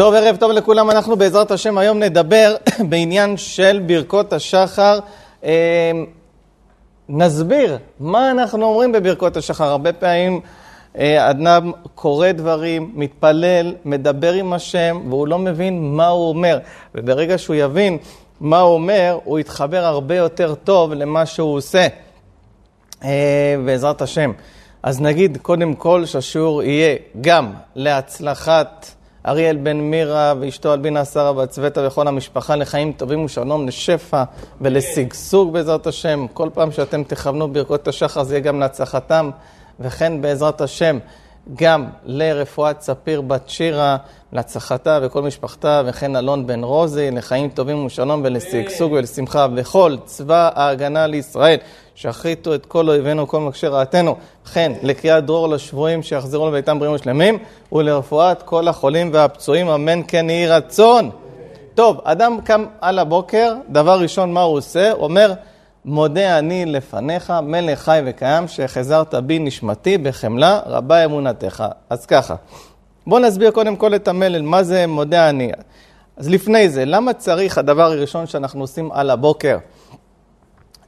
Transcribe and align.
טוב, 0.00 0.14
ערב 0.14 0.36
טוב 0.36 0.50
לכולם. 0.50 0.90
אנחנו 0.90 1.16
בעזרת 1.16 1.50
השם 1.50 1.78
היום 1.78 1.98
נדבר 1.98 2.56
בעניין 2.88 3.36
של 3.36 3.82
ברכות 3.86 4.32
השחר. 4.32 4.98
אה, 5.44 5.90
נסביר 7.08 7.78
מה 8.00 8.30
אנחנו 8.30 8.64
אומרים 8.64 8.92
בברכות 8.92 9.36
השחר. 9.36 9.64
הרבה 9.64 9.92
פעמים 9.92 10.40
אה, 10.98 11.30
אדם 11.30 11.72
קורא 11.94 12.32
דברים, 12.32 12.92
מתפלל, 12.94 13.74
מדבר 13.84 14.32
עם 14.32 14.52
השם, 14.52 15.00
והוא 15.08 15.28
לא 15.28 15.38
מבין 15.38 15.96
מה 15.96 16.06
הוא 16.06 16.28
אומר. 16.28 16.58
וברגע 16.94 17.38
שהוא 17.38 17.56
יבין 17.56 17.98
מה 18.40 18.60
הוא 18.60 18.74
אומר, 18.74 19.18
הוא 19.24 19.38
יתחבר 19.38 19.84
הרבה 19.84 20.16
יותר 20.16 20.54
טוב 20.54 20.92
למה 20.92 21.26
שהוא 21.26 21.54
עושה, 21.54 21.86
אה, 23.04 23.56
בעזרת 23.66 24.02
השם. 24.02 24.32
אז 24.82 25.00
נגיד 25.00 25.38
קודם 25.42 25.74
כל 25.74 26.06
שהשיעור 26.06 26.62
יהיה 26.62 26.96
גם 27.20 27.52
להצלחת 27.74 28.99
אריאל 29.26 29.56
בן 29.56 29.76
מירה 29.76 30.34
ואשתו 30.40 30.74
אלבינה 30.74 31.04
שרה 31.04 31.32
והצוותא 31.32 31.80
וכל 31.86 32.08
המשפחה 32.08 32.56
לחיים 32.56 32.92
טובים 32.92 33.24
ושלום, 33.24 33.68
לשפע 33.68 34.22
ולשגשוג 34.60 35.52
בעזרת 35.52 35.86
השם. 35.86 36.26
כל 36.32 36.48
פעם 36.54 36.72
שאתם 36.72 37.02
תכוונו 37.02 37.52
ברכות 37.52 37.88
השחר 37.88 38.22
זה 38.22 38.34
יהיה 38.34 38.44
גם 38.44 38.60
להצלחתם, 38.60 39.30
וכן 39.80 40.22
בעזרת 40.22 40.60
השם 40.60 40.98
גם 41.54 41.86
לרפואת 42.04 42.80
ספיר 42.80 43.20
בת 43.20 43.48
שירה, 43.48 43.96
להצלחתה 44.32 44.98
וכל 45.02 45.22
משפחתה, 45.22 45.82
וכן 45.86 46.16
אלון 46.16 46.46
בן 46.46 46.64
רוזי, 46.64 47.10
לחיים 47.10 47.48
טובים 47.48 47.86
ושלום 47.86 48.20
ולשגשוג 48.24 48.92
ולשמחה, 48.92 49.46
וכל 49.56 49.96
צבא 50.04 50.50
ההגנה 50.54 51.06
לישראל, 51.06 51.58
שחריטו 51.94 52.54
את 52.54 52.66
כל 52.66 52.88
אויבינו 52.88 53.22
וכל 53.22 53.40
מקשי 53.40 53.66
רעתנו, 53.66 54.16
וכן 54.46 54.72
לקריאת 54.82 55.26
דרור 55.26 55.48
לשבויים 55.48 56.02
שיחזרו 56.02 56.48
לביתם 56.48 56.78
בריאים 56.78 56.94
ושלמים, 56.94 57.38
ולרפואת 57.72 58.42
כל 58.42 58.68
החולים 58.68 59.10
והפצועים, 59.12 59.68
אמן 59.68 60.00
כן 60.08 60.30
יהי 60.30 60.48
רצון. 60.48 61.10
טוב, 61.74 62.00
אדם 62.04 62.38
קם 62.44 62.64
על 62.80 62.98
הבוקר, 62.98 63.54
דבר 63.68 64.00
ראשון 64.00 64.32
מה 64.32 64.42
הוא 64.42 64.56
עושה? 64.56 64.92
הוא 64.92 65.04
אומר, 65.04 65.32
מודה 65.84 66.38
אני 66.38 66.66
לפניך, 66.66 67.32
מלך 67.42 67.78
חי 67.78 68.00
וקיים, 68.06 68.48
שהחזרת 68.48 69.14
בי 69.14 69.38
נשמתי 69.38 69.98
בחמלה, 69.98 70.60
רבה 70.66 71.04
אמונתך. 71.04 71.64
אז 71.90 72.06
ככה, 72.06 72.34
בואו 73.06 73.22
נסביר 73.22 73.50
קודם 73.50 73.76
כל 73.76 73.94
את 73.94 74.08
המלל, 74.08 74.42
מה 74.42 74.62
זה 74.62 74.86
מודה 74.86 75.28
אני. 75.28 75.52
אז 76.16 76.28
לפני 76.28 76.68
זה, 76.68 76.84
למה 76.84 77.12
צריך 77.12 77.58
הדבר 77.58 77.82
הראשון 77.82 78.26
שאנחנו 78.26 78.60
עושים 78.60 78.92
על 78.92 79.10
הבוקר 79.10 79.58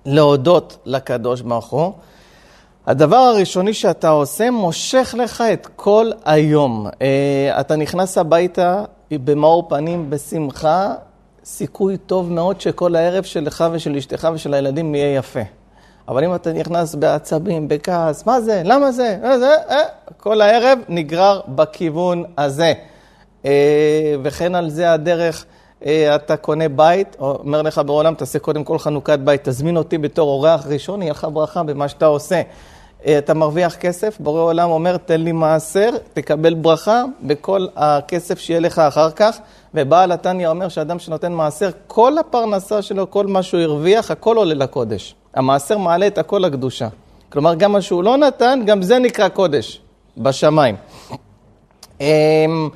להודות 0.07 0.79
לקדוש 0.85 1.41
ברוך 1.41 1.71
הוא? 1.71 1.93
הדבר 2.87 3.17
הראשוני 3.17 3.75
שאתה 3.75 4.09
עושה 4.09 4.51
מושך 4.51 5.15
לך 5.19 5.41
את 5.53 5.69
כל 5.77 6.11
היום. 6.25 6.87
אה, 7.03 7.61
אתה 7.61 7.77
נכנס 7.77 8.19
הביתה 8.19 8.85
במאור 9.11 9.69
פנים, 9.69 10.11
בשמחה, 10.11 10.95
סיכוי 11.45 11.97
טוב 11.97 12.33
מאוד 12.33 12.61
שכל 12.61 12.97
הערב 12.97 13.25
שלך 13.25 13.65
ושל 13.73 13.97
אשתך 13.97 14.29
ושל 14.35 14.55
הילדים 14.55 14.95
יהיה 14.95 15.17
יפה. 15.17 15.41
אבל 16.13 16.25
אם 16.25 16.35
אתה 16.35 16.53
נכנס 16.53 16.95
בעצבים, 16.95 17.69
בכעס, 17.69 18.27
מה 18.27 18.41
זה? 18.41 18.63
למה 18.65 18.93
זה? 18.93 19.19
אה, 19.25 19.39
זה? 19.39 19.55
אה, 19.71 19.83
כל 20.17 20.41
הערב 20.41 20.79
נגרר 20.89 21.41
בכיוון 21.49 22.25
הזה. 22.39 22.73
אה, 23.45 24.15
וכן 24.23 24.55
על 24.55 24.71
זה 24.71 24.93
הדרך, 24.93 25.45
אה, 25.87 26.15
אתה 26.15 26.37
קונה 26.37 26.69
בית, 26.69 27.17
אומר 27.21 27.63
לך 27.63 27.81
בעולם, 27.87 28.15
תעשה 28.15 28.39
קודם 28.39 28.65
כל 28.65 28.79
חנוכת 28.79 29.19
בית, 29.19 29.49
תזמין 29.49 29.77
אותי 29.77 29.99
בתור 29.99 30.29
אורח 30.29 30.67
ראשון, 30.67 31.03
יהיה 31.03 31.13
לך 31.13 31.27
ברכה 31.33 31.63
במה 31.63 31.89
שאתה 31.89 32.07
עושה. 32.07 32.43
אה, 33.07 33.19
אתה 33.19 33.35
מרוויח 33.35 33.75
כסף, 33.75 34.17
בורא 34.21 34.41
עולם 34.41 34.71
אומר, 34.71 34.97
תן 34.97 35.21
לי 35.21 35.33
מעשר, 35.33 35.91
תקבל 36.13 36.55
ברכה 36.55 37.05
בכל 37.23 37.67
הכסף 37.77 38.39
שיהיה 38.39 38.61
לך 38.61 38.79
אחר 38.79 39.11
כך. 39.11 39.39
ובעל 39.75 40.13
התניא 40.13 40.49
אומר 40.49 40.69
שאדם 40.69 40.99
שנותן 40.99 41.33
מעשר, 41.33 41.71
כל 41.87 42.19
הפרנסה 42.19 42.83
שלו, 42.83 43.11
כל 43.11 43.27
מה 43.27 43.43
שהוא 43.43 43.61
הרוויח, 43.61 44.11
הכל 44.11 44.37
עולה 44.37 44.55
לקודש. 44.55 45.15
המעשר 45.35 45.79
מעלה 45.79 46.07
את 46.07 46.19
הכל 46.19 46.39
לקדושה. 46.39 46.89
כלומר, 47.29 47.55
גם 47.55 47.73
מה 47.73 47.81
שהוא 47.81 48.05
לא 48.05 48.17
נתן, 48.17 48.61
גם 48.67 48.83
זה 48.83 48.99
נקרא 48.99 49.29
קודש, 49.29 49.81
בשמיים. 50.19 50.77
אמ, 52.01 52.69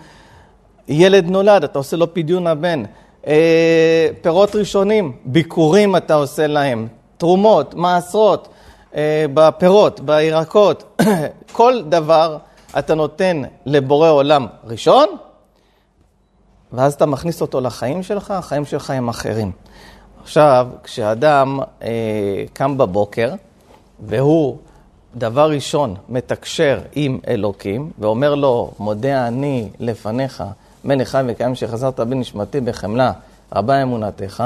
ילד 0.88 1.30
נולד, 1.30 1.64
אתה 1.64 1.78
עושה 1.78 1.96
לו 1.96 2.14
פדיון 2.14 2.46
הבן. 2.46 2.82
אה, 3.26 4.08
פירות 4.22 4.56
ראשונים, 4.56 5.12
ביקורים 5.24 5.96
אתה 5.96 6.14
עושה 6.14 6.46
להם. 6.46 6.88
תרומות, 7.16 7.74
מעשרות. 7.74 8.48
אה, 8.96 9.24
בפירות, 9.34 10.00
בירקות, 10.00 11.00
כל 11.52 11.82
דבר 11.88 12.38
אתה 12.78 12.94
נותן 12.94 13.42
לבורא 13.66 14.10
עולם 14.10 14.46
ראשון, 14.64 15.08
ואז 16.72 16.94
אתה 16.94 17.06
מכניס 17.06 17.40
אותו 17.40 17.60
לחיים 17.60 18.02
שלך, 18.02 18.30
החיים 18.30 18.64
שלך 18.64 18.90
הם 18.90 19.08
אחרים. 19.08 19.52
עכשיו, 20.26 20.68
כשאדם 20.84 21.58
אה, 21.82 22.44
קם 22.52 22.78
בבוקר, 22.78 23.34
והוא 24.00 24.56
דבר 25.14 25.50
ראשון 25.50 25.94
מתקשר 26.08 26.80
עם 26.92 27.18
אלוקים, 27.28 27.90
ואומר 27.98 28.34
לו, 28.34 28.70
מודה 28.78 29.28
אני 29.28 29.68
לפניך, 29.80 30.44
מלך 30.84 31.08
חי 31.08 31.22
וקיים 31.26 31.54
שחזרת 31.54 32.00
בנשמתי 32.00 32.60
בחמלה, 32.60 33.12
רבה 33.54 33.82
אמונתך, 33.82 34.44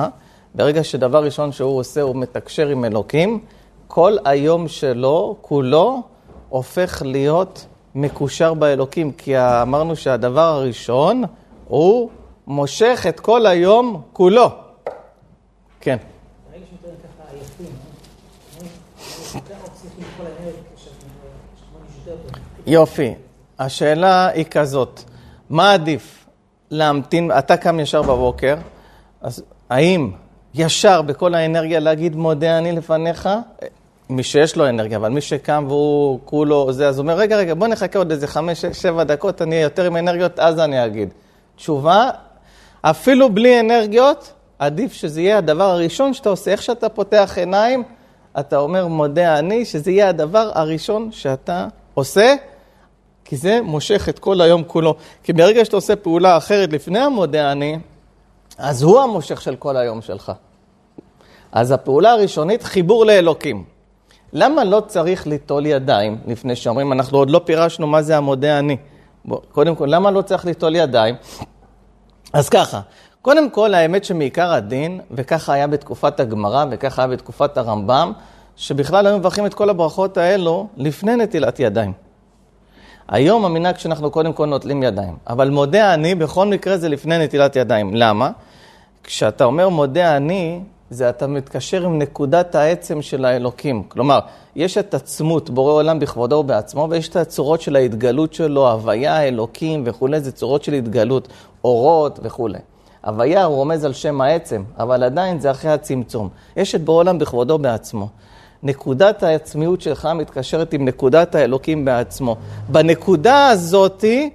ברגע 0.55 0.85
שדבר 0.85 1.25
ראשון 1.25 1.53
שהוא 1.53 1.79
עושה, 1.79 2.03
הוא 2.03 2.17
מתקשר 2.17 2.69
עם 2.69 2.85
אלוקים, 2.85 3.41
כל 3.87 4.17
היום 4.25 4.69
שלו, 4.69 5.37
כולו, 5.41 6.03
הופך 6.49 7.03
להיות 7.05 7.67
מקושר 7.95 8.55
באלוקים, 8.55 9.13
כי 9.13 9.39
אמרנו 9.39 9.97
שהדבר 9.97 10.55
הראשון 10.55 11.25
הוא 11.69 12.11
מושך 12.47 13.07
את 13.09 13.21
כל 13.21 13.47
היום 13.47 14.03
כולו. 14.13 14.70
כן. 15.81 15.97
יופי. 22.67 23.15
השאלה 23.59 24.29
היא 24.29 24.45
כזאת, 24.45 25.01
מה 25.51 25.73
עדיף? 25.73 26.27
להמתין, 26.71 27.31
אתה 27.39 27.57
קם 27.57 27.81
ישר 27.81 28.03
בבוקר, 28.03 28.57
אז 29.21 29.43
האם 29.71 30.11
ישר 30.55 31.03
בכל 31.03 31.35
האנרגיה 31.35 31.81
להגיד 31.81 32.17
מודה 32.17 32.59
אני 32.59 32.73
לפניך, 32.73 33.29
מי 34.11 34.23
שיש 34.23 34.57
לו 34.57 34.69
אנרגיה, 34.69 34.99
אבל 34.99 35.09
מי 35.09 35.21
שקם 35.21 35.65
והוא 35.69 36.21
כולו 36.25 36.73
זה, 36.73 36.89
אז 36.89 36.99
הוא 36.99 37.03
אומר, 37.03 37.15
רגע, 37.15 37.37
רגע, 37.37 37.55
בוא 37.55 37.67
נחכה 37.67 37.99
עוד 37.99 38.11
איזה 38.11 38.27
חמש, 38.27 38.65
שבע 38.65 39.05
דקות, 39.05 39.43
אני 39.43 39.51
אהיה 39.51 39.63
יותר 39.63 39.85
עם 39.85 39.97
אנרגיות, 39.97 40.39
אז 40.39 40.59
אני 40.59 40.87
אגיד. 40.87 41.09
תשובה, 41.57 42.11
אפילו 42.83 43.35
בלי 43.35 43.61
אנרגיות, 43.61 44.33
עדיף 44.61 44.93
שזה 44.93 45.21
יהיה 45.21 45.39
הדבר 45.39 45.65
הראשון 45.65 46.15
שאתה 46.15 46.29
עושה. 46.29 46.51
איך 46.51 46.63
שאתה 46.63 46.89
פותח 46.89 47.35
עיניים, 47.37 47.83
אתה 48.41 48.59
אומר, 48.59 48.87
מודה 48.87 49.39
אני, 49.39 49.65
שזה 49.65 49.91
יהיה 49.91 50.09
הדבר 50.09 50.51
הראשון 50.55 51.13
שאתה 51.13 51.67
עושה, 51.95 52.35
כי 53.25 53.37
זה 53.37 53.61
מושך 53.63 54.09
את 54.09 54.19
כל 54.19 54.41
היום 54.41 54.65
כולו. 54.65 54.95
כי 55.23 55.33
ברגע 55.33 55.65
שאתה 55.65 55.77
עושה 55.77 55.97
פעולה 55.97 56.37
אחרת 56.37 56.73
לפני 56.73 56.99
המודה 56.99 57.53
אני, 57.53 57.79
אז 58.59 58.83
הוא 58.83 59.01
המושך 59.01 59.41
של 59.41 59.57
כל 59.57 59.77
היום 59.77 60.03
שלך. 60.03 60.33
אז 61.53 61.71
הפעולה 61.71 62.13
הראשונית, 62.13 62.63
חיבור 62.63 63.07
לאלוקים. 63.07 63.65
למה 64.33 64.65
לא 64.65 64.83
צריך 64.87 65.27
ליטול 65.27 65.67
ידיים 65.67 66.19
לפני 66.27 66.57
שאומרים, 66.57 66.93
אנחנו 66.93 67.19
עוד 67.19 67.31
לא 67.31 67.41
פירשנו 67.45 67.87
מה 67.87 68.03
זה 68.03 68.17
המודה 68.17 68.59
אני. 68.59 68.77
בוא, 69.25 69.41
קודם 69.53 69.75
כל, 69.75 69.87
למה 69.89 70.11
לא 70.11 70.23
צריך 70.23 70.45
ליטול 70.45 70.77
ידיים? 70.77 71.15
אז 72.33 72.49
ככה, 72.49 72.81
קודם 73.23 73.51
כל, 73.51 73.75
האמת 73.75 74.05
שמעיקר 74.05 74.53
הדין, 74.53 75.01
וככה 75.11 75.53
היה 75.53 75.67
בתקופת 75.67 76.21
הגמרא, 76.21 76.65
וככה 76.71 77.03
היה 77.03 77.09
בתקופת 77.09 77.59
הרמב"ם, 77.59 78.13
שבכלל 78.57 79.07
היו 79.07 79.19
מברכים 79.19 79.47
את 79.47 79.55
כל 79.55 79.71
הברכות 79.71 80.17
האלו 80.17 80.69
לפני 80.77 81.17
נטילת 81.17 81.61
ידיים. 81.61 81.93
היום 83.09 83.45
המנהג 83.45 83.79
שאנחנו 83.79 84.11
קודם 84.11 84.33
כל 84.33 84.47
נוטלים 84.47 84.83
ידיים, 84.83 85.17
אבל 85.27 85.51
מודה 85.51 85.95
אני, 85.95 86.15
בכל 86.15 86.47
מקרה 86.47 86.77
זה 86.77 86.89
לפני 86.89 87.25
נטילת 87.25 87.57
ידיים. 87.57 87.95
למה? 87.95 88.31
כשאתה 89.05 89.45
אומר 89.45 89.69
מודה 89.69 90.17
אני, 90.17 90.61
זה 90.91 91.11
אתה 91.11 91.27
מתקשר 91.27 91.85
עם 91.85 91.99
נקודת 91.99 92.55
העצם 92.55 93.03
של 93.03 93.25
האלוקים. 93.25 93.83
כלומר, 93.83 94.19
יש 94.57 94.79
את 94.79 94.95
עצמות 94.95 95.51
בורא 95.51 95.73
עולם 95.73 95.99
בכבודו 95.99 96.37
ובעצמו, 96.37 96.87
ויש 96.91 97.09
את 97.09 97.17
הצורות 97.17 97.61
של 97.61 97.77
ההתגלות 97.77 98.35
שלו, 98.35 98.71
הוויה, 98.71 99.23
אלוקים 99.23 99.83
וכולי, 99.87 100.21
זה 100.21 100.33
צורות 100.33 100.65
של 100.65 100.73
התגלות, 100.73 101.29
אורות 101.65 102.21
וכולי. 102.23 102.59
הוויה 103.05 103.45
הוא 103.45 103.57
רומז 103.57 103.85
על 103.85 103.93
שם 103.93 104.21
העצם, 104.21 104.63
אבל 104.79 105.03
עדיין 105.03 105.41
זה 105.41 105.51
אחרי 105.51 105.71
הצמצום. 105.71 106.29
יש 106.57 106.75
את 106.75 106.85
בורא 106.85 106.99
עולם 106.99 107.19
בכבודו 107.19 107.59
בעצמו. 107.59 108.09
נקודת 108.63 109.23
העצמיות 109.23 109.81
שלך 109.81 110.09
מתקשרת 110.15 110.73
עם 110.73 110.85
נקודת 110.85 111.35
האלוקים 111.35 111.85
בעצמו. 111.85 112.37
בנקודה 112.69 113.49
הזאתי, 113.49 114.31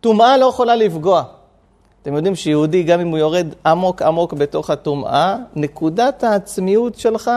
טומאה 0.00 0.36
לא 0.36 0.46
יכולה 0.46 0.76
לפגוע. 0.76 1.22
אתם 2.02 2.14
יודעים 2.14 2.34
שיהודי, 2.34 2.82
גם 2.82 3.00
אם 3.00 3.08
הוא 3.08 3.18
יורד 3.18 3.46
עמוק 3.66 4.02
עמוק 4.02 4.32
בתוך 4.32 4.70
הטומאה, 4.70 5.36
נקודת 5.56 6.24
העצמיות 6.24 6.94
שלך, 6.94 7.30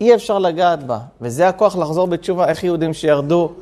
אי 0.00 0.14
אפשר 0.14 0.38
לגעת 0.38 0.82
בה. 0.82 0.98
וזה 1.20 1.48
הכוח 1.48 1.76
לחזור 1.76 2.06
בתשובה. 2.06 2.48
איך 2.48 2.64
יהודים 2.64 2.94
שירדו? 2.94 3.52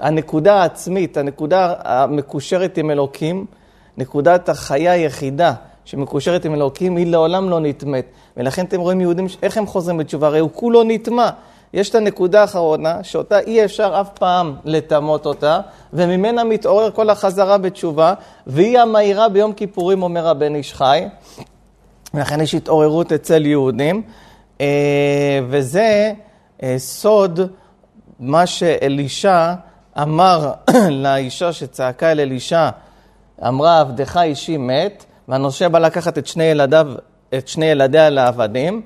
הנקודה 0.00 0.54
העצמית, 0.54 1.16
הנקודה 1.16 1.74
המקושרת 1.84 2.78
עם 2.78 2.90
אלוקים, 2.90 3.46
נקודת 3.98 4.48
החיה 4.48 4.92
היחידה 4.92 5.54
שמקושרת 5.84 6.44
עם 6.44 6.54
אלוקים, 6.54 6.96
היא 6.96 7.06
לעולם 7.06 7.50
לא 7.50 7.60
נטמאת. 7.60 8.06
ולכן 8.36 8.64
אתם 8.64 8.80
רואים 8.80 9.00
יהודים, 9.00 9.26
איך 9.42 9.56
הם 9.56 9.66
חוזרים 9.66 9.98
בתשובה? 9.98 10.26
הרי 10.26 10.38
הוא 10.38 10.50
כולו 10.54 10.82
נטמע. 10.82 11.30
יש 11.72 11.90
את 11.90 11.94
הנקודה 11.94 12.40
האחרונה, 12.40 13.04
שאותה 13.04 13.38
אי 13.38 13.64
אפשר 13.64 13.98
אף 14.00 14.08
פעם 14.18 14.54
לטמות 14.64 15.26
אותה, 15.26 15.60
וממנה 15.92 16.44
מתעורר 16.44 16.90
כל 16.90 17.10
החזרה 17.10 17.58
בתשובה, 17.58 18.14
והיא 18.46 18.78
המהירה 18.78 19.28
ביום 19.28 19.52
כיפורים, 19.52 20.02
אומר 20.02 20.28
הבן 20.28 20.54
איש 20.54 20.74
חי. 20.74 21.04
ולכן 22.14 22.40
יש 22.40 22.54
התעוררות 22.54 23.12
אצל 23.12 23.46
יהודים, 23.46 24.02
אה, 24.60 25.40
וזה 25.48 26.12
אה, 26.62 26.74
סוד 26.78 27.40
מה 28.20 28.46
שאלישע 28.46 29.54
אמר 30.02 30.52
לאישה 31.02 31.52
שצעקה 31.52 32.12
אל 32.12 32.20
אלישע, 32.20 32.70
אמרה, 33.48 33.80
עבדך 33.80 34.20
אישי 34.22 34.56
מת, 34.56 35.04
והנושה 35.30 35.68
בא 35.68 35.78
לקחת 35.78 36.18
את 36.18 36.26
שני 36.26 36.44
ילדיו, 36.44 36.86
את 37.34 37.48
שני 37.48 37.66
ילדיה 37.66 38.10
לעבדים. 38.10 38.82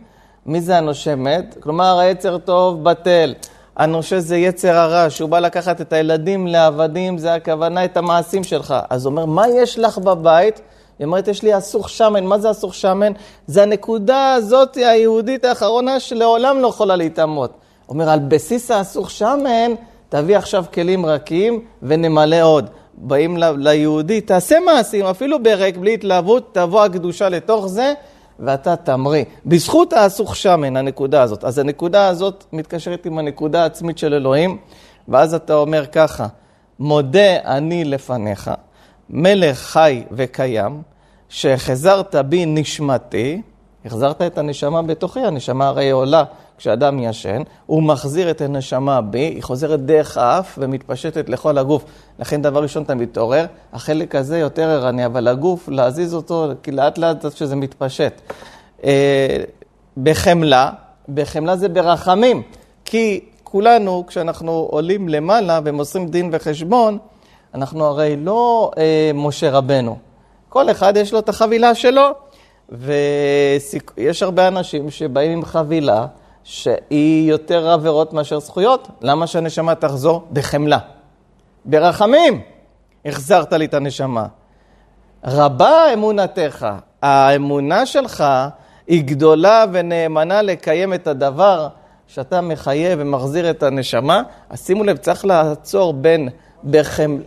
מי 0.47 0.61
זה 0.61 0.79
הנושה 0.79 1.15
מת? 1.15 1.57
כלומר, 1.61 1.99
היצר 1.99 2.39
טוב 2.39 2.85
בטל. 2.85 3.35
הנושה 3.77 4.21
זה 4.21 4.37
יצר 4.37 4.77
הרע, 4.77 5.11
שהוא 5.11 5.31
בא 5.31 5.39
לקחת 5.39 5.81
את 5.81 5.93
הילדים 5.93 6.47
לעבדים, 6.47 7.19
זה 7.19 7.35
הכוונה 7.35 7.85
את 7.85 7.97
המעשים 7.97 8.45
שלך. 8.45 8.75
אז 8.91 9.07
הוא 9.07 9.11
אומר, 9.11 9.25
מה 9.25 9.49
יש 9.49 9.79
לך 9.79 9.99
בבית? 9.99 10.61
היא 10.99 11.05
אומרת, 11.05 11.29
יש 11.29 11.43
לי 11.43 11.59
אסוך 11.59 11.89
שמן. 11.89 12.25
מה 12.25 12.39
זה 12.39 12.51
אסוך 12.51 12.75
שמן? 12.75 13.13
זה 13.47 13.63
הנקודה 13.63 14.33
הזאת 14.33 14.77
היהודית 14.77 15.45
האחרונה 15.45 16.01
שלעולם 16.01 16.61
לא 16.61 16.69
יכולה 16.69 16.97
להתאמות. 16.97 17.51
הוא 17.87 17.95
אומר, 17.95 18.11
על 18.11 18.19
בסיס 18.19 18.71
האסוך 18.71 19.11
שמן, 19.11 19.75
תביא 20.09 20.37
עכשיו 20.37 20.65
כלים 20.75 21.07
רכים 21.07 21.61
ונמלא 21.83 22.43
עוד. 22.43 22.71
באים 22.97 23.37
ליהודי, 23.57 24.21
תעשה 24.21 24.57
מעשים, 24.67 25.07
אפילו 25.07 25.43
ברק, 25.43 25.77
בלי 25.77 25.95
התלהבות, 25.95 26.55
תבוא 26.55 26.85
הקדושה 26.85 27.29
לתוך 27.29 27.67
זה, 27.67 27.93
ואתה 28.39 28.77
תמריא. 28.77 29.25
בזכות 29.47 29.93
האסוך 29.93 30.37
שמן, 30.37 30.77
הנקודה 30.77 31.23
הזאת. 31.23 31.45
אז 31.45 31.59
הנקודה 31.59 32.09
הזאת 32.09 32.45
מתקשרת 32.53 33.07
עם 33.07 33.19
הנקודה 33.19 33.63
העצמית 33.63 33.99
של 33.99 34.15
אלוהים, 34.15 34.59
ואז 35.09 35.35
אתה 35.35 35.55
אומר 35.55 35.87
ככה, 35.87 36.27
מודה 36.79 37.37
אני 37.45 37.85
לפניך, 37.85 38.51
מלך 39.11 39.59
חי 39.59 40.03
וקיים, 40.13 40.83
שהחזרת 41.29 42.15
בי 42.15 42.47
נשמתי, 42.47 43.43
החזרת 43.85 44.23
את 44.23 44.39
הנשמה 44.39 44.83
בתוכי, 44.83 45.21
הנשמה 45.21 45.67
הרי 45.67 45.91
עולה 45.91 46.25
כשאדם 46.59 46.99
ישן, 46.99 47.43
הוא 47.67 47.83
מחזיר 47.83 48.31
את 48.31 48.41
הנשמה 48.41 49.01
בי, 49.01 49.19
היא 49.19 49.43
חוזרת 49.43 49.81
דרך 49.81 50.19
האף 50.19 50.59
ומתפשטת 50.59 51.29
לכל 51.29 51.59
הגוף. 51.59 51.85
לכן 52.19 52.43
דבר 52.43 52.63
ראשון 52.63 52.83
אתה 52.83 52.95
מתעורר, 52.95 53.47
החלק 53.73 54.15
הזה 54.15 54.39
יותר 54.39 54.71
ערני, 54.71 55.07
אבל 55.07 55.29
הגוף, 55.29 55.69
להזיז 55.69 56.15
אותו, 56.15 56.49
כי 56.63 56.71
לאט 56.71 56.99
לאט 56.99 57.25
עד 57.25 57.33
שזה 57.33 57.57
מתפשט. 57.57 58.21
אה, 58.85 59.37
בחמלה, 59.97 60.71
בחמלה 61.09 61.57
זה 61.57 61.69
ברחמים, 61.69 62.43
כי 62.85 63.21
כולנו, 63.45 64.05
כשאנחנו 64.07 64.69
עולים 64.71 65.09
למעלה 65.09 65.61
ומוסרים 65.65 66.09
דין 66.09 66.29
וחשבון, 66.33 66.99
אנחנו 67.55 67.85
הרי 67.85 68.17
לא 68.17 68.71
אה, 68.79 69.11
משה 69.15 69.51
רבנו. 69.51 69.97
כל 70.49 70.71
אחד 70.71 70.97
יש 70.97 71.13
לו 71.13 71.19
את 71.19 71.29
החבילה 71.29 71.75
שלו, 71.75 72.03
ויש 72.69 74.23
הרבה 74.23 74.49
אנשים 74.49 74.91
שבאים 74.91 75.33
עם 75.33 75.45
חבילה 75.45 76.07
שהיא 76.45 77.31
יותר 77.31 77.71
עבירות 77.71 78.13
מאשר 78.13 78.41
זכויות. 78.41 78.89
למה 79.01 79.27
שהנשמה 79.27 79.75
תחזור? 79.75 80.25
בחמלה. 80.33 80.79
ברחמים 81.65 82.41
החזרת 83.05 83.53
לי 83.53 83.65
את 83.65 83.75
הנשמה. 83.75 84.27
רבה 85.25 85.93
אמונתך. 85.93 86.67
האמונה 87.03 87.87
שלך 87.87 88.25
היא 88.87 89.05
גדולה 89.05 89.65
ונאמנה 89.73 90.43
לקיים 90.43 90.95
את 90.95 91.07
הדבר 91.07 91.69
שאתה 92.07 92.41
מחייב 92.41 92.99
ומחזיר 93.03 93.51
את 93.51 93.63
הנשמה. 93.63 94.23
אז 94.51 94.67
שימו 94.67 94.85
לב, 94.85 94.97
צריך 94.97 95.25
לעצור 95.25 95.93
בין 95.93 96.29
בחמ... 96.65 97.19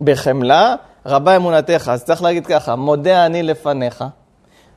בחמלה, 0.00 0.74
רבה 1.06 1.36
אמונתך. 1.36 1.90
אז 1.92 2.04
צריך 2.04 2.22
להגיד 2.22 2.46
ככה, 2.46 2.76
מודה 2.76 3.26
אני 3.26 3.42
לפניך, 3.42 4.04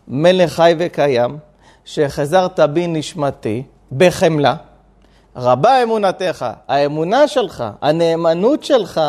מלך 0.08 0.54
חי 0.54 0.76
וקיים, 0.80 1.38
שהחזרת 1.88 2.60
בי 2.60 2.88
נשמתי 2.88 3.64
בחמלה, 3.98 4.56
רבה 5.36 5.84
אמונתך, 5.84 6.46
האמונה 6.68 7.28
שלך, 7.28 7.64
הנאמנות 7.82 8.64
שלך, 8.64 9.02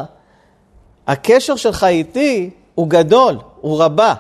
הקשר 1.07 1.57
שלך 1.57 1.85
איתי 1.85 2.51
הוא 2.75 2.89
גדול, 2.89 3.39
הוא 3.61 3.83
רבה, 3.83 4.15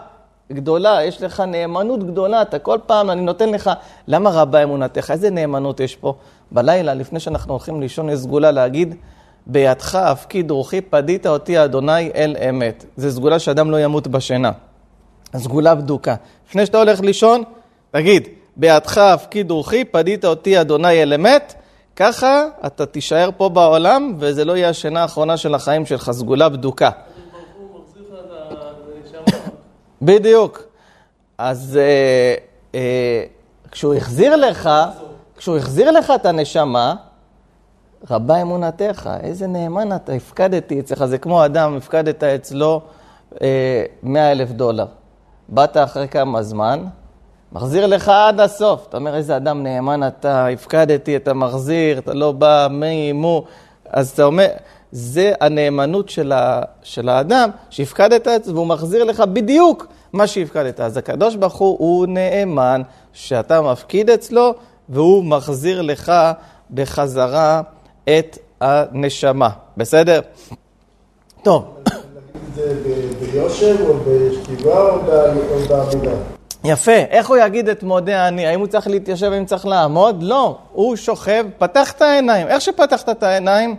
גדולה, 0.52 1.04
יש 1.04 1.22
לך 1.22 1.40
נאמנות 1.40 2.04
גדולה, 2.04 2.42
אתה 2.42 2.58
כל 2.58 2.78
פעם, 2.86 3.10
אני 3.10 3.20
נותן 3.20 3.48
לך, 3.48 3.70
למה 4.08 4.30
רבה 4.30 4.62
אמונתך? 4.62 5.10
איזה 5.10 5.30
נאמנות 5.30 5.80
יש 5.80 5.96
פה? 5.96 6.14
בלילה, 6.52 6.94
לפני 6.94 7.20
שאנחנו 7.20 7.52
הולכים 7.52 7.80
לישון, 7.80 8.10
יש 8.10 8.18
סגולה 8.18 8.50
להגיד, 8.50 8.94
בידך 9.46 9.94
הפקיד 9.94 10.50
רוחי, 10.50 10.80
פדית 10.80 11.26
אותי 11.26 11.64
אדוני 11.64 12.10
אל 12.14 12.36
אמת. 12.48 12.84
זו 12.96 13.10
סגולה 13.10 13.38
שאדם 13.38 13.70
לא 13.70 13.80
ימות 13.80 14.06
בשינה. 14.08 14.50
סגולה 15.36 15.74
בדוקה. 15.74 16.14
לפני 16.48 16.66
שאתה 16.66 16.78
הולך 16.78 17.00
לישון, 17.00 17.42
תגיד, 17.90 18.28
בידך 18.58 18.98
הפקיד 18.98 19.50
רוחי, 19.50 19.84
פדית 19.84 20.24
אותי 20.24 20.60
אדוני 20.60 21.02
אל 21.02 21.14
אמת, 21.14 21.54
ככה 21.96 22.44
אתה 22.66 22.86
תישאר 22.86 23.30
פה 23.36 23.48
בעולם, 23.48 24.14
וזה 24.18 24.44
לא 24.44 24.56
יהיה 24.56 24.68
השינה 24.68 25.02
האחרונה 25.02 25.36
של 25.36 25.54
החיים 25.54 25.86
שלך, 25.86 26.10
סגולה 26.10 26.48
בדוקה. 26.48 26.90
בדיוק. 30.02 30.62
אז 31.38 31.78
אה, 31.80 32.34
אה, 32.74 33.24
כשהוא 33.70 33.94
החזיר 33.94 34.36
לך, 34.36 34.70
כשהוא 35.36 35.56
החזיר 35.56 35.90
לך 35.90 36.12
את 36.14 36.26
הנשמה, 36.26 36.94
רבה 38.10 38.42
אמונתך, 38.42 39.10
איזה 39.22 39.46
נאמן 39.46 39.96
אתה, 39.96 40.12
הפקדתי 40.12 40.80
אצלך, 40.80 41.04
זה 41.04 41.18
כמו 41.18 41.44
אדם, 41.44 41.76
הפקדת 41.76 42.24
אצלו 42.24 42.80
אה, 43.42 43.84
מאה 44.02 44.32
אלף 44.32 44.50
דולר. 44.50 44.86
באת 45.48 45.76
אחרי 45.76 46.08
כמה 46.08 46.42
זמן, 46.42 46.84
מחזיר 47.52 47.86
לך 47.86 48.08
עד 48.08 48.40
הסוף. 48.40 48.86
אתה 48.88 48.96
אומר, 48.96 49.16
איזה 49.16 49.36
אדם 49.36 49.62
נאמן 49.62 50.06
אתה, 50.06 50.46
הפקדתי, 50.46 51.16
אתה 51.16 51.34
מחזיר, 51.34 51.98
אתה 51.98 52.14
לא 52.14 52.32
בא, 52.32 52.68
מי, 52.70 53.12
מו. 53.12 53.44
אז 53.90 54.10
אתה 54.10 54.24
אומר, 54.24 54.46
זה 54.92 55.32
הנאמנות 55.40 56.08
של, 56.08 56.32
ה, 56.32 56.62
של 56.82 57.08
האדם, 57.08 57.50
שהפקדת 57.70 58.28
והוא 58.46 58.66
מחזיר 58.66 59.04
לך 59.04 59.20
בדיוק 59.20 59.86
מה 60.12 60.26
שהפקדת. 60.26 60.80
אז 60.80 60.96
הקדוש 60.96 61.36
ברוך 61.36 61.56
הוא 61.56 61.76
הוא 61.78 62.06
נאמן, 62.06 62.82
שאתה 63.12 63.62
מפקיד 63.62 64.10
אצלו, 64.10 64.54
והוא 64.88 65.24
מחזיר 65.24 65.82
לך 65.82 66.12
בחזרה 66.70 67.60
את 68.04 68.38
הנשמה. 68.60 69.48
בסדר? 69.76 70.20
טוב. 71.42 71.64
את 71.86 71.94
זה 72.54 72.74
ביושר 73.20 73.76
או 73.88 73.94
בשכיבה 74.06 74.90
או 74.90 74.98
בעמידה? 75.68 76.37
יפה. 76.64 76.92
איך 76.92 77.28
הוא 77.28 77.36
יגיד 77.36 77.68
את 77.68 77.82
מודה 77.82 78.28
אני? 78.28 78.46
האם 78.46 78.60
הוא 78.60 78.66
צריך 78.66 78.86
להתיישב, 78.86 79.32
האם 79.32 79.44
צריך 79.44 79.66
לעמוד? 79.66 80.22
לא. 80.22 80.58
הוא 80.72 80.96
שוכב, 80.96 81.46
פתח 81.58 81.92
את 81.92 82.02
העיניים. 82.02 82.46
איך 82.48 82.60
שפתחת 82.60 83.08
את 83.08 83.22
העיניים? 83.22 83.76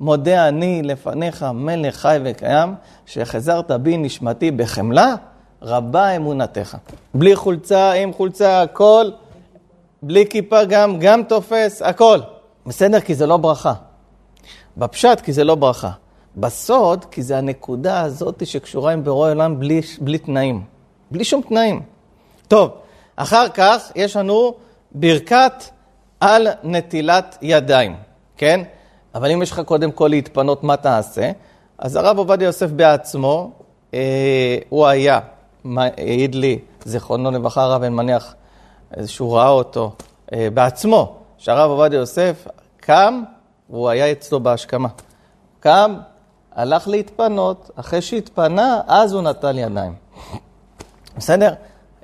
מודה 0.00 0.48
אני 0.48 0.82
לפניך, 0.82 1.46
מלך 1.54 1.96
חי 1.96 2.18
וקיים, 2.24 2.74
שחזרת 3.06 3.70
בי 3.70 3.96
נשמתי 3.96 4.50
בחמלה, 4.50 5.14
רבה 5.62 6.10
אמונתך. 6.10 6.76
בלי 7.14 7.36
חולצה, 7.36 7.92
עם 7.92 8.12
חולצה, 8.12 8.62
הכל. 8.62 9.10
בלי 10.02 10.26
כיפה 10.30 10.64
גם, 10.64 10.98
גם 10.98 11.22
תופס, 11.22 11.82
הכל. 11.82 12.18
בסדר? 12.66 13.00
כי 13.00 13.14
זה 13.14 13.26
לא 13.26 13.36
ברכה. 13.36 13.72
בפשט, 14.76 15.20
כי 15.20 15.32
זה 15.32 15.44
לא 15.44 15.54
ברכה. 15.54 15.90
בסוד, 16.36 17.04
כי 17.04 17.22
זה 17.22 17.38
הנקודה 17.38 18.00
הזאת 18.00 18.46
שקשורה 18.46 18.92
עם 18.92 19.04
ברוא 19.04 19.30
עולם 19.30 19.60
בלי, 19.60 19.80
בלי 20.00 20.18
תנאים. 20.18 20.64
בלי 21.10 21.24
שום 21.24 21.42
תנאים. 21.48 21.91
טוב, 22.48 22.70
אחר 23.16 23.48
כך 23.48 23.92
יש 23.94 24.16
לנו 24.16 24.54
ברכת 24.92 25.64
על 26.20 26.48
נטילת 26.62 27.38
ידיים, 27.42 27.96
כן? 28.36 28.60
אבל 29.14 29.30
אם 29.30 29.42
יש 29.42 29.50
לך 29.50 29.60
קודם 29.60 29.92
כל 29.92 30.08
להתפנות, 30.08 30.64
מה 30.64 30.76
תעשה? 30.76 31.30
אז 31.78 31.96
הרב 31.96 32.18
עובדיה 32.18 32.46
יוסף 32.46 32.70
בעצמו, 32.70 33.50
אה, 33.94 34.58
הוא 34.68 34.86
היה, 34.86 35.20
העיד 35.76 36.34
לי, 36.34 36.58
זיכרונו 36.84 37.30
לברכה, 37.30 37.62
הרב, 37.62 37.82
אני 37.82 37.94
מניח, 37.94 38.34
שהוא 39.06 39.36
ראה 39.36 39.48
אותו 39.48 39.92
אה, 40.32 40.48
בעצמו, 40.54 41.16
שהרב 41.38 41.70
עובדיה 41.70 41.98
יוסף 41.98 42.46
קם, 42.76 43.22
והוא 43.70 43.88
היה 43.88 44.12
אצלו 44.12 44.40
בהשכמה. 44.40 44.88
קם, 45.60 45.96
הלך 46.54 46.88
להתפנות, 46.88 47.70
אחרי 47.76 48.02
שהתפנה, 48.02 48.80
אז 48.86 49.12
הוא 49.12 49.22
נטל 49.22 49.58
ידיים. 49.58 49.94
בסדר? 51.16 51.54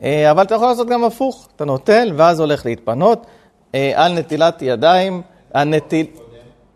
אה, 0.02 0.30
אבל 0.30 0.42
אתה 0.42 0.54
יכול 0.54 0.68
לעשות 0.68 0.88
גם 0.88 1.04
הפוך, 1.04 1.48
אתה 1.56 1.64
נוטל 1.64 2.12
ואז 2.16 2.40
הולך 2.40 2.66
להתפנות 2.66 3.26
אה, 3.74 3.92
על 3.94 4.12
נטילת 4.12 4.62
ידיים, 4.62 5.22
הנטיל... 5.54 6.06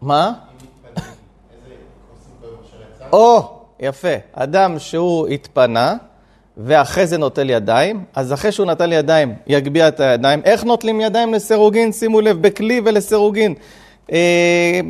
מה? 0.03 0.33
או, 3.13 3.43
יפה. 3.81 4.15
אדם 4.33 4.79
שהוא 4.79 5.29
התפנה, 5.29 5.97
ואחרי 6.57 7.07
זה 7.07 7.19
נוטל 7.19 7.51
ידיים, 7.51 8.05
אז 8.15 8.33
אחרי 8.33 8.53
שהוא 8.53 8.67
נטל 8.67 8.93
ידיים, 8.93 9.35
יגביה 9.47 9.89
את 9.89 10.01
הידיים. 10.01 10.41
איך 10.45 10.65
נוטלים 10.65 11.01
ידיים 11.01 11.35
לסירוגין? 11.35 11.93
שימו 11.93 12.21
לב, 12.21 12.43
בכלי 12.43 12.81
ולסירוגין. 12.85 13.55
אה, 14.13 14.81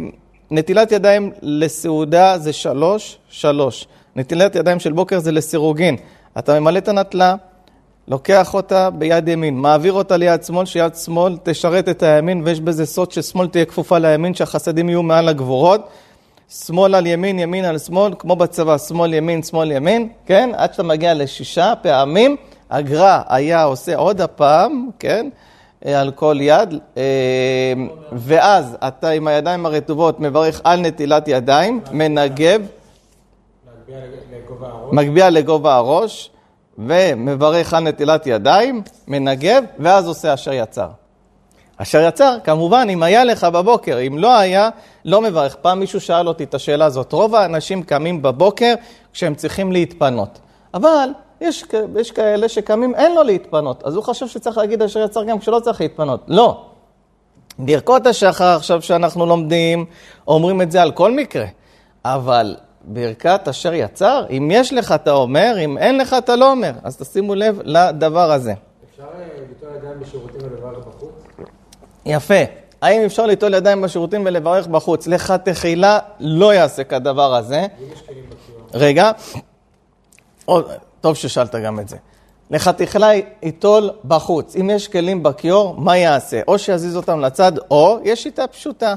נטילת 0.51 0.93
ידיים 0.93 1.33
לסעודה 1.43 2.39
זה 2.39 2.53
שלוש, 2.53 3.19
שלוש. 3.29 3.87
נטילת 4.17 4.55
ידיים 4.55 4.81
של 4.81 4.93
בוקר 4.93 5.19
זה 5.19 5.33
לסירוגין. 5.33 5.97
אתה 6.39 6.61
ממלא 6.61 6.79
את 6.79 6.89
הנטלה, 6.89 7.35
לוקח 8.09 8.55
אותה 8.55 8.91
ביד 8.91 9.29
ימין, 9.29 9.59
מעביר 9.59 9.93
אותה 9.93 10.17
ליד 10.17 10.43
שמאל, 10.43 10.67
שיד 10.67 10.95
שמאל 10.95 11.37
תשרת 11.43 11.89
את 11.89 12.03
הימין, 12.03 12.43
ויש 12.45 12.61
בזה 12.61 12.87
סוד 12.87 13.13
ששמאל 13.13 13.49
תהיה 13.49 13.65
כפופה 13.65 13.99
לימין, 13.99 14.35
שהחסדים 14.35 14.89
יהיו 14.89 15.03
מעל 15.03 15.29
הגבורות. 15.29 15.89
שמאל 16.67 16.95
על 16.95 17.07
ימין, 17.07 17.39
ימין 17.39 17.65
על 17.65 17.79
שמאל, 17.79 18.15
כמו 18.19 18.37
בצבא, 18.37 18.79
שמאל 18.79 19.15
ימין, 19.15 19.43
שמאל 19.43 19.73
ימין, 19.73 20.09
כן? 20.27 20.51
עד 20.57 20.73
שאתה 20.73 20.83
מגיע 20.83 21.15
לשישה 21.15 21.73
פעמים, 21.83 22.37
הגר"א 22.71 23.23
היה 23.29 23.63
עושה 23.63 23.97
עוד 23.97 24.21
הפעם, 24.21 24.91
כן? 24.99 25.29
אה, 25.87 26.01
על 26.01 26.11
כל 26.11 26.37
יד, 26.41 26.75
אה, 26.97 27.03
ואז 28.13 28.77
אתה 28.89 29.09
עם 29.09 29.27
הידיים 29.27 29.67
הרטובות 29.67 30.21
מברך 30.21 30.61
על 30.65 30.81
נטילת 30.81 31.29
ידיים, 31.29 31.81
מנגב, 31.93 32.61
מגביה 34.93 35.31
לגובה 35.31 35.75
הראש, 35.75 36.31
ומברך 36.79 37.75
על 37.75 37.85
נטילת 37.85 38.27
ידיים, 38.27 38.83
מנגב, 39.09 39.65
ואז 39.79 40.09
עושה 40.09 40.35
אשר 40.35 40.53
יצר. 40.53 40.89
אשר 41.77 42.01
יצר, 42.09 42.37
כמובן, 42.45 42.87
אם 42.91 43.03
היה 43.03 43.25
לך 43.25 43.45
בבוקר, 43.45 43.99
אם 44.07 44.19
לא 44.19 44.39
היה, 44.39 44.69
לא 45.05 45.21
מברך. 45.21 45.55
פעם 45.55 45.81
מישהו 45.81 46.01
שאל 46.01 46.29
אותי 46.29 46.45
את 46.45 46.55
השאלה 46.55 46.85
הזאת. 46.85 47.13
רוב 47.13 47.35
האנשים 47.35 47.83
קמים 47.83 48.23
בבוקר 48.23 48.75
כשהם 49.13 49.35
צריכים 49.35 49.73
להתפנות. 49.73 50.39
אבל 50.75 51.09
יש, 51.41 51.65
יש 52.01 52.11
כאלה 52.11 52.49
שקמים, 52.49 52.95
אין 52.95 53.15
לו 53.15 53.23
להתפנות. 53.23 53.83
אז 53.85 53.95
הוא 53.95 54.05
חושב 54.05 54.27
שצריך 54.27 54.59
להגיד 54.59 54.83
אשר 54.83 55.01
יצר 55.01 55.25
גם 55.25 55.39
כשלא 55.39 55.61
צריך 55.61 55.81
להתפנות. 55.81 56.25
לא. 56.29 56.65
ברכות 57.59 58.07
השחר 58.07 58.57
עכשיו 58.57 58.83
שאנחנו 58.83 59.27
לומדים, 59.27 59.85
אומרים 60.29 60.63
את 60.63 60.73
זה 60.73 60.83
על 60.83 60.91
כל 60.93 61.13
מקרה. 61.13 61.47
אבל 62.05 62.57
ברכת 62.85 63.49
אשר 63.49 63.75
יצר, 63.75 64.27
אם 64.31 64.49
יש 64.53 64.73
לך 64.73 64.93
אתה 64.93 65.13
אומר, 65.13 65.55
אם 65.65 65.79
אין 65.79 65.99
לך 65.99 66.17
אתה 66.19 66.37
לא 66.37 66.51
אומר. 66.51 66.73
אז 66.83 66.97
תשימו 66.97 67.35
לב 67.35 67.61
לדבר 67.65 68.33
הזה. 68.33 68.55
אפשר 68.91 69.03
אה, 69.03 69.27
ליטול 69.49 69.69
ידיים 69.77 70.01
בשירותים 70.01 70.41
ולברך 70.43 70.87
בחוץ? 70.87 71.13
יפה. 72.07 72.35
האם 72.83 73.03
אפשר 73.05 73.27
ליטול 73.27 73.55
ידיים 73.55 73.83
בשירותים 73.83 74.23
ולברך 74.25 74.67
בחוץ? 74.67 75.07
לך 75.07 75.35
תחילה 75.45 75.99
לא 76.21 76.55
יעשה 76.55 76.85
כדבר 76.85 77.35
הזה. 77.35 77.67
רגע, 78.75 79.11
טוב 81.01 81.17
ששאלת 81.17 81.55
גם 81.55 81.81
את 81.81 81.89
זה. 81.89 81.97
לך 82.51 82.69
תחילה 82.69 83.11
ייטול 83.43 83.91
בחוץ. 84.05 84.57
אם 84.57 84.71
יש 84.71 84.89
כלים 84.89 85.23
בכיור, 85.23 85.75
מה 85.79 85.97
יעשה? 85.97 86.41
או 86.49 86.59
שיזיז 86.59 86.97
אותם 86.97 87.21
לצד, 87.21 87.53
או 87.71 87.99
יש 88.05 88.23
שיטה 88.23 88.47
פשוטה. 88.47 88.95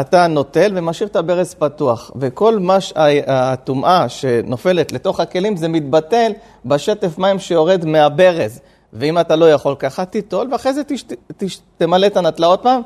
אתה 0.00 0.26
נוטל 0.26 0.72
ומשאיר 0.74 1.08
את 1.08 1.16
הברז 1.16 1.54
פתוח, 1.54 2.10
וכל 2.16 2.58
מש... 2.58 2.92
הטומאה 3.26 4.08
שנופלת 4.08 4.92
לתוך 4.92 5.20
הכלים 5.20 5.56
זה 5.56 5.68
מתבטל 5.68 6.32
בשטף 6.64 7.18
מים 7.18 7.38
שיורד 7.38 7.84
מהברז. 7.84 8.60
ואם 8.92 9.18
אתה 9.18 9.36
לא 9.36 9.52
יכול 9.52 9.74
ככה, 9.78 10.04
תיטול, 10.04 10.48
ואחרי 10.52 10.72
זה 10.72 10.84
תש... 10.84 11.04
תש... 11.36 11.58
תמלא 11.78 12.06
את 12.06 12.16
הנטלה 12.16 12.46
עוד 12.46 12.58
פעם, 12.58 12.82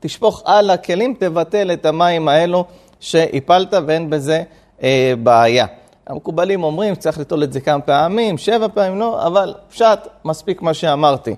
ותשפוך 0.00 0.42
על 0.44 0.70
הכלים, 0.70 1.14
תבטל 1.18 1.72
את 1.72 1.86
המים 1.86 2.28
האלו 2.28 2.64
שהפלת, 3.00 3.74
ואין 3.86 4.10
בזה 4.10 4.42
אה, 4.82 5.12
בעיה. 5.22 5.66
המקובלים 6.06 6.64
אומרים 6.64 6.94
שצריך 6.94 7.18
ליטול 7.18 7.44
את 7.44 7.52
זה 7.52 7.60
כמה 7.60 7.80
פעמים, 7.80 8.38
שבע 8.38 8.66
פעמים 8.74 8.98
לא, 8.98 9.26
אבל 9.26 9.54
פשט, 9.68 9.98
מספיק 10.24 10.62
מה 10.62 10.74
שאמרתי. 10.74 11.34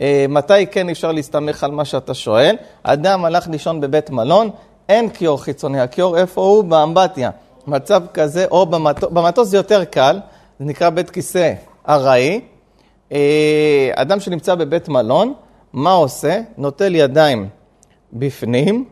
אה, 0.00 0.26
מתי 0.28 0.66
כן 0.66 0.88
אפשר 0.88 1.12
להסתמך 1.12 1.64
על 1.64 1.70
מה 1.70 1.84
שאתה 1.84 2.14
שואל? 2.14 2.56
אדם 2.82 3.24
הלך 3.24 3.48
לישון 3.48 3.80
בבית 3.80 4.10
מלון, 4.10 4.50
אין 4.88 5.10
כיור 5.10 5.42
חיצוני, 5.42 5.80
הכיור 5.80 6.18
איפה 6.18 6.40
הוא? 6.40 6.64
באמבטיה. 6.64 7.30
מצב 7.66 8.02
כזה, 8.14 8.46
או 8.50 8.66
במטוס, 8.66 9.10
במטוס 9.12 9.48
זה 9.48 9.56
יותר 9.56 9.84
קל, 9.84 10.18
זה 10.58 10.64
נקרא 10.64 10.90
בית 10.90 11.10
כיסא 11.10 11.52
ארעי. 11.88 12.40
אה, 13.12 13.90
אדם 13.94 14.20
שנמצא 14.20 14.54
בבית 14.54 14.88
מלון, 14.88 15.34
מה 15.72 15.92
עושה? 15.92 16.40
נוטל 16.58 16.94
ידיים 16.94 17.48
בפנים 18.12 18.84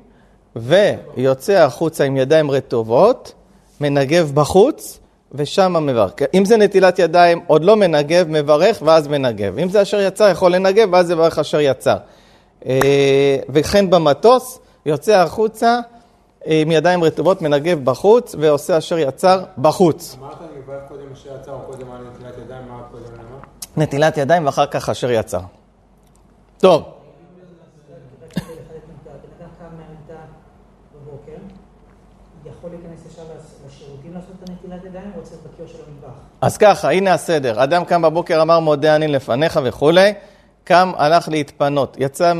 ויוצא 0.56 1.52
החוצה 1.52 2.04
עם 2.04 2.16
ידיים 2.16 2.50
רטובות, 2.50 3.32
מנגב 3.80 4.32
בחוץ 4.34 5.00
ושם 5.34 5.86
מברך. 5.86 6.12
אם 6.34 6.44
זה 6.44 6.56
נטילת 6.56 6.98
ידיים, 6.98 7.40
עוד 7.46 7.64
לא 7.64 7.76
מנגב, 7.76 8.26
מברך 8.28 8.82
ואז 8.84 9.08
מנגב. 9.08 9.58
אם 9.58 9.68
זה 9.68 9.82
אשר 9.82 10.00
יצא, 10.00 10.24
יכול 10.24 10.54
לנגב 10.54 10.88
ואז 10.92 11.10
יברך 11.10 11.38
אשר 11.38 11.60
יצא. 11.60 11.96
אה, 12.66 13.36
וכן 13.48 13.90
במטוס, 13.90 14.58
יוצא 14.86 15.12
החוצה 15.16 15.78
עם 16.44 16.70
ידיים 16.70 17.04
רטובות, 17.04 17.42
מנגב 17.42 17.84
בחוץ 17.84 18.34
ועושה 18.38 18.78
אשר 18.78 18.98
יצר 18.98 19.44
בחוץ. 19.58 20.16
אמרת 20.20 20.36
אני 20.40 20.60
מברך 20.62 20.82
קודם 20.88 21.12
אשר 21.12 21.30
יצא 21.40 21.50
או 21.50 21.58
קודם 21.66 21.92
על 21.92 22.06
נטילת 22.14 22.34
ידיים, 22.44 22.68
מה 22.68 22.82
קודם 22.90 23.12
למה? 23.14 23.84
נטילת 23.84 24.18
ידיים 24.18 24.46
ואחר 24.46 24.66
כך 24.66 24.88
אשר 24.88 25.10
יצר. 25.10 25.40
טוב. 26.58 27.03
אז 36.40 36.57
ככה, 36.57 36.90
הנה 36.90 37.14
הסדר. 37.14 37.62
אדם 37.62 37.85
קם 37.85 38.02
בבוקר, 38.02 38.43
אמר 38.43 38.61
מודה 38.61 38.97
אני 38.97 39.09
לפניך 39.09 39.61
וכולי, 39.64 40.12
קם, 40.64 40.93
הלך 40.97 41.28
להתפנות. 41.28 41.97
יצא 42.00 42.33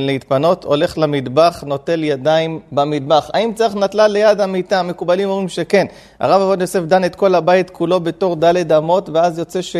להתפנות, 0.00 0.64
הולך 0.64 0.98
למטבח, 0.98 1.64
נוטל 1.66 2.04
ידיים 2.04 2.60
במטבח. 2.72 3.30
האם 3.34 3.52
צריך 3.54 3.74
נטלה 3.74 4.08
ליד 4.08 4.40
המיטה? 4.40 4.80
המקובלים 4.80 5.28
אומרים 5.28 5.48
שכן. 5.48 5.86
הרב 6.20 6.42
עבוד 6.42 6.60
יוסף 6.60 6.80
דן 6.80 7.04
את 7.04 7.14
כל 7.14 7.34
הבית 7.34 7.70
כולו 7.70 8.00
בתור 8.00 8.36
דלת 8.36 8.72
אמות, 8.72 9.08
ואז 9.08 9.38
יוצא 9.38 9.62
ש... 9.62 9.76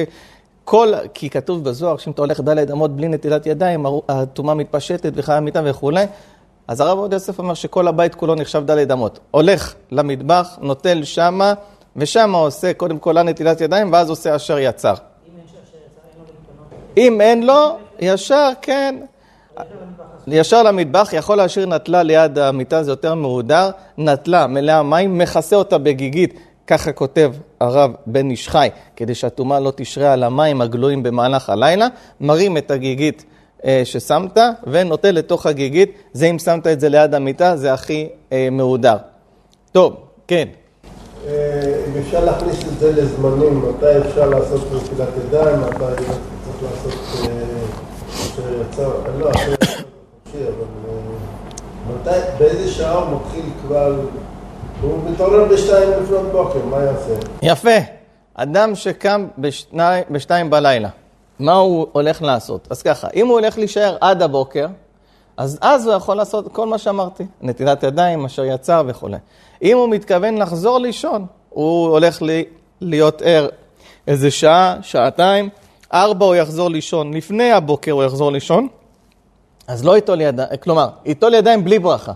כל, 0.64 0.92
כי 1.14 1.30
כתוב 1.30 1.64
בזוהר 1.64 1.96
שאם 1.96 2.12
אתה 2.12 2.22
הולך 2.22 2.40
דלת 2.40 2.70
אמות 2.70 2.96
בלי 2.96 3.08
נטילת 3.08 3.46
ידיים, 3.46 3.86
הטומאה 4.08 4.54
מתפשטת 4.54 5.12
וחיה 5.16 5.40
מיטה 5.40 5.60
וכולי. 5.64 6.04
אז 6.68 6.80
הרב 6.80 6.98
עובדיה 6.98 7.16
יוסף 7.16 7.38
אומר 7.38 7.54
שכל 7.54 7.88
הבית 7.88 8.14
כולו 8.14 8.34
נחשב 8.34 8.62
דלת 8.66 8.90
אמות. 8.90 9.18
הולך 9.30 9.74
למטבח, 9.90 10.58
נוטל 10.60 11.04
שמה, 11.04 11.54
ושמה 11.96 12.38
עושה 12.38 12.72
קודם 12.72 12.98
כל 12.98 13.22
נטילת 13.22 13.60
ידיים, 13.60 13.92
ואז 13.92 14.10
עושה 14.10 14.36
אשר 14.36 14.58
יצר. 14.58 14.94
אם 16.96 17.20
אין 17.20 17.46
לו, 17.46 17.76
ישר, 18.00 18.50
כן. 18.62 18.96
ישר 20.26 20.62
למטבח, 20.62 21.10
יכול 21.12 21.36
להשאיר 21.36 21.66
נטלה 21.66 22.02
ליד 22.02 22.38
המיטה, 22.38 22.82
זה 22.82 22.92
יותר 22.92 23.14
מהודר. 23.14 23.70
נטלה 23.98 24.46
מלאה 24.46 24.82
מים, 24.82 25.18
מכסה 25.18 25.56
אותה 25.56 25.78
בגיגית. 25.78 26.34
ככה 26.66 26.92
כותב 26.92 27.32
הרב 27.60 27.90
בן 28.06 28.30
איש 28.30 28.48
חי, 28.48 28.68
כדי 28.96 29.14
שהטומאה 29.14 29.60
לא 29.60 29.72
תשרה 29.76 30.12
על 30.12 30.22
המים 30.22 30.60
הגלויים 30.60 31.02
במהלך 31.02 31.50
הלילה, 31.50 31.86
מרים 32.20 32.56
את 32.56 32.70
הגיגית 32.70 33.24
אה, 33.64 33.82
ששמת 33.84 34.38
ונוטה 34.66 35.10
לתוך 35.10 35.46
הגיגית, 35.46 35.92
זה 36.12 36.26
אם 36.26 36.38
שמת 36.38 36.66
את 36.66 36.80
זה 36.80 36.88
ליד 36.88 37.14
המיטה, 37.14 37.56
זה 37.56 37.72
הכי 37.72 38.08
אה, 38.32 38.48
מהודר. 38.50 38.96
טוב, 39.72 39.96
כן. 40.26 40.48
אה, 41.26 41.84
אם 41.88 42.00
אפשר 42.00 42.24
להכניס 42.24 42.58
את 42.68 42.78
זה 42.78 42.92
לזמנים, 42.92 43.68
מתי 43.68 43.98
אפשר 44.08 44.28
לעשות 44.28 44.60
נפילת 44.72 45.08
ידיים, 45.26 45.60
מתי 45.60 46.02
צריך 46.44 46.62
לעשות 46.62 46.94
יצא, 48.60 48.88
לא, 49.18 49.30
אבל 49.30 49.54
מתי, 51.88 52.10
באיזה 52.38 52.70
שעה 52.70 52.94
הוא 52.94 53.18
מתחיל 53.18 53.44
כבר... 53.62 54.00
הוא 54.82 54.98
מתעורר 55.10 55.44
בשתיים 55.44 55.90
לפנות 56.02 56.26
בוקר, 56.32 56.64
מה 56.64 56.76
יעשה? 56.82 57.14
יפה. 57.42 57.84
אדם 58.34 58.74
שקם 58.74 59.26
בשני, 59.38 60.00
בשתיים 60.10 60.50
בלילה, 60.50 60.88
מה 61.38 61.54
הוא 61.54 61.86
הולך 61.92 62.22
לעשות? 62.22 62.68
אז 62.70 62.82
ככה, 62.82 63.08
אם 63.14 63.26
הוא 63.26 63.34
הולך 63.34 63.58
להישאר 63.58 63.96
עד 64.00 64.22
הבוקר, 64.22 64.66
אז 65.36 65.58
אז 65.60 65.86
הוא 65.86 65.94
יכול 65.94 66.16
לעשות 66.16 66.52
כל 66.52 66.66
מה 66.66 66.78
שאמרתי, 66.78 67.24
נטילת 67.42 67.82
ידיים, 67.82 68.24
אשר 68.24 68.44
יצר 68.44 68.82
וכולי. 68.86 69.16
אם 69.62 69.76
הוא 69.76 69.88
מתכוון 69.88 70.38
לחזור 70.38 70.78
לישון, 70.78 71.26
הוא 71.50 71.88
הולך 71.88 72.22
להיות 72.80 73.22
ער 73.24 73.48
איזה 74.06 74.30
שעה, 74.30 74.76
שעתיים, 74.82 75.48
ארבע 75.92 76.26
הוא 76.26 76.34
יחזור 76.34 76.70
לישון, 76.70 77.14
לפני 77.14 77.52
הבוקר 77.52 77.92
הוא 77.92 78.04
יחזור 78.04 78.32
לישון, 78.32 78.68
אז 79.66 79.84
לא 79.84 79.94
ייטול 79.94 80.20
ידיים, 80.20 80.48
כלומר, 80.62 80.88
ייטול 81.04 81.34
ידיים 81.34 81.64
בלי 81.64 81.78
ברכה. 81.78 82.12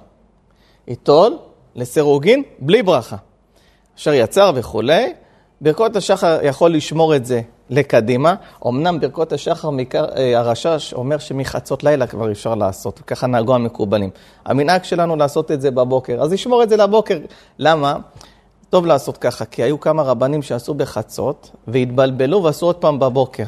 ייטול 0.89 1.39
לסירוגין 1.75 2.43
בלי 2.59 2.83
ברכה. 2.83 3.17
אשר 3.99 4.13
יצר 4.13 4.53
וכולי, 4.55 5.13
ברכות 5.61 5.97
השחר 5.97 6.39
יכול 6.43 6.75
לשמור 6.75 7.17
את 7.17 7.27
זה 7.27 7.41
לקדימה. 7.71 8.35
אמנם 8.67 9.01
ברכות 9.01 9.33
השחר, 9.33 9.71
מקר, 9.71 10.05
אה, 10.17 10.39
הרשש 10.39 10.95
אומר 10.95 11.19
שמחצות 11.19 11.85
לילה 11.85 12.07
כבר 12.07 12.31
אפשר 12.31 12.55
לעשות, 12.55 13.01
וככה 13.03 13.27
נהגו 13.27 13.55
המקובלים. 13.55 14.11
המנהג 14.45 14.85
שלנו 14.85 15.17
לעשות 15.17 15.51
את 15.51 15.61
זה 15.61 15.71
בבוקר, 15.71 16.23
אז 16.23 16.33
לשמור 16.33 16.63
את 16.63 16.69
זה 16.69 16.77
לבוקר. 16.77 17.19
למה? 17.59 17.97
טוב 18.71 18.87
לעשות 18.87 19.17
ככה, 19.17 19.45
כי 19.45 19.63
היו 19.63 19.81
כמה 19.81 20.03
רבנים 20.03 20.43
שעשו 20.43 20.75
בחצות, 20.75 21.51
והתבלבלו 21.69 22.43
ועשו 22.43 22.67
עוד 22.67 22.77
פעם 22.77 22.99
בבוקר. 22.99 23.45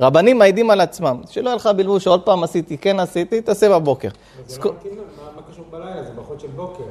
רבנים 0.00 0.38
מעידים 0.38 0.70
על 0.70 0.80
עצמם, 0.80 1.20
שלא 1.30 1.48
יהיה 1.48 1.56
לך 1.56 1.66
בלבול 1.76 1.98
שעוד 1.98 2.22
פעם 2.22 2.42
עשיתי, 2.44 2.78
כן 2.78 3.00
עשיתי, 3.00 3.40
תעשה 3.40 3.68
בבוקר. 3.70 4.08
זה 4.46 4.60
לא 4.64 4.72
מתאים 4.78 4.92
מה- 5.36 5.42
קשור 5.52 5.64
בלילה? 5.70 6.02
זה 6.04 6.10
ברכות 6.16 6.40
של 6.40 6.46
בוקר. 6.56 6.84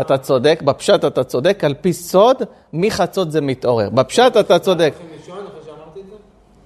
אתה 0.00 0.18
צודק, 0.18 0.62
בפשט 0.64 1.04
אתה 1.04 1.24
צודק, 1.24 1.64
על 1.64 1.74
פי 1.80 1.92
סוד, 1.92 2.36
מחצות 2.72 3.30
זה 3.32 3.40
מתעורר. 3.40 3.88
בפשט 3.90 4.36
אתה 4.36 4.58
צודק. 4.58 4.94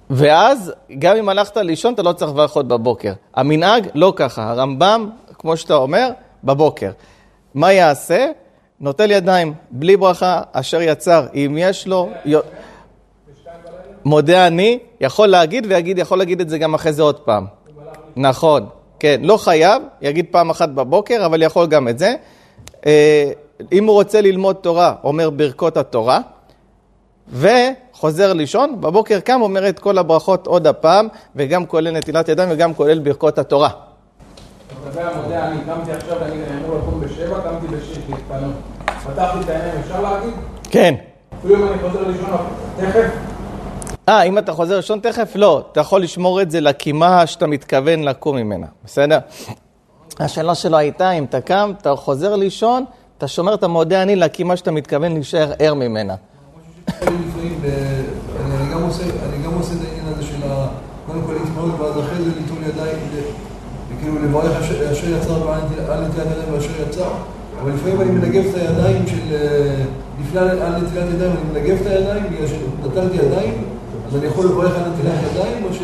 ואז, 0.09 0.73
גם 0.99 1.15
אם 1.17 1.29
הלכת 1.29 1.57
לישון, 1.57 1.93
אתה 1.93 2.03
לא 2.03 2.13
צריך 2.13 2.31
לברך 2.31 2.51
עוד 2.53 2.69
בבוקר. 2.69 3.13
המנהג, 3.35 3.87
לא 3.95 4.13
ככה. 4.15 4.49
הרמב"ם, 4.51 5.09
כמו 5.39 5.57
שאתה 5.57 5.75
אומר, 5.75 6.09
בבוקר. 6.43 6.91
מה 7.53 7.73
יעשה? 7.73 8.25
נוטל 8.79 9.11
ידיים, 9.11 9.53
בלי 9.71 9.97
ברכה, 9.97 10.41
אשר 10.51 10.81
יצר. 10.81 11.25
אם 11.35 11.55
יש 11.59 11.87
לו... 11.87 12.09
מודה 14.05 14.47
אני, 14.47 14.79
יכול 15.01 15.27
להגיד, 15.27 15.65
ויגיד, 15.69 15.97
יכול 15.97 16.17
להגיד 16.17 16.41
את 16.41 16.49
זה 16.49 16.57
גם 16.57 16.73
אחרי 16.73 16.93
זה 16.93 17.03
עוד 17.03 17.19
פעם. 17.19 17.45
נכון, 18.15 18.65
כן. 18.99 19.21
לא 19.23 19.37
חייב, 19.37 19.81
יגיד 20.01 20.25
פעם 20.31 20.49
אחת 20.49 20.69
בבוקר, 20.69 21.25
אבל 21.25 21.41
יכול 21.41 21.67
גם 21.67 21.87
את 21.87 21.99
זה. 21.99 22.15
אה, 22.85 23.31
אם 23.71 23.85
הוא 23.85 23.93
רוצה 23.93 24.21
ללמוד 24.21 24.55
תורה, 24.55 24.93
אומר 25.03 25.29
ברכות 25.29 25.77
התורה. 25.77 26.19
וחוזר 27.33 28.33
לישון, 28.33 28.81
בבוקר 28.81 29.19
קם, 29.19 29.41
אומר 29.41 29.69
את 29.69 29.79
כל 29.79 29.97
הברכות 29.97 30.47
עוד 30.47 30.67
הפעם, 30.67 31.07
וגם 31.35 31.65
כולל 31.65 31.91
נטילת 31.91 32.29
ידיים 32.29 32.49
וגם 32.51 32.73
כולל 32.73 32.99
ברכות 32.99 33.37
התורה. 33.37 33.69
לגבי 34.87 35.01
המודה, 35.01 35.47
אני 35.47 35.57
קמתי 35.65 35.91
עכשיו, 35.91 36.23
אני 36.23 36.35
אמור 36.65 36.77
לקום 36.77 37.01
בשבע, 37.01 37.39
קמתי 37.41 37.67
בשש 37.67 37.97
להתפנות. 38.09 38.53
פתחתי 38.85 39.39
את 39.39 39.49
העיניים, 39.49 39.79
אפשר 39.79 40.01
להגיד? 40.01 40.33
כן. 40.69 40.95
אפילו 41.39 41.55
אם 41.55 41.67
אני 41.67 41.81
חוזר 41.81 42.07
לישון 42.07 42.29
תכף, 42.77 43.09
אה, 44.09 44.23
אם 44.23 44.37
אתה 44.37 44.53
חוזר 44.53 44.75
לישון 44.75 44.99
תכף? 44.99 45.31
לא, 45.35 45.65
אתה 45.71 45.79
יכול 45.79 46.01
לשמור 46.01 46.41
את 46.41 46.51
זה 46.51 46.61
לקימה 46.61 47.27
שאתה 47.27 47.47
מתכוון 47.47 48.03
לקום 48.03 48.35
ממנה, 48.35 48.67
בסדר? 48.85 49.19
השאלה 50.19 50.55
שלו 50.55 50.77
הייתה, 50.77 51.11
אם 51.11 51.23
אתה 51.23 51.41
קם, 51.41 51.71
אתה 51.81 51.95
חוזר 51.95 52.35
לישון, 52.35 52.85
אתה 53.17 53.27
שומר 53.27 53.53
את 53.53 53.63
המודה 53.63 54.01
אני 54.01 54.15
לקימה 54.15 54.57
שאתה 54.57 54.71
מתכוון 54.71 55.11
להישאר 55.11 55.51
ער 55.59 55.73
ממנה. 55.73 56.15
אני 57.01 57.07
גם 58.73 58.83
עושה, 58.83 59.03
את 59.03 59.81
העניין 59.83 60.13
הזה 60.13 60.23
של 60.23 60.43
ה... 60.51 60.67
קודם 61.07 61.21
כל 61.25 61.33
להתמודד, 61.33 61.81
ואז 61.81 61.99
אחרי 61.99 62.23
זה 62.23 62.31
ליטול 62.39 62.57
ידיים, 62.67 62.97
וכאילו 63.89 64.15
לברך 64.23 64.61
אשר 64.91 65.17
יצר 65.17 65.47
ועל 65.47 66.05
נטילת 66.05 66.25
ידיים 66.25 66.53
ואשר 66.53 66.81
יצר, 66.89 67.09
אבל 67.61 67.71
לפעמים 67.71 68.01
אני 68.01 68.11
מנגב 68.11 68.43
את 68.49 68.55
הידיים 68.55 69.07
של... 69.07 69.35
אה, 69.35 69.83
לפני 70.21 70.39
על 70.39 70.81
נטילת 70.81 71.09
ידיים 71.15 71.31
אני 71.31 71.59
מנגב 71.59 71.77
את 71.81 71.87
הידיים, 71.87 72.23
בגלל 72.23 72.47
שנטלתי 72.47 73.17
ידיים, 73.17 73.63
אז 74.13 74.19
אני 74.19 74.27
יכול 74.27 74.45
לברך 74.45 74.75
על 74.75 74.89
נטילת 74.89 75.13
ידיים, 75.31 75.63
או 75.63 75.73
ש... 75.73 75.79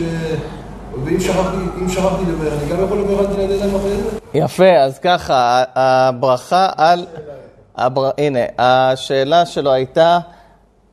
ואם 1.04 1.20
שכחתי, 1.20 1.58
שכחתי 1.90 2.24
לברך, 2.32 2.54
אני 2.64 2.72
גם 2.72 2.84
יכול 2.84 2.98
לברך 2.98 3.20
על 3.20 3.26
נטילת 3.26 3.50
ידיים 3.50 3.76
אחרי 3.76 3.96
זה? 3.96 4.20
יפה, 4.34 4.78
אז 4.78 5.00
ככה, 5.00 5.64
הברכה 5.76 6.70
על... 6.78 7.06
הבר... 7.78 8.10
הנה, 8.18 8.40
השאלה 8.58 9.46
שלו 9.46 9.72
הייתה, 9.72 10.20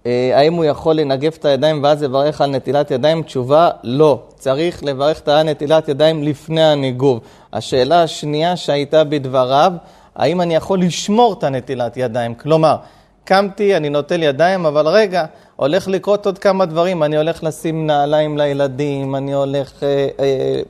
אה, 0.07 0.31
האם 0.35 0.55
הוא 0.55 0.65
יכול 0.65 0.95
לנגב 0.97 1.33
את 1.39 1.45
הידיים 1.45 1.83
ואז 1.83 2.03
לברך 2.03 2.41
על 2.41 2.51
נטילת 2.51 2.91
ידיים? 2.91 3.23
תשובה, 3.23 3.71
לא. 3.85 4.23
צריך 4.35 4.85
לברך 4.85 5.21
את 5.21 5.29
הנטילת 5.29 5.89
ידיים 5.89 6.23
לפני 6.23 6.65
הניגוב. 6.65 7.21
השאלה 7.53 8.03
השנייה 8.03 8.57
שהייתה 8.57 9.05
בדבריו, 9.05 9.73
האם 10.17 10.41
אני 10.41 10.55
יכול 10.55 10.81
לשמור 10.81 11.33
את 11.39 11.45
הנטילת 11.45 11.97
ידיים? 11.97 12.35
כלומר, 12.35 12.77
קמתי, 13.25 13.77
אני 13.77 13.89
נוטל 13.89 14.23
ידיים, 14.23 14.67
אבל 14.67 14.89
רגע, 14.89 15.25
הולך 15.57 15.89
לקרות 15.89 16.27
עוד 16.27 16.39
כמה 16.39 16.67
דברים. 16.67 17.03
אני 17.03 17.17
הולך 17.17 17.45
לשים 17.45 17.87
נעליים 17.87 18.39
לילדים, 18.39 19.17
אני 19.17 19.35
הולך... 19.35 19.83
אה, 19.83 20.09
אה, 20.21 20.61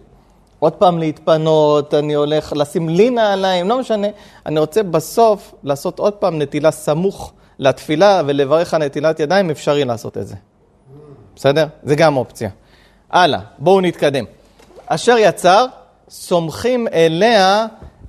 עוד 0.59 0.73
פעם 0.73 0.99
להתפנות, 0.99 1.95
אני 1.95 2.15
הולך 2.15 2.53
לשים 2.57 2.89
לי 2.89 3.11
נעליים, 3.11 3.69
לא 3.69 3.81
משנה. 3.81 4.09
אני 4.47 4.61
רוצה 4.61 4.83
בסוף 4.83 5.55
לעשות 5.63 5.99
עוד 5.99 6.13
פעם 6.13 6.43
נטילה 6.43 6.71
סמוך 6.71 7.33
לתפילה 7.59 8.23
ולברך 8.27 8.75
על 8.75 8.85
נטילת 8.85 9.21
ידיים, 9.21 9.51
אפשרי 9.51 9.85
לעשות 9.85 10.19
את 10.19 10.27
זה. 10.27 10.35
בסדר? 11.37 11.67
זה 11.83 11.95
גם 11.95 12.17
אופציה. 12.17 12.51
הלאה, 13.11 13.41
בואו 13.59 13.81
נתקדם. 13.81 14.25
אשר 14.87 15.17
יצר, 15.19 15.67
סומכים 16.09 16.89
אליה 16.93 17.67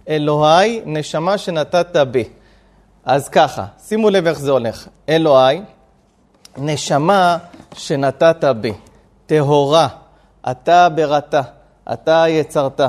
אלוהי, 0.10 0.82
נשמה 0.86 1.38
שנתת 1.38 1.96
בי. 2.12 2.24
אז 3.06 3.30
ככה, 3.30 3.66
שימו 3.88 4.10
לב 4.10 4.28
איך 4.28 4.40
זה 4.40 4.52
הולך. 4.52 4.88
אלוהי, 5.10 5.62
נשמה 6.58 7.38
שנתת 7.74 8.44
בי, 8.62 8.74
טהורה, 9.26 9.88
אתה 10.52 10.90
בראתה, 10.90 11.42
אתה 11.94 12.26
יצרת, 12.28 12.82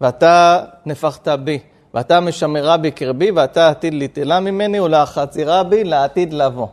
ואתה 0.00 0.60
נפחת 0.86 1.28
בי, 1.28 1.58
ואתה 1.94 2.20
משמרה 2.20 2.76
בקרבי, 2.76 3.30
ואתה 3.30 3.68
עתיד 3.68 3.94
ליטלה 3.94 4.40
ממני 4.40 4.80
ולהחצירה 4.80 5.62
בי 5.62 5.84
לעתיד 5.84 6.32
לבוא. 6.32 6.66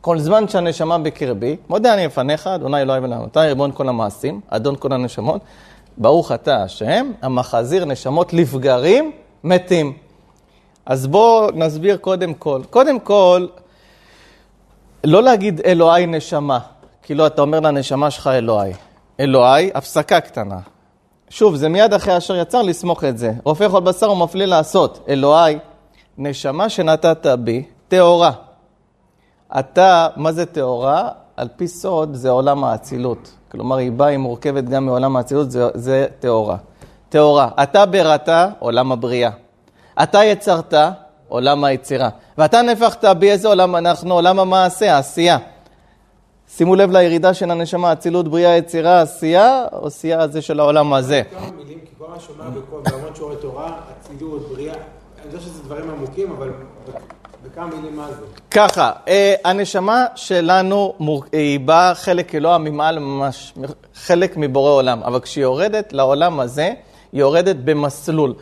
כל 0.00 0.18
זמן 0.18 0.48
שהנשמה 0.48 0.98
בקרבי, 0.98 1.56
מודה 1.68 1.94
אני 1.94 2.06
לפניך, 2.06 2.46
אדוני 2.46 2.82
אלוהי 2.82 3.00
ולעמותי, 3.00 3.38
ריבון 3.38 3.70
כל 3.74 3.88
המעשים, 3.88 4.40
אדון 4.48 4.76
כל 4.78 4.92
הנשמות, 4.92 5.40
ברוך 5.98 6.32
אתה 6.32 6.62
השם, 6.62 7.10
המחזיר 7.22 7.84
נשמות 7.84 8.32
לפגרים 8.32 9.12
מתים. 9.44 9.92
אז 10.86 11.06
בואו 11.06 11.50
נסביר 11.54 11.96
קודם 11.96 12.34
כל. 12.34 12.60
קודם 12.70 13.00
כל, 13.00 13.46
לא 15.04 15.22
להגיד 15.22 15.60
אלוהי 15.64 16.06
נשמה, 16.06 16.58
כאילו 17.02 17.26
אתה 17.26 17.42
אומר 17.42 17.60
לנשמה 17.60 18.10
שלך 18.10 18.26
אלוהי. 18.26 18.72
אלוהי, 19.20 19.70
הפסקה 19.74 20.20
קטנה. 20.20 20.58
שוב, 21.28 21.56
זה 21.56 21.68
מיד 21.68 21.94
אחרי 21.94 22.16
אשר 22.16 22.36
יצר 22.36 22.62
לסמוך 22.62 23.04
את 23.04 23.18
זה. 23.18 23.32
רופא 23.44 23.68
כל 23.68 23.80
בשר 23.80 24.10
ומפליא 24.10 24.46
לעשות. 24.46 25.04
אלוהי, 25.08 25.58
נשמה 26.18 26.68
שנתת 26.68 27.26
בי, 27.26 27.64
טהורה. 27.88 28.32
אתה, 29.58 30.08
מה 30.16 30.32
זה 30.32 30.46
טהורה? 30.46 31.08
על 31.36 31.48
פי 31.56 31.68
סוד 31.68 32.14
זה 32.14 32.30
עולם 32.30 32.64
האצילות. 32.64 33.30
כלומר, 33.50 33.76
היא 33.76 33.92
באה, 33.92 34.08
היא 34.08 34.18
מורכבת 34.18 34.64
גם 34.64 34.86
מעולם 34.86 35.16
האצילות, 35.16 35.50
זה, 35.50 35.68
זה 35.74 36.06
טהורה. 36.20 36.56
טהורה. 37.08 37.48
אתה 37.62 37.86
בראתה, 37.86 38.48
עולם 38.58 38.92
הבריאה. 38.92 39.30
אתה 40.02 40.24
יצרת, 40.24 40.74
עולם 41.34 41.64
היצירה. 41.64 42.08
ואתה 42.38 42.62
נפחת 42.62 43.04
איזה 43.22 43.48
עולם 43.48 43.76
אנחנו? 43.76 44.14
עולם 44.14 44.38
המעשה, 44.38 44.94
העשייה. 44.94 45.38
שימו 46.48 46.74
לב 46.74 46.90
לירידה 46.90 47.34
של 47.34 47.50
הנשמה, 47.50 47.92
אצילות, 47.92 48.28
בריאה, 48.28 48.56
יצירה, 48.56 49.00
עשייה, 49.00 49.64
עשייה 49.82 50.20
הזה 50.20 50.42
של 50.42 50.60
העולם 50.60 50.92
הזה. 50.92 51.22
כמה 51.30 51.50
מילים, 51.56 51.78
כי 51.78 51.94
כל 51.98 52.04
מה 52.14 52.20
שומע 52.20 52.44
בכל, 52.48 52.90
ברמות 52.90 53.16
שיעורי 53.16 53.36
תורה, 53.36 53.80
אצילות, 54.00 54.48
בריאה, 54.48 54.74
אני 54.74 55.26
יודע 55.26 55.40
שזה 55.40 55.62
דברים 55.62 55.90
עמוקים, 55.90 56.32
אבל 56.38 56.50
בכמה 57.44 57.66
מילים 57.66 57.96
מה 57.96 58.08
זה? 58.10 58.26
ככה, 58.50 58.92
אה, 59.08 59.34
הנשמה 59.44 60.06
שלנו 60.14 60.94
היא 61.32 61.60
באה 61.60 61.94
חלק 61.94 62.34
אלוה 62.34 62.58
ממעל 62.58 62.98
ממש, 62.98 63.54
חלק 63.94 64.36
מבורא 64.36 64.70
עולם, 64.70 65.02
אבל 65.02 65.20
כשהיא 65.20 65.42
יורדת 65.42 65.92
לעולם 65.92 66.40
הזה, 66.40 66.72
היא 67.12 67.20
יורדת 67.20 67.56
במסלול. 67.56 68.34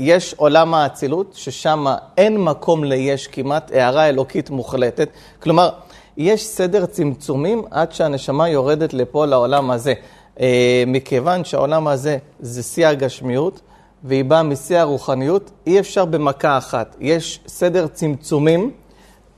יש 0.00 0.34
עולם 0.34 0.74
האצילות, 0.74 1.32
ששם 1.34 1.86
אין 2.16 2.36
מקום 2.44 2.84
ליש 2.84 3.26
כמעט, 3.26 3.72
הערה 3.72 4.08
אלוקית 4.08 4.50
מוחלטת. 4.50 5.08
כלומר, 5.42 5.70
יש 6.16 6.46
סדר 6.46 6.86
צמצומים 6.86 7.64
עד 7.70 7.92
שהנשמה 7.92 8.48
יורדת 8.48 8.94
לפה 8.94 9.26
לעולם 9.26 9.70
הזה. 9.70 9.94
אה, 10.40 10.84
מכיוון 10.86 11.44
שהעולם 11.44 11.88
הזה 11.88 12.18
זה 12.40 12.62
שיא 12.62 12.86
הגשמיות, 12.86 13.60
והיא 14.04 14.24
באה 14.24 14.42
משיא 14.42 14.78
הרוחניות, 14.78 15.50
אי 15.66 15.80
אפשר 15.80 16.04
במכה 16.04 16.58
אחת. 16.58 16.96
יש 17.00 17.40
סדר 17.46 17.86
צמצומים 17.86 18.70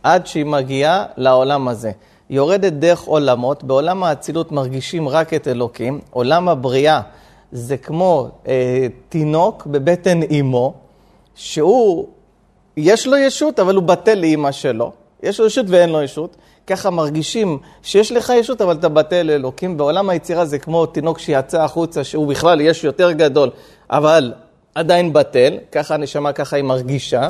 עד 0.02 0.26
שהיא 0.26 0.46
מגיעה 0.46 1.04
לעולם 1.16 1.68
הזה. 1.68 1.90
יורדת 2.30 2.72
דרך 2.72 3.02
עולמות, 3.02 3.64
בעולם 3.64 4.04
האצילות 4.04 4.52
מרגישים 4.52 5.08
רק 5.08 5.34
את 5.34 5.48
אלוקים, 5.48 6.00
עולם 6.10 6.48
הבריאה 6.48 7.00
זה 7.52 7.76
כמו 7.76 8.28
אה, 8.48 8.86
תינוק 9.08 9.66
בבטן 9.66 10.22
אימו, 10.22 10.74
שהוא, 11.34 12.08
יש 12.76 13.06
לו 13.06 13.16
ישות, 13.16 13.60
אבל 13.60 13.74
הוא 13.74 13.82
בטל 13.82 14.14
לאימא 14.14 14.52
שלו. 14.52 14.92
יש 15.22 15.40
לו 15.40 15.46
ישות 15.46 15.66
ואין 15.68 15.90
לו 15.90 16.02
ישות. 16.02 16.36
ככה 16.66 16.90
מרגישים 16.90 17.58
שיש 17.82 18.12
לך 18.12 18.32
ישות, 18.36 18.62
אבל 18.62 18.76
אתה 18.76 18.88
בטל 18.88 19.22
לאלוקים. 19.22 19.76
בעולם 19.76 20.10
היצירה 20.10 20.44
זה 20.44 20.58
כמו 20.58 20.86
תינוק 20.86 21.18
שיצא 21.18 21.62
החוצה, 21.62 22.04
שהוא 22.04 22.26
בכלל 22.26 22.60
יש 22.60 22.84
יותר 22.84 23.12
גדול, 23.12 23.50
אבל 23.90 24.32
עדיין 24.74 25.12
בטל, 25.12 25.58
ככה 25.72 25.94
הנשמה, 25.94 26.32
ככה 26.32 26.56
היא 26.56 26.64
מרגישה. 26.64 27.28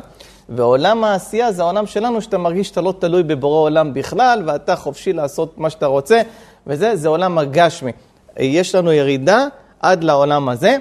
ועולם 0.48 1.04
העשייה 1.04 1.52
זה 1.52 1.62
העולם 1.62 1.86
שלנו, 1.86 2.22
שאתה 2.22 2.38
מרגיש 2.38 2.68
שאתה 2.68 2.80
לא 2.80 2.94
תלוי 2.98 3.22
בבורא 3.22 3.60
עולם 3.60 3.94
בכלל, 3.94 4.42
ואתה 4.46 4.76
חופשי 4.76 5.12
לעשות 5.12 5.58
מה 5.58 5.70
שאתה 5.70 5.86
רוצה, 5.86 6.20
וזה, 6.66 6.96
זה 6.96 7.08
עולם 7.08 7.38
הגשמי. 7.38 7.92
יש 8.36 8.74
לנו 8.74 8.92
ירידה 8.92 9.46
עד 9.80 10.04
לעולם 10.04 10.48
הזה. 10.48 10.76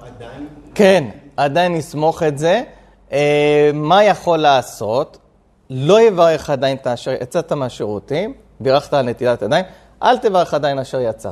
עדיין, 0.02 0.48
כן, 0.76 1.04
עדיין 1.38 1.74
נסמוך 1.76 2.24
את 2.24 2.38
זה. 2.38 2.64
אה, 3.12 3.72
מה 3.74 4.04
יכול 4.04 4.38
לעשות? 4.38 5.18
לא 5.70 6.02
יברך 6.02 6.50
עדיין 6.50 6.78
את 6.78 6.88
אשר 6.88 7.12
יצאת 7.12 7.52
מהשירותים, 7.52 8.34
בירכת 8.60 8.94
על 8.94 9.06
נטילת 9.06 9.42
ידיים, 9.42 9.66
אל 10.04 10.18
תברך 10.18 10.54
עדיין 10.54 10.80
אשר 10.80 11.02
יצא. 11.02 11.32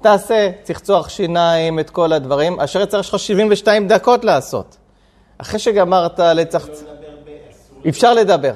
תעשה 0.00 0.50
צחצוח 0.62 1.08
שיניים, 1.08 1.78
את 1.78 1.90
כל 1.90 2.12
הדברים. 2.12 2.60
אשר 2.60 2.80
יצא, 2.80 2.96
יש 2.96 3.08
לך 3.08 3.18
72 3.18 3.88
דקות 3.88 4.24
לעשות. 4.24 4.76
אחרי 5.38 5.58
שגמרת 5.58 6.20
לצחצ... 6.20 6.82
אפשר 7.88 8.14
לדבר, 8.14 8.52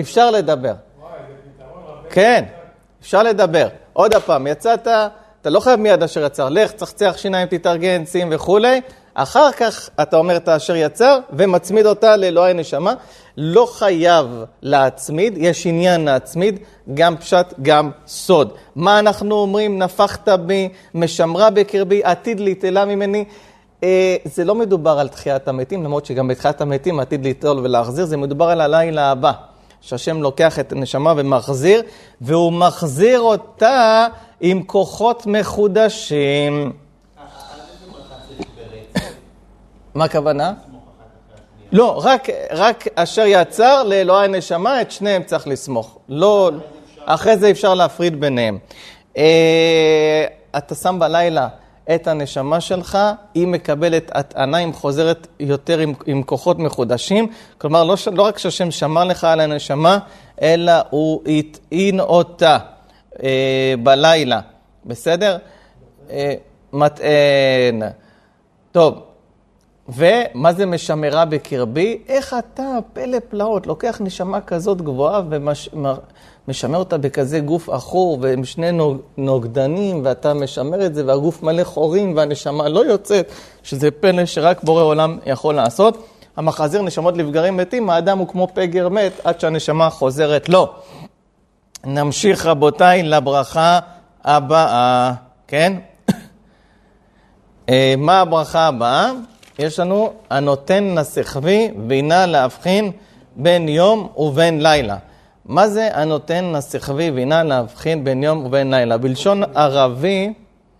אפשר 0.00 0.30
לדבר. 0.30 0.74
כן, 2.10 2.44
אפשר 3.00 3.22
לדבר. 3.22 3.68
עוד 3.96 4.14
פעם, 4.14 4.46
יצאת, 4.46 4.88
אתה 5.40 5.50
לא 5.50 5.60
חייב 5.60 5.80
מיד 5.80 6.02
אשר 6.02 6.24
יצר, 6.24 6.48
לך, 6.48 6.72
צחצח 6.72 7.14
שיניים, 7.16 7.48
תתארגן, 7.48 8.06
שים 8.06 8.28
וכולי. 8.30 8.80
אחר 9.14 9.52
כך 9.52 9.90
אתה 10.02 10.16
אומר 10.16 10.36
את 10.36 10.48
האשר 10.48 10.76
יצר 10.76 11.18
ומצמיד 11.32 11.86
אותה 11.86 12.16
לאלוהי 12.16 12.54
נשמה. 12.54 12.94
לא 13.36 13.68
חייב 13.72 14.26
להצמיד, 14.62 15.34
יש 15.36 15.66
עניין 15.66 16.04
להצמיד, 16.04 16.58
גם 16.94 17.16
פשט, 17.16 17.54
גם 17.62 17.90
סוד. 18.06 18.52
מה 18.76 18.98
אנחנו 18.98 19.34
אומרים? 19.34 19.78
נפחת 19.78 20.28
בי, 20.28 20.68
משמרה 20.94 21.50
בקרבי, 21.50 22.00
עתיד 22.04 22.40
ליטלה 22.40 22.84
ממני. 22.84 23.24
אה, 23.84 24.16
זה 24.24 24.44
לא 24.44 24.54
מדובר 24.54 24.98
על 24.98 25.08
תחיית 25.08 25.48
המתים, 25.48 25.84
למרות 25.84 26.06
שגם 26.06 26.28
בתחיית 26.28 26.60
המתים 26.60 27.00
עתיד 27.00 27.24
ליטול 27.24 27.58
ולהחזיר, 27.58 28.04
זה 28.04 28.16
מדובר 28.16 28.48
על 28.50 28.60
הלילה 28.60 29.10
הבא. 29.10 29.32
שהשם 29.80 30.22
לוקח 30.22 30.58
את 30.58 30.72
הנשמה 30.72 31.12
ומחזיר, 31.16 31.82
והוא 32.20 32.52
מחזיר 32.52 33.20
אותה 33.20 34.06
עם 34.40 34.62
כוחות 34.62 35.26
מחודשים. 35.26 36.72
מה 39.94 40.04
הכוונה? 40.04 40.52
לא, 41.72 42.00
רק, 42.04 42.28
רק 42.50 42.84
אשר 42.94 43.24
יצר 43.26 43.82
לאלוהי 43.82 44.24
הנשמה, 44.24 44.80
את 44.80 44.90
שניהם 44.90 45.22
צריך 45.22 45.48
לסמוך. 45.48 45.98
לא, 46.08 46.50
אחרי 47.04 47.36
זה 47.36 47.50
אפשר 47.50 47.74
להפריד 47.74 48.20
ביניהם. 48.20 48.58
אה, 49.16 50.26
אתה 50.56 50.74
שם 50.74 50.98
בלילה 50.98 51.48
את 51.94 52.06
הנשמה 52.06 52.60
שלך, 52.60 52.98
היא 53.34 53.46
מקבלת 53.46 54.10
הטענה, 54.14 54.56
היא 54.56 54.72
חוזרת 54.72 55.26
יותר 55.40 55.78
עם, 55.78 55.92
עם 56.06 56.22
כוחות 56.22 56.58
מחודשים. 56.58 57.26
כלומר, 57.58 57.84
לא, 57.84 57.94
לא 58.12 58.22
רק 58.22 58.38
שהשם 58.38 58.70
שמר 58.70 59.04
לך 59.04 59.24
על 59.24 59.40
הנשמה, 59.40 59.98
אלא 60.42 60.72
הוא 60.90 61.22
הטעין 61.26 62.00
אותה 62.00 62.58
אה, 63.22 63.74
בלילה. 63.82 64.40
בסדר? 64.86 65.38
אה, 66.10 66.34
מטען. 66.72 67.82
טוב, 68.72 68.94
ומה 69.88 70.52
זה 70.52 70.66
משמרה 70.66 71.24
בקרבי? 71.24 71.98
איך 72.08 72.34
אתה, 72.38 72.78
פלא 72.92 73.18
פלאות, 73.28 73.66
לוקח 73.66 74.00
נשמה 74.00 74.40
כזאת 74.40 74.82
גבוהה 74.82 75.22
ומשמר 76.48 76.78
אותה 76.78 76.98
בכזה 76.98 77.40
גוף 77.40 77.68
עכור 77.68 78.18
ועם 78.20 78.44
שני 78.44 78.72
נוג- 78.72 79.00
נוגדנים, 79.16 80.00
ואתה 80.04 80.34
משמר 80.34 80.86
את 80.86 80.94
זה, 80.94 81.06
והגוף 81.06 81.42
מלא 81.42 81.64
חורים 81.64 82.16
והנשמה 82.16 82.68
לא 82.68 82.80
יוצאת, 82.80 83.32
שזה 83.62 83.90
פלא 83.90 84.26
שרק 84.26 84.62
בורא 84.64 84.82
עולם 84.82 85.18
יכול 85.26 85.54
לעשות. 85.54 86.06
המחזיר 86.36 86.82
נשמות 86.82 87.16
לבגרים 87.16 87.56
מתים, 87.56 87.90
האדם 87.90 88.18
הוא 88.18 88.28
כמו 88.28 88.48
פגר 88.54 88.88
מת 88.88 89.12
עד 89.24 89.40
שהנשמה 89.40 89.90
חוזרת 89.90 90.48
לו. 90.48 90.68
נמשיך 91.84 92.46
רבותיי 92.46 93.02
לברכה 93.02 93.78
הבאה, 94.24 95.12
כן? 95.48 95.72
אה, 97.68 97.94
מה 97.98 98.20
הברכה 98.20 98.66
הבאה? 98.66 99.10
יש 99.58 99.78
לנו 99.78 100.12
הנותן 100.30 100.84
נסחבי 100.84 101.70
וינה 101.88 102.26
להבחין 102.26 102.92
בין 103.36 103.68
יום 103.68 104.08
ובין 104.16 104.62
לילה. 104.62 104.96
מה 105.48 105.68
זה 105.68 105.88
הנותן 105.92 106.44
נסחבי 106.52 107.10
וינה 107.10 107.42
להבחין 107.42 108.04
בין 108.04 108.22
יום 108.22 108.46
ובין 108.46 108.74
לילה? 108.74 108.98
בלשון 108.98 109.42
ערבי, 109.54 110.32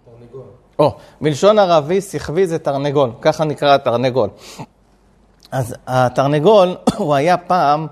תרנגול. 0.05 0.47
או, 0.79 0.95
בלשון 1.21 1.59
ערבי 1.59 2.01
סחבי 2.01 2.47
זה 2.47 2.59
תרנגול, 2.59 3.11
ככה 3.21 3.45
נקרא 3.45 3.75
התרנגול. 3.75 4.29
אז 5.53 5.75
התרנגול 5.87 6.77
הוא 6.99 7.15
היה 7.15 7.37
פעם 7.37 7.87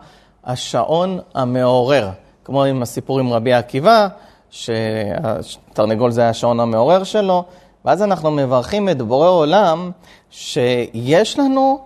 השעון 0.45 1.19
המעורר, 1.35 2.09
כמו 2.45 2.65
עם 2.65 2.83
הסיפור 2.83 3.19
עם 3.19 3.33
רבי 3.33 3.53
עקיבא, 3.53 4.09
שהתרנגול 4.51 6.11
זה 6.11 6.21
היה 6.21 6.31
השעון 6.31 6.61
המעורר 6.61 7.05
שלו, 7.05 7.45
ואז 7.85 8.03
אנחנו 8.03 8.31
מברכים 8.31 8.89
את 8.89 9.03
בורא 9.03 9.29
עולם 9.29 9.91
שיש 10.31 11.39
לנו 11.39 11.81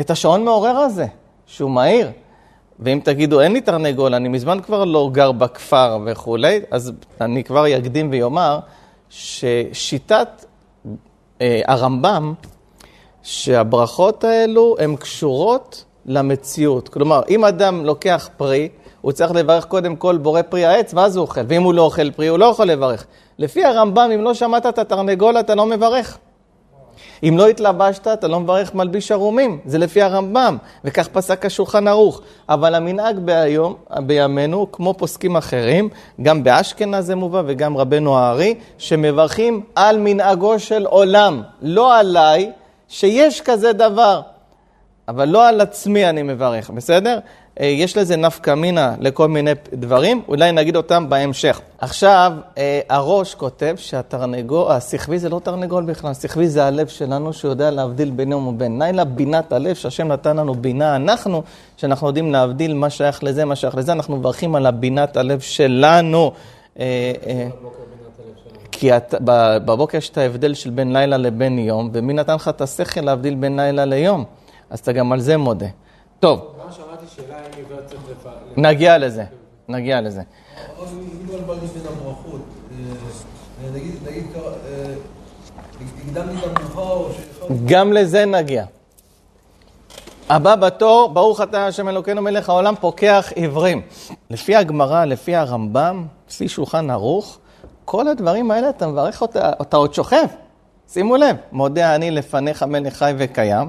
את 0.00 0.10
השעון 0.10 0.44
מעורר 0.44 0.76
הזה, 0.76 1.06
שהוא 1.46 1.70
מהיר. 1.70 2.10
ואם 2.80 3.00
תגידו, 3.04 3.40
אין 3.40 3.52
לי 3.52 3.60
תרנגול, 3.60 4.14
אני 4.14 4.28
מזמן 4.28 4.60
כבר 4.60 4.84
לא 4.84 5.10
גר 5.12 5.32
בכפר 5.32 5.98
וכולי, 6.06 6.60
אז 6.70 6.92
אני 7.20 7.44
כבר 7.44 7.78
אקדים 7.78 8.08
ויאמר 8.10 8.58
ששיטת 9.10 10.44
אה, 11.40 11.60
הרמב"ם, 11.66 12.34
שהברכות 13.22 14.24
האלו 14.24 14.76
הן 14.78 14.96
קשורות 14.96 15.84
למציאות. 16.06 16.88
כלומר, 16.88 17.20
אם 17.28 17.44
אדם 17.44 17.84
לוקח 17.84 18.28
פרי, 18.36 18.68
הוא 19.00 19.12
צריך 19.12 19.32
לברך 19.32 19.64
קודם 19.64 19.96
כל 19.96 20.16
בורא 20.16 20.42
פרי 20.42 20.64
העץ, 20.64 20.94
ואז 20.94 21.16
הוא 21.16 21.22
אוכל. 21.22 21.40
ואם 21.48 21.62
הוא 21.62 21.74
לא 21.74 21.82
אוכל 21.82 22.10
פרי, 22.10 22.28
הוא 22.28 22.38
לא 22.38 22.44
יכול 22.44 22.66
לברך. 22.66 23.06
לפי 23.38 23.64
הרמב"ם, 23.64 24.10
אם 24.14 24.22
לא 24.22 24.34
שמעת 24.34 24.66
את 24.66 24.78
התרנגול, 24.78 25.40
אתה 25.40 25.54
לא 25.54 25.66
מברך. 25.66 26.18
אם 27.22 27.34
לא 27.38 27.48
התלבשת, 27.48 28.08
אתה 28.08 28.28
לא 28.28 28.40
מברך 28.40 28.74
מלביש 28.74 29.12
ערומים, 29.12 29.58
זה 29.66 29.78
לפי 29.78 30.02
הרמב"ם, 30.02 30.56
וכך 30.84 31.08
פסק 31.08 31.46
השולחן 31.46 31.88
ערוך. 31.88 32.20
אבל 32.48 32.74
המנהג 32.74 33.18
ביום, 33.18 33.74
בימינו, 33.90 34.72
כמו 34.72 34.94
פוסקים 34.94 35.36
אחרים, 35.36 35.88
גם 36.22 36.44
באשכנז 36.44 37.06
זה 37.06 37.14
מובא 37.14 37.42
וגם 37.46 37.76
רבנו 37.76 38.18
הארי, 38.18 38.54
שמברכים 38.78 39.60
על 39.74 39.98
מנהגו 39.98 40.58
של 40.58 40.86
עולם, 40.86 41.42
לא 41.62 41.98
עליי, 41.98 42.52
שיש 42.88 43.40
כזה 43.40 43.72
דבר. 43.72 44.20
אבל 45.08 45.28
לא 45.28 45.48
על 45.48 45.60
עצמי 45.60 46.08
אני 46.08 46.22
מברך, 46.22 46.70
בסדר? 46.70 47.18
אה, 47.60 47.66
יש 47.66 47.96
לזה 47.96 48.16
נפקא 48.16 48.54
מינה 48.54 48.94
לכל 49.00 49.28
מיני 49.28 49.50
דברים, 49.72 50.22
אולי 50.28 50.52
נגיד 50.52 50.76
אותם 50.76 51.08
בהמשך. 51.08 51.60
עכשיו, 51.78 52.32
אה, 52.58 52.80
הראש 52.88 53.34
כותב 53.34 53.74
שהתרנגול, 53.78 54.72
השכבי 54.72 55.18
זה 55.18 55.28
לא 55.28 55.40
תרנגול 55.44 55.84
בכלל, 55.84 56.10
השכבי 56.10 56.48
זה 56.48 56.64
הלב 56.64 56.86
שלנו 56.86 57.32
שיודע 57.32 57.70
להבדיל 57.70 58.10
בין 58.10 58.32
יום 58.32 58.46
ובין 58.46 58.82
לילה, 58.82 59.04
בינת 59.04 59.52
הלב, 59.52 59.74
שהשם 59.74 60.08
נתן 60.08 60.36
לנו 60.36 60.54
בינה, 60.54 60.96
אנחנו, 60.96 61.42
שאנחנו 61.76 62.06
יודעים 62.06 62.32
להבדיל 62.32 62.74
מה 62.74 62.90
שייך 62.90 63.24
לזה, 63.24 63.44
מה 63.44 63.56
שייך 63.56 63.74
לזה, 63.74 63.92
אנחנו 63.92 64.16
מברכים 64.16 64.54
על 64.54 64.66
הבינת 64.66 65.16
הלב 65.16 65.40
שלנו. 65.40 66.32
אה, 66.78 67.12
כי 68.72 68.96
את, 68.96 69.14
בבוקר 69.64 69.98
יש 69.98 70.10
את 70.10 70.18
ההבדל 70.18 70.54
של 70.54 70.70
בין 70.70 70.92
לילה 70.92 71.16
לבין 71.16 71.58
יום, 71.58 71.90
ומי 71.92 72.12
נתן 72.12 72.34
לך 72.34 72.48
את 72.48 72.60
השכל 72.60 73.00
להבדיל 73.00 73.34
בין 73.34 73.60
לילה 73.60 73.84
ליום? 73.84 74.24
אז 74.70 74.78
אתה 74.78 74.92
גם 74.92 75.12
על 75.12 75.20
זה 75.20 75.36
מודה. 75.36 75.66
טוב, 76.20 76.40
גם 76.64 76.72
שמעתי 76.72 77.06
שאלה 77.16 77.36
אם 77.38 77.44
עיוור 77.44 77.52
צריך 77.52 77.52
לפ... 77.52 77.53
נגיע 78.56 78.98
לזה, 78.98 79.24
נגיע 79.68 80.00
לזה. 80.00 80.22
גם 87.64 87.92
לזה 87.92 88.24
נגיע. 88.24 88.64
הבא 90.28 90.56
בתור, 90.56 91.08
ברוך 91.12 91.40
אתה 91.40 91.66
השם 91.66 91.88
אלוקינו 91.88 92.22
מלך 92.22 92.48
העולם, 92.48 92.74
פוקח 92.80 93.32
עיוורים. 93.34 93.82
לפי 94.30 94.56
הגמרא, 94.56 95.04
לפי 95.04 95.36
הרמב"ם, 95.36 96.06
לפי 96.28 96.48
שולחן 96.48 96.90
ערוך, 96.90 97.38
כל 97.84 98.08
הדברים 98.08 98.50
האלה 98.50 98.68
אתה 98.68 98.86
מברך 98.86 99.22
אותה, 99.22 99.52
אתה 99.62 99.76
עוד 99.76 99.94
שוכב. 99.94 100.26
שימו 100.88 101.16
לב, 101.16 101.36
מודה 101.52 101.94
אני 101.94 102.10
לפניך 102.10 102.62
מלך 102.62 102.94
חי 102.96 103.12
וקיים. 103.18 103.68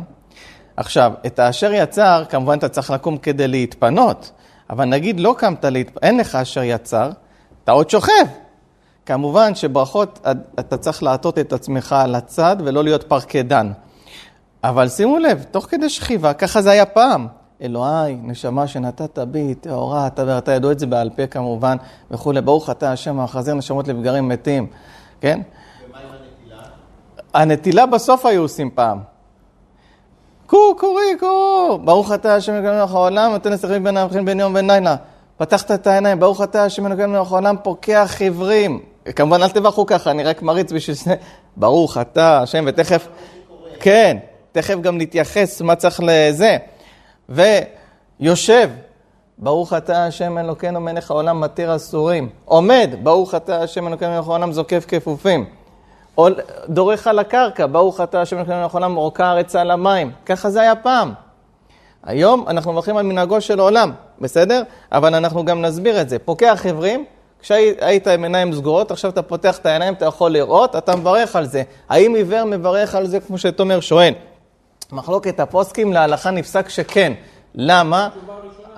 עכשיו, 0.77 1.13
את 1.25 1.39
האשר 1.39 1.73
יצר, 1.73 2.23
כמובן 2.29 2.57
אתה 2.57 2.69
צריך 2.69 2.91
לקום 2.91 3.17
כדי 3.17 3.47
להתפנות, 3.47 4.31
אבל 4.69 4.85
נגיד 4.85 5.19
לא 5.19 5.35
קמת, 5.37 5.65
להתפ... 5.65 5.97
אין 5.97 6.17
לך 6.17 6.35
אשר 6.35 6.63
יצר, 6.63 7.09
אתה 7.63 7.71
עוד 7.71 7.89
שוכב. 7.89 8.25
כמובן 9.05 9.55
שברכות, 9.55 10.27
אתה 10.59 10.77
צריך 10.77 11.03
להטות 11.03 11.39
את 11.39 11.53
עצמך 11.53 11.93
על 11.93 12.15
הצד 12.15 12.55
ולא 12.59 12.83
להיות 12.83 13.03
פרקדן. 13.03 13.71
אבל 14.63 14.89
שימו 14.89 15.17
לב, 15.17 15.45
תוך 15.51 15.65
כדי 15.65 15.89
שכיבה, 15.89 16.33
ככה 16.33 16.61
זה 16.61 16.71
היה 16.71 16.85
פעם. 16.85 17.27
אלוהי, 17.61 18.15
נשמה 18.23 18.67
שנתת 18.67 19.19
בי, 19.19 19.55
טהורה, 19.55 20.07
אתה 20.07 20.23
ואתה 20.27 20.51
ידעו 20.51 20.71
את 20.71 20.79
זה 20.79 20.87
בעל 20.87 21.09
פה 21.09 21.27
כמובן, 21.27 21.77
וכולי. 22.11 22.41
ברוך 22.41 22.69
אתה 22.69 22.91
השם, 22.91 23.19
החזיר 23.19 23.53
נשמות 23.53 23.87
לבגרים 23.87 24.27
מתים, 24.27 24.67
כן? 25.21 25.41
ומה 25.89 25.99
עם 25.99 26.05
הנטילה? 26.05 26.63
הנטילה 27.33 27.85
בסוף 27.85 28.25
היו 28.25 28.41
עושים 28.41 28.69
פעם. 28.75 29.14
קו, 30.47 30.75
קורי, 30.77 31.15
קו. 31.19 31.77
ברוך 31.83 32.11
אתה 32.11 32.35
השם 32.35 32.53
אלוקינו 32.53 32.73
מלך 32.73 32.93
העולם, 32.93 33.31
נותן 33.31 33.53
לשחקים 33.53 33.83
בין 33.83 33.97
המבחין 33.97 34.25
בין 34.25 34.39
יום 34.39 34.51
ובין 34.51 34.71
לילה. 34.71 34.95
פתחת 35.37 35.71
את 35.71 35.87
העיניים, 35.87 36.19
ברוך 36.19 36.41
אתה 36.41 36.63
השם 36.63 36.85
אלוקינו 36.85 37.07
מלך 37.07 37.31
העולם, 37.31 37.55
פוקח 37.63 38.15
עיוורים. 38.19 38.79
כמובן, 39.15 39.43
אל 39.43 39.49
תברכו 39.49 39.85
ככה, 39.85 40.11
אני 40.11 40.23
רק 40.23 40.41
מריץ 40.41 40.71
בשביל 40.71 40.95
זה. 40.95 41.15
ברוך 41.57 41.97
אתה 41.97 42.41
השם, 42.41 42.63
ותכף... 42.67 43.07
כן, 43.79 44.17
תכף 44.51 44.75
גם 44.81 44.97
נתייחס 44.97 45.61
מה 45.61 45.75
צריך 45.75 46.01
לזה. 46.03 46.57
ויושב, 47.29 48.69
ברוך 49.37 49.73
אתה 49.73 50.05
השם 50.05 50.37
אלוקינו 50.37 50.81
מלך 50.81 51.11
העולם 51.11 51.41
מתיר 51.41 51.75
אסורים. 51.75 52.29
עומד, 52.45 52.89
ברוך 53.03 53.35
אתה 53.35 53.61
השם 53.61 53.87
אלוקינו 53.87 54.11
מלך 54.11 54.27
העולם 54.27 54.51
זוקף 54.51 54.85
כפופים. 54.87 55.45
דורך 56.69 57.07
על 57.07 57.19
הקרקע, 57.19 57.65
ברוך 57.71 58.01
אתה 58.01 58.21
השם 58.21 58.37
אלוקינו 58.37 58.61
מלך 58.61 58.75
העולם 58.75 58.91
מורקע 58.91 59.25
הארץ 59.25 59.55
על 59.55 59.71
המים. 59.71 60.11
ככה 60.25 60.49
זה 60.49 60.61
היה 60.61 60.75
פעם. 60.75 61.13
היום 62.03 62.45
אנחנו 62.47 62.71
מברכים 62.71 62.97
על 62.97 63.05
מנהגו 63.05 63.41
של 63.41 63.59
העולם, 63.59 63.91
בסדר? 64.21 64.63
אבל 64.91 65.15
אנחנו 65.15 65.45
גם 65.45 65.61
נסביר 65.61 66.01
את 66.01 66.09
זה. 66.09 66.19
פוקח 66.19 66.61
עיוורים, 66.65 67.05
כשהיית 67.41 68.07
עם 68.07 68.23
עיניים 68.23 68.53
סגורות, 68.53 68.91
עכשיו 68.91 69.11
אתה 69.11 69.21
פותח 69.21 69.57
את 69.57 69.65
העיניים, 69.65 69.93
אתה 69.93 70.05
יכול 70.05 70.31
לראות, 70.31 70.75
אתה 70.75 70.95
מברך 70.95 71.35
על 71.35 71.45
זה. 71.45 71.63
האם 71.89 72.15
עיוור 72.15 72.43
מברך 72.43 72.95
על 72.95 73.07
זה, 73.07 73.19
כמו 73.19 73.37
שתומר 73.37 73.79
שואל? 73.79 74.13
מחלוקת 74.91 75.39
הפוסקים 75.39 75.93
להלכה 75.93 76.31
נפסק 76.31 76.69
שכן. 76.69 77.13
למה? 77.55 78.09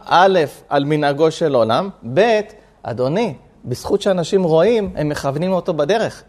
א', 0.05 0.39
על 0.69 0.85
מנהגו 0.85 1.31
של 1.31 1.55
עולם, 1.55 1.89
ב', 2.13 2.39
אדוני, 2.83 3.33
בזכות 3.65 4.01
שאנשים 4.01 4.43
רואים, 4.43 4.93
הם 4.95 5.09
מכוונים 5.09 5.53
אותו 5.53 5.73
בדרך. 5.73 6.23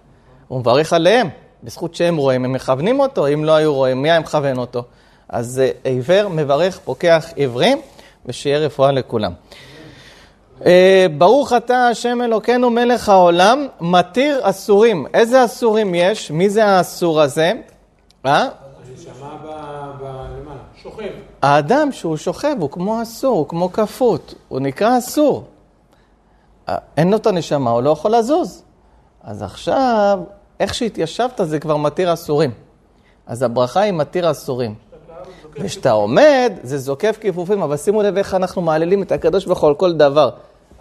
הוא 0.49 0.61
מברך 0.61 0.93
עליהם, 0.93 1.29
בזכות 1.63 1.95
שהם 1.95 2.17
רואים, 2.17 2.45
הם 2.45 2.53
מכוונים 2.53 3.01
אותו, 3.01 3.29
אם 3.29 3.45
לא 3.45 3.53
היו 3.53 3.75
רואים, 3.75 4.03
מי 4.03 4.11
היה 4.11 4.21
מכוון 4.21 4.59
אותו? 4.59 4.83
אז 5.29 5.61
אה, 5.65 5.71
עיוור 5.85 6.29
מברך, 6.29 6.79
פוקח 6.85 7.27
עיוורים, 7.37 7.79
ושיהיה 8.27 8.59
רפואה 8.59 8.93
לכולם. 8.93 9.33
אה, 10.67 11.07
ברוך 11.19 11.53
אתה 11.53 11.89
השם 11.89 12.23
אלוקינו 12.23 12.71
מלך 12.71 13.09
העולם, 13.09 13.67
מתיר 13.81 14.41
אסורים. 14.43 15.07
איזה 15.15 15.45
אסורים 15.45 15.95
יש? 15.95 16.31
מי 16.31 16.51
זה 16.51 16.65
האסור 16.65 17.21
הזה? 17.21 17.53
אה? 18.27 18.49
האדם 21.43 21.93
שהוא 21.93 22.17
שוכב 22.17 22.57
הוא 22.61 22.71
כמו 22.71 23.03
אסור, 23.03 23.37
הוא 23.39 23.49
כמו 23.49 23.73
כפות, 23.73 24.35
הוא 24.49 24.61
נקרא 24.61 24.99
אסור. 24.99 25.45
אה, 26.69 26.77
אין 26.97 27.11
לו 27.11 27.17
את 27.17 27.27
הנשמה, 27.27 27.71
הוא 27.71 27.83
לא 27.83 27.91
יכול 27.91 28.15
לזוז. 28.15 28.63
אז 29.23 29.43
עכשיו, 29.43 30.21
איך 30.61 30.75
שהתיישבת 30.75 31.41
זה 31.43 31.59
כבר 31.59 31.77
מתיר 31.77 32.13
אסורים. 32.13 32.51
אז 33.27 33.43
הברכה 33.43 33.81
היא 33.81 33.93
מתיר 33.93 34.31
אסורים. 34.31 34.75
וכשאתה 35.61 35.91
עומד, 35.91 36.53
זה 36.63 36.79
זוקף 36.79 37.19
כיפופים, 37.21 37.63
אבל 37.63 37.77
שימו 37.77 38.03
לב 38.03 38.17
איך 38.17 38.35
אנחנו 38.35 38.63
מעללים 38.63 39.03
את 39.03 39.13
הקדוש 39.13 39.47
ברוך 39.47 39.61
הוא 39.61 39.69
על 39.69 39.75
כל 39.75 39.93
דבר. 39.93 40.31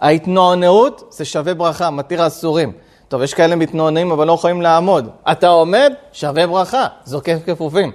ההתנוענעות 0.00 1.04
זה 1.10 1.24
שווה 1.24 1.54
ברכה, 1.54 1.90
מתיר 1.90 2.26
אסורים. 2.26 2.72
טוב, 3.08 3.22
יש 3.22 3.34
כאלה 3.34 3.56
מתנוענעים 3.56 4.10
אבל 4.10 4.26
לא 4.26 4.32
יכולים 4.32 4.62
לעמוד. 4.62 5.08
אתה 5.32 5.48
עומד, 5.48 5.92
שווה 6.12 6.46
ברכה, 6.46 6.86
זוקף 7.04 7.38
כיפופים. 7.44 7.92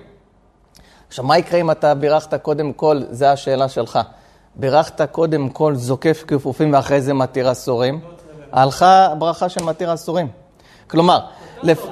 עכשיו, 1.08 1.26
מה 1.26 1.38
יקרה 1.38 1.60
אם 1.60 1.72
אתה 1.72 1.96
בירכת 1.96 2.42
קודם 2.42 2.74
כל, 2.74 3.02
זו 3.12 3.26
השאלה 3.26 3.70
שלך. 3.70 4.00
בירכת 4.56 5.02
קודם 5.12 5.50
כל 5.50 5.76
זוקף 5.76 6.24
כיפופים 6.28 6.74
ואחרי 6.74 7.02
זה 7.02 7.14
מתיר 7.14 7.52
אסורים? 7.52 8.00
הלכה 8.52 9.14
ברכה 9.20 9.50
של 9.50 9.64
מתיר 9.64 9.94
אסורים. 9.94 10.28
כלומר, 10.88 11.20
לפ... 11.64 11.86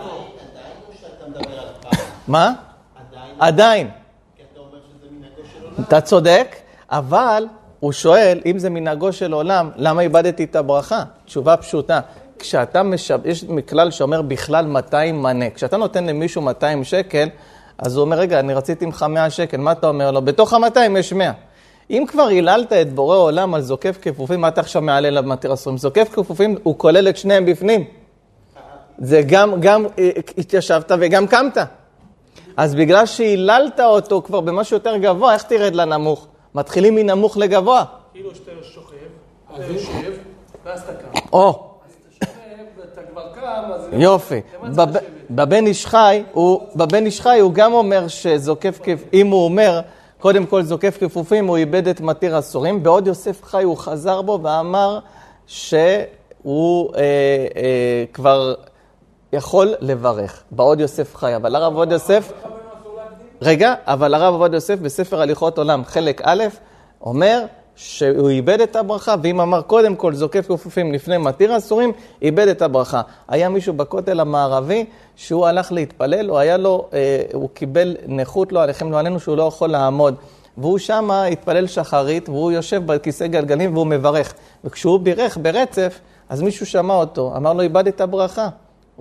מה? 2.27 2.53
עדיין? 2.95 3.35
עדיין. 3.39 3.89
כי 4.37 4.43
אתה 4.53 4.59
אומר 4.59 4.77
שזה 4.77 5.07
מנהגו 5.11 5.41
של 5.53 5.63
עולם. 5.63 5.83
אתה 5.87 6.01
צודק, 6.01 6.55
אבל 6.89 7.47
הוא 7.79 7.91
שואל, 7.91 8.39
אם 8.45 8.59
זה 8.59 8.69
מנהגו 8.69 9.13
של 9.13 9.33
עולם, 9.33 9.69
למה 9.75 10.01
איבדתי 10.01 10.43
את 10.43 10.55
הברכה? 10.55 11.03
תשובה 11.25 11.57
פשוטה. 11.57 11.99
כשאתה 12.39 12.83
משב... 12.83 13.19
יש 13.25 13.45
כלל 13.69 13.91
שאומר 13.91 14.21
בכלל 14.21 14.65
200 14.65 15.21
מנה. 15.21 15.49
כשאתה 15.49 15.77
נותן 15.77 16.05
למישהו 16.05 16.41
200 16.41 16.83
שקל, 16.83 17.29
אז 17.77 17.95
הוא 17.95 18.01
אומר, 18.01 18.17
רגע, 18.17 18.39
אני 18.39 18.53
רציתי 18.53 18.85
ממך 18.85 19.05
100 19.09 19.29
שקל, 19.29 19.57
מה 19.57 19.71
אתה 19.71 19.87
אומר 19.87 20.11
לו? 20.11 20.21
בתוך 20.21 20.53
ה-200 20.53 20.97
יש 20.99 21.13
100. 21.13 21.31
אם 21.89 22.03
כבר 22.07 22.23
היללת 22.23 22.73
את 22.73 22.93
בורא 22.93 23.17
עולם 23.17 23.53
על 23.53 23.61
זוקף 23.61 23.97
כפופים, 24.01 24.41
מה 24.41 24.47
אתה 24.47 24.61
עכשיו 24.61 24.81
מעלה 24.81 25.07
אליו 25.07 25.23
מתיר 25.23 25.53
אסורים? 25.53 25.77
זוקף 25.77 26.09
כפופים, 26.13 26.57
הוא 26.63 26.77
כולל 26.77 27.09
את 27.09 27.17
שניהם 27.17 27.45
בפנים. 27.45 27.85
זה 29.01 29.21
גם, 29.27 29.61
גם 29.61 29.85
אה, 29.99 30.09
התיישבת 30.37 30.91
וגם 30.99 31.27
קמת. 31.27 31.57
אז 32.57 32.75
בגלל 32.75 33.05
שהיללת 33.05 33.79
אותו 33.79 34.21
כבר 34.21 34.41
במשהו 34.41 34.75
יותר 34.75 34.97
גבוה, 34.97 35.33
איך 35.33 35.43
תרד 35.43 35.75
לנמוך? 35.75 36.27
מתחילים 36.55 36.95
מנמוך 36.95 37.37
לגבוה. 37.37 37.83
כאילו 38.13 38.35
שאתה 38.35 38.51
שוכב, 38.61 38.95
אתה 39.55 39.65
יושב, 39.65 40.11
ואז 40.65 40.81
אתה 40.81 40.93
קם. 40.93 41.19
או, 41.33 41.69
אז 41.85 41.93
אתה 41.93 42.25
שוכב 42.25 42.35
ואתה 42.77 43.01
כבר 43.11 43.33
קם, 43.35 43.71
אז... 43.73 43.87
יופי. 43.91 44.41
בבן 45.29 45.65
איש 45.65 45.85
חי, 45.85 46.23
בבן 46.75 47.05
איש 47.05 47.21
חי 47.21 47.39
הוא 47.39 47.53
גם 47.53 47.73
אומר 47.73 48.07
שזוקף 48.07 48.79
כפ... 48.83 49.03
אם 49.13 49.27
הוא 49.27 49.45
אומר, 49.45 49.81
קודם 50.19 50.45
כל 50.45 50.63
זוקף 50.63 50.97
כפופים, 50.99 51.47
הוא 51.47 51.57
איבד 51.57 51.87
את 51.87 52.01
מתיר 52.01 52.39
אסורים. 52.39 52.83
בעוד 52.83 53.07
יוסף 53.07 53.43
חי 53.43 53.63
הוא 53.63 53.77
חזר 53.77 54.21
בו 54.21 54.39
ואמר 54.43 54.99
שהוא 55.47 56.95
אה, 56.95 57.01
אה, 57.55 58.03
כבר 58.13 58.53
יכול 59.33 59.73
לברך. 59.79 60.43
בעוד 60.51 60.79
יוסף 60.79 61.15
חי. 61.15 61.35
אבל 61.35 61.55
הרב 61.55 61.75
עובדיה 61.75 61.95
יוסף... 61.95 62.31
רגע, 63.41 63.73
אבל 63.85 64.13
הרב 64.13 64.33
עובדיה 64.33 64.57
יוסף 64.57 64.79
בספר 64.79 65.21
הליכות 65.21 65.57
עולם, 65.57 65.85
חלק 65.85 66.21
א', 66.23 66.43
אומר 67.01 67.45
שהוא 67.75 68.29
איבד 68.29 68.61
את 68.61 68.75
הברכה, 68.75 69.15
ואם 69.23 69.41
אמר 69.41 69.61
קודם 69.61 69.95
כל 69.95 70.13
זוקף 70.13 70.45
כפופים 70.47 70.93
לפני 70.93 71.17
מתיר 71.17 71.57
אסורים, 71.57 71.91
איבד 72.21 72.47
את 72.47 72.61
הברכה. 72.61 73.01
היה 73.27 73.49
מישהו 73.49 73.73
בכותל 73.73 74.19
המערבי 74.19 74.85
שהוא 75.15 75.45
הלך 75.45 75.71
להתפלל, 75.71 76.29
הוא 76.29 76.37
היה 76.37 76.57
לו, 76.57 76.87
אה, 76.93 77.23
הוא 77.33 77.49
קיבל 77.53 77.95
נכות, 78.07 78.51
לא 78.51 78.63
עליכם, 78.63 78.91
לא 78.91 78.99
עלינו, 78.99 79.19
שהוא 79.19 79.37
לא 79.37 79.43
יכול 79.43 79.69
לעמוד. 79.69 80.15
והוא 80.57 80.77
שמה 80.77 81.25
התפלל 81.25 81.67
שחרית, 81.67 82.29
והוא 82.29 82.51
יושב 82.51 82.85
בכיסא 82.85 83.27
גלגלים 83.27 83.73
והוא 83.73 83.87
מברך. 83.87 84.33
וכשהוא 84.63 84.99
בירך 84.99 85.37
ברצף, 85.41 85.99
אז 86.29 86.41
מישהו 86.41 86.65
שמע 86.65 86.93
אותו, 86.93 87.33
אמר 87.37 87.53
לו, 87.53 87.61
איבדת 87.61 87.95
את 87.95 88.01
הברכה. 88.01 88.49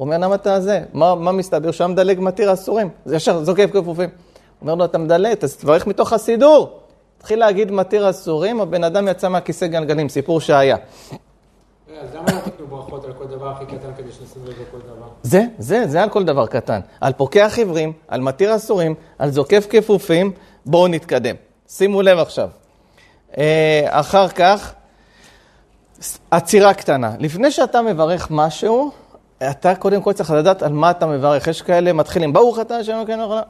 הוא 0.01 0.05
אומר, 0.07 0.19
למה 0.19 0.35
אתה 0.35 0.61
זה? 0.61 0.83
מה, 0.93 1.15
מה 1.15 1.33
מסתבר? 1.33 1.71
שם 1.71 1.91
מדלג 1.91 2.21
מתיר 2.21 2.53
אסורים. 2.53 2.89
זה 3.05 3.17
ישר 3.17 3.45
זוקף 3.45 3.71
כפופים. 3.73 4.09
אומר 4.61 4.75
לו, 4.75 4.85
אתה 4.85 4.99
מדלג, 4.99 5.37
אז 5.43 5.57
תברך 5.57 5.87
מתוך 5.87 6.13
הסידור. 6.13 6.79
התחיל 7.19 7.39
להגיד 7.39 7.71
מתיר 7.71 8.11
אסורים, 8.11 8.61
הבן 8.61 8.85
אדם 8.85 9.09
יצא 9.09 9.29
מהכיסא 9.29 9.67
גלגלים, 9.67 10.09
סיפור 10.09 10.41
שהיה. 10.41 10.77
רגע, 10.77 12.01
אז 12.01 12.15
למה 12.15 12.27
לא 12.27 12.41
תיתנו 12.41 12.67
ברכות 12.67 13.05
על 13.05 13.13
כל 13.13 13.27
דבר 13.27 13.49
הכי 13.49 13.67
קטן 13.67 13.89
כדי 13.97 14.13
שנשים 14.13 14.43
לב 14.45 14.51
לכל 14.51 14.79
דבר? 14.79 15.07
זה, 15.23 15.45
זה, 15.59 15.87
זה 15.87 16.03
על 16.03 16.09
כל 16.09 16.25
דבר 16.25 16.47
קטן. 16.47 16.81
על 17.01 17.13
פוקח 17.13 17.55
עיוורים, 17.57 17.93
על 18.09 18.21
מתיר 18.21 18.57
אסורים, 18.57 18.95
על 19.19 19.31
זוקף 19.31 19.67
כפופים, 19.71 20.33
בואו 20.67 20.89
נתקדם. 20.89 21.35
שימו 21.69 22.03
לב 22.03 22.19
עכשיו. 22.19 22.49
אה, 23.39 23.87
אחר 23.89 24.29
כך, 24.29 24.75
עצירה 26.31 26.75
קטנה. 26.75 27.13
לפני 27.19 27.51
שאתה 27.51 27.83
מברך 27.83 28.27
משהו, 28.31 28.91
אתה 29.51 29.75
קודם 29.75 30.03
כל 30.03 30.13
צריך 30.13 30.31
לדעת 30.31 30.63
על 30.63 30.73
מה 30.73 30.91
אתה 30.91 31.07
מברך. 31.07 31.47
יש 31.47 31.63
כאלה 31.63 31.93
מתחילים, 31.93 32.33
ברוך 32.33 32.59
אתה 32.59 32.77
השם 32.77 32.93
אלוקינו 32.93 33.23
העולם, 33.23 33.43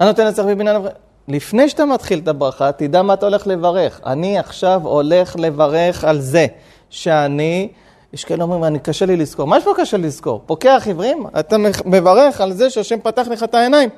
הנותן 0.00 0.26
לצריך 0.26 0.48
בבניין 0.48 0.76
אברהם. 0.76 0.94
לפני 1.28 1.68
שאתה 1.68 1.84
מתחיל 1.84 2.18
את 2.18 2.28
הברכה, 2.28 2.72
תדע 2.72 3.02
מה 3.02 3.14
אתה 3.14 3.26
הולך 3.26 3.46
לברך. 3.46 4.00
אני 4.06 4.38
עכשיו 4.38 4.80
הולך 4.84 5.36
לברך 5.38 6.04
על 6.04 6.20
זה 6.20 6.46
שאני, 6.90 7.68
יש 8.12 8.24
כאלה 8.24 8.42
אומרים, 8.42 8.64
אני 8.64 8.78
קשה 8.78 9.06
לי 9.06 9.16
לזכור. 9.16 9.46
מה 9.46 9.58
יש 9.58 9.64
פה 9.64 9.72
קשה 9.76 9.96
לזכור? 9.96 10.42
פוקח 10.46 10.82
עיוורים? 10.86 11.26
אתה 11.38 11.56
מברך 11.84 12.40
על 12.40 12.52
זה 12.52 12.70
שהשם 12.70 13.00
פתח 13.02 13.26
לך 13.30 13.42
את 13.42 13.54
העיניים. 13.54 13.88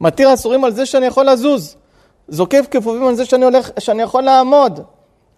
מתיר 0.00 0.34
אסורים 0.34 0.64
על 0.64 0.72
זה 0.72 0.86
שאני 0.86 1.06
יכול 1.06 1.30
לזוז. 1.30 1.76
זוקף 2.28 2.66
כפופים 2.70 3.06
על 3.06 3.14
זה 3.14 3.24
שאני, 3.24 3.44
הולך, 3.44 3.70
שאני 3.78 4.02
יכול 4.02 4.22
לעמוד. 4.22 4.80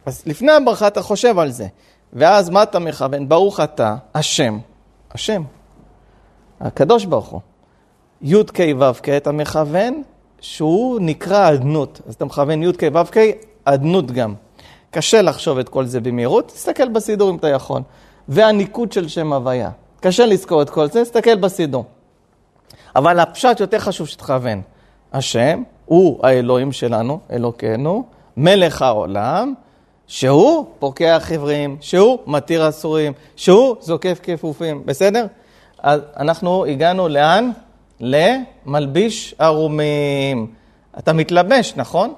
אז 0.07 0.23
לפני 0.27 0.53
הברכה 0.53 0.87
אתה 0.87 1.03
חושב 1.03 1.39
על 1.39 1.51
זה. 1.51 1.67
ואז 2.13 2.51
מה 2.51 2.63
אתה 2.63 2.79
מכוון? 2.79 3.29
ברוך 3.29 3.61
אתה, 3.61 3.95
השם. 4.15 4.59
השם. 5.15 5.43
הקדוש 6.61 7.05
ברוך 7.05 7.29
הוא. 7.29 7.41
י"ק 8.23 8.59
ו"ק 8.79 9.09
אתה 9.09 9.33
מכוון 9.33 10.03
שהוא 10.41 11.01
נקרא 11.01 11.53
אדנות. 11.53 12.01
אז 12.09 12.15
אתה 12.15 12.25
מכוון 12.25 12.63
י"ק 12.63 12.83
ו"ק, 12.93 13.17
אדנות 13.65 14.11
גם. 14.11 14.35
קשה 14.91 15.23
לחשוב 15.23 15.59
את 15.59 15.69
כל 15.69 15.85
זה 15.85 16.01
במהירות, 16.01 16.49
תסתכל 16.49 16.89
בסידור 16.89 17.31
אם 17.31 17.37
אתה 17.37 17.49
יכול. 17.49 17.83
והניקוד 18.29 18.93
של 18.93 19.09
שם 19.09 19.33
הוויה. 19.33 19.71
קשה 20.01 20.27
לזכור 20.27 20.63
את 20.63 20.71
כל 20.71 20.87
זה, 20.87 21.05
תסתכל 21.05 21.37
בסידור. 21.37 21.85
אבל 22.97 23.21
הפשט 23.21 23.61
יותר 23.61 23.79
חשוב 23.79 24.07
שתכוון. 24.07 24.63
השם, 25.13 25.63
הוא 25.85 26.27
האלוהים 26.27 26.73
שלנו, 26.73 27.21
אלוקינו, 27.31 28.05
מלך 28.37 28.83
העולם, 28.83 29.55
שהוא 30.09 30.67
פוקח 30.79 31.31
עברים, 31.35 31.77
שהוא 31.81 32.19
מתיר 32.27 32.69
אסורים, 32.69 33.13
שהוא 33.37 33.77
זוקף 33.81 34.21
כפופים, 34.23 34.83
בסדר? 34.87 35.27
אז 35.83 36.01
אנחנו 36.17 36.65
הגענו 36.65 37.09
לאן? 37.09 37.51
למלביש 38.01 39.35
ערומים. 39.39 40.47
אתה 40.99 41.13
מתלבש, 41.13 41.73
נכון? 41.77 42.15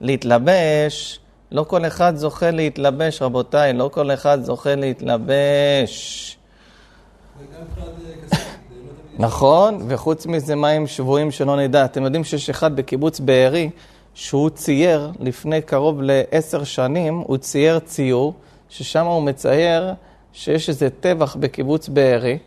להתלבש, 0.00 1.20
לא 1.52 1.62
כל 1.62 1.86
אחד 1.86 2.16
זוכה 2.16 2.50
להתלבש, 2.50 3.22
רבותיי, 3.22 3.72
לא 3.72 3.90
כל 3.92 4.10
אחד 4.10 4.42
זוכה 4.42 4.74
להתלבש. 4.74 6.36
נכון, 9.18 9.86
וחוץ 9.88 10.26
מזה 10.26 10.54
מים 10.54 10.86
שבויים 10.86 11.30
שלא 11.30 11.56
נדע. 11.56 11.84
אתם 11.84 12.04
יודעים 12.04 12.24
שיש 12.24 12.50
אחד 12.50 12.76
בקיבוץ 12.76 13.20
בארי, 13.20 13.70
שהוא 14.14 14.50
צייר 14.50 15.12
לפני 15.20 15.62
קרוב 15.62 16.02
לעשר 16.02 16.64
שנים, 16.64 17.18
הוא 17.26 17.36
צייר 17.36 17.78
ציור, 17.78 18.34
ששם 18.68 19.06
הוא 19.06 19.22
מצייר 19.22 19.94
שיש 20.32 20.68
איזה 20.68 20.90
טבח 20.90 21.36
בקיבוץ 21.36 21.88
בארי. 21.88 22.38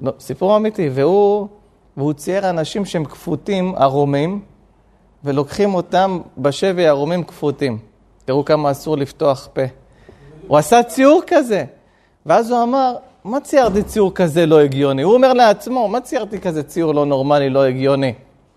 לא, 0.00 0.12
סיפור 0.20 0.56
אמיתי, 0.56 0.88
והוא, 0.92 1.48
והוא 1.96 2.12
צייר 2.12 2.50
אנשים 2.50 2.84
שהם 2.84 3.04
כפותים, 3.04 3.74
ערומים, 3.74 4.40
ולוקחים 5.24 5.74
אותם 5.74 6.20
בשבי 6.38 6.86
ערומים 6.86 7.24
כפותים. 7.24 7.78
תראו 8.24 8.44
כמה 8.44 8.70
אסור 8.70 8.96
לפתוח 8.96 9.48
פה. 9.52 9.62
הוא 10.46 10.58
עשה 10.58 10.82
ציור 10.82 11.22
כזה. 11.26 11.64
ואז 12.26 12.50
הוא 12.50 12.62
אמר, 12.62 12.96
מה 13.24 13.40
ציירתי 13.40 13.82
ציור 13.82 14.14
כזה 14.14 14.46
לא 14.46 14.60
הגיוני? 14.60 15.02
הוא 15.02 15.14
אומר 15.14 15.32
לעצמו, 15.32 15.88
מה 15.88 16.00
ציירתי 16.00 16.40
כזה 16.40 16.62
ציור 16.62 16.94
לא 16.94 17.06
נורמלי, 17.06 17.50
לא 17.50 17.64
הגיוני? 17.64 18.14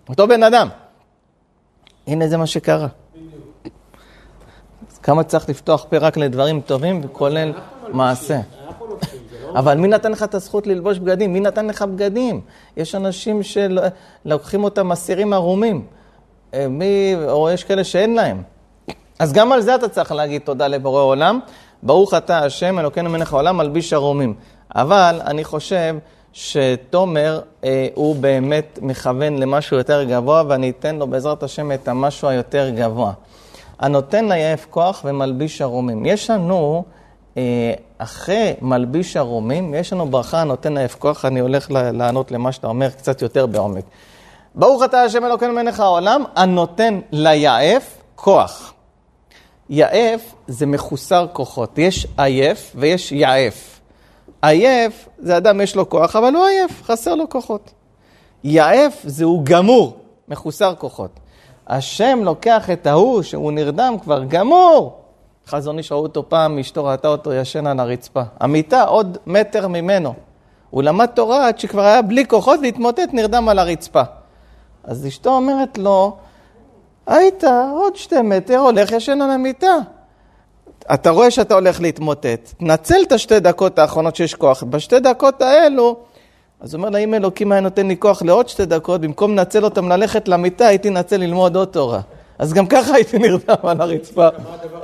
אותו 0.09 0.27
בן 0.27 0.43
אדם. 0.43 0.67
הנה 2.09 2.27
זה 2.27 2.37
מה 2.37 2.47
שקרה. 2.47 2.87
כמה 5.03 5.23
צריך 5.23 5.49
לפתוח 5.49 5.85
פה 5.89 5.97
רק 5.97 6.17
לדברים 6.17 6.61
טובים, 6.61 7.01
וכולל 7.03 7.53
מעשה. 7.91 8.39
אבל 9.55 9.77
מי 9.77 9.87
נתן 9.87 10.11
לך 10.11 10.23
את 10.23 10.35
הזכות 10.35 10.67
ללבוש 10.67 10.99
בגדים? 10.99 11.33
מי 11.33 11.39
נתן 11.39 11.67
לך 11.67 11.81
בגדים? 11.81 12.41
יש 12.77 12.95
אנשים 12.95 13.41
שלוקחים 13.43 14.63
אותם 14.63 14.91
אסירים 14.91 15.33
ערומים. 15.33 15.85
אה, 16.53 16.67
מי, 16.67 17.15
או 17.27 17.49
יש 17.49 17.63
כאלה 17.63 17.83
שאין 17.83 18.15
להם. 18.15 18.43
אז 19.19 19.33
גם 19.33 19.51
על 19.51 19.61
זה 19.61 19.75
אתה 19.75 19.89
צריך 19.89 20.11
להגיד 20.11 20.41
תודה 20.41 20.67
לבורא 20.67 21.01
עולם. 21.01 21.39
ברוך 21.83 22.13
אתה 22.13 22.39
השם 22.39 22.79
אלוקינו 22.79 23.09
מלך 23.09 23.33
העולם 23.33 23.57
מלביש 23.57 23.93
ערומים. 23.93 24.33
אבל 24.75 25.21
אני 25.25 25.43
חושב 25.43 25.95
שתומר 26.33 27.41
אה, 27.63 27.87
הוא 27.93 28.15
באמת 28.15 28.79
מכוון 28.81 29.37
למשהו 29.37 29.77
יותר 29.77 30.03
גבוה, 30.03 30.43
ואני 30.47 30.69
אתן 30.69 30.95
לו 30.95 31.07
בעזרת 31.07 31.43
השם 31.43 31.71
את 31.71 31.87
המשהו 31.87 32.27
היותר 32.27 32.69
גבוה. 32.69 33.11
הנותן 33.79 34.29
ליעף 34.29 34.65
כוח 34.69 35.01
ומלביש 35.05 35.61
ערומים. 35.61 36.05
יש 36.05 36.29
לנו, 36.29 36.83
אה, 37.37 37.73
אחרי 37.97 38.53
מלביש 38.61 39.17
ערומים, 39.17 39.73
יש 39.73 39.93
לנו 39.93 40.05
ברכה 40.05 40.41
הנותן 40.41 40.77
ליעף 40.77 40.95
כוח, 40.95 41.25
אני 41.25 41.39
הולך 41.39 41.71
לענות 41.71 42.31
למה 42.31 42.51
שאתה 42.51 42.67
אומר 42.67 42.89
קצת 42.89 43.21
יותר 43.21 43.45
בעומק. 43.45 43.83
ברוך 44.55 44.83
אתה 44.83 45.01
השם 45.01 45.25
אלוקינו 45.25 45.53
מלך 45.53 45.79
העולם, 45.79 46.23
הנותן 46.35 46.99
ליעף 47.11 47.97
כוח. 48.15 48.73
יעף 49.69 50.33
זה 50.47 50.65
מחוסר 50.65 51.27
כוחות. 51.33 51.77
יש 51.77 52.07
עייף 52.17 52.71
ויש 52.75 53.11
יעף. 53.11 53.78
עייף 54.41 55.09
זה 55.19 55.37
אדם 55.37 55.61
יש 55.61 55.75
לו 55.75 55.89
כוח, 55.89 56.15
אבל 56.15 56.35
הוא 56.35 56.45
עייף, 56.45 56.83
חסר 56.83 57.15
לו 57.15 57.29
כוחות. 57.29 57.71
יעף 58.43 59.03
זה 59.03 59.25
הוא 59.25 59.41
גמור, 59.43 59.97
מחוסר 60.27 60.75
כוחות. 60.75 61.19
השם 61.67 62.19
לוקח 62.23 62.69
את 62.69 62.87
ההוא 62.87 63.21
שהוא 63.21 63.51
נרדם 63.51 63.95
כבר 64.01 64.23
גמור. 64.23 65.01
חזון 65.47 65.77
איש 65.77 65.91
ראו 65.91 66.01
אותו 66.01 66.29
פעם, 66.29 66.59
אשתו 66.59 66.85
ראתה 66.85 67.07
אותו 67.07 67.33
ישן 67.33 67.67
על 67.67 67.79
הרצפה. 67.79 68.21
המיטה 68.39 68.83
עוד 68.83 69.17
מטר 69.25 69.67
ממנו. 69.67 70.13
הוא 70.69 70.83
למד 70.83 71.05
תורה 71.05 71.47
עד 71.47 71.59
שכבר 71.59 71.81
היה 71.81 72.01
בלי 72.01 72.25
כוחות 72.25 72.59
והתמוטט, 72.63 73.13
נרדם 73.13 73.49
על 73.49 73.59
הרצפה. 73.59 74.01
אז 74.83 75.07
אשתו 75.07 75.29
אומרת 75.29 75.77
לו, 75.77 76.17
היית 77.07 77.43
עוד 77.73 77.95
שתי 77.95 78.21
מטר, 78.21 78.57
הולך 78.57 78.91
ישן 78.91 79.21
על 79.21 79.31
המיטה. 79.31 79.75
אתה 80.93 81.09
רואה 81.09 81.31
שאתה 81.31 81.53
הולך 81.53 81.81
להתמוטט, 81.81 82.53
תנצל 82.57 82.95
את 83.07 83.11
השתי 83.11 83.39
דקות 83.39 83.79
האחרונות 83.79 84.15
שיש 84.15 84.35
כוח. 84.35 84.63
בשתי 84.63 84.99
דקות 84.99 85.41
האלו, 85.41 85.97
אז 86.59 86.73
הוא 86.73 86.79
אומר 86.79 86.89
לה, 86.89 86.97
אם 86.97 87.13
אלוקים 87.13 87.51
היה 87.51 87.61
נותן 87.61 87.87
לי 87.87 87.97
כוח 87.97 88.21
לעוד 88.21 88.49
שתי 88.49 88.65
דקות, 88.65 89.01
במקום 89.01 89.31
לנצל 89.31 89.63
אותם 89.63 89.89
ללכת 89.89 90.27
למיטה, 90.27 90.67
הייתי 90.67 90.89
נצל 90.89 91.17
ללמוד 91.17 91.55
עוד 91.55 91.67
תורה. 91.67 92.01
אז 92.39 92.53
גם 92.53 92.67
ככה 92.67 92.95
הייתי 92.95 93.17
נרדם 93.19 93.55
על 93.63 93.81
הרצפה. 93.81 94.21
מה 94.21 94.27
הדבר 94.27 94.79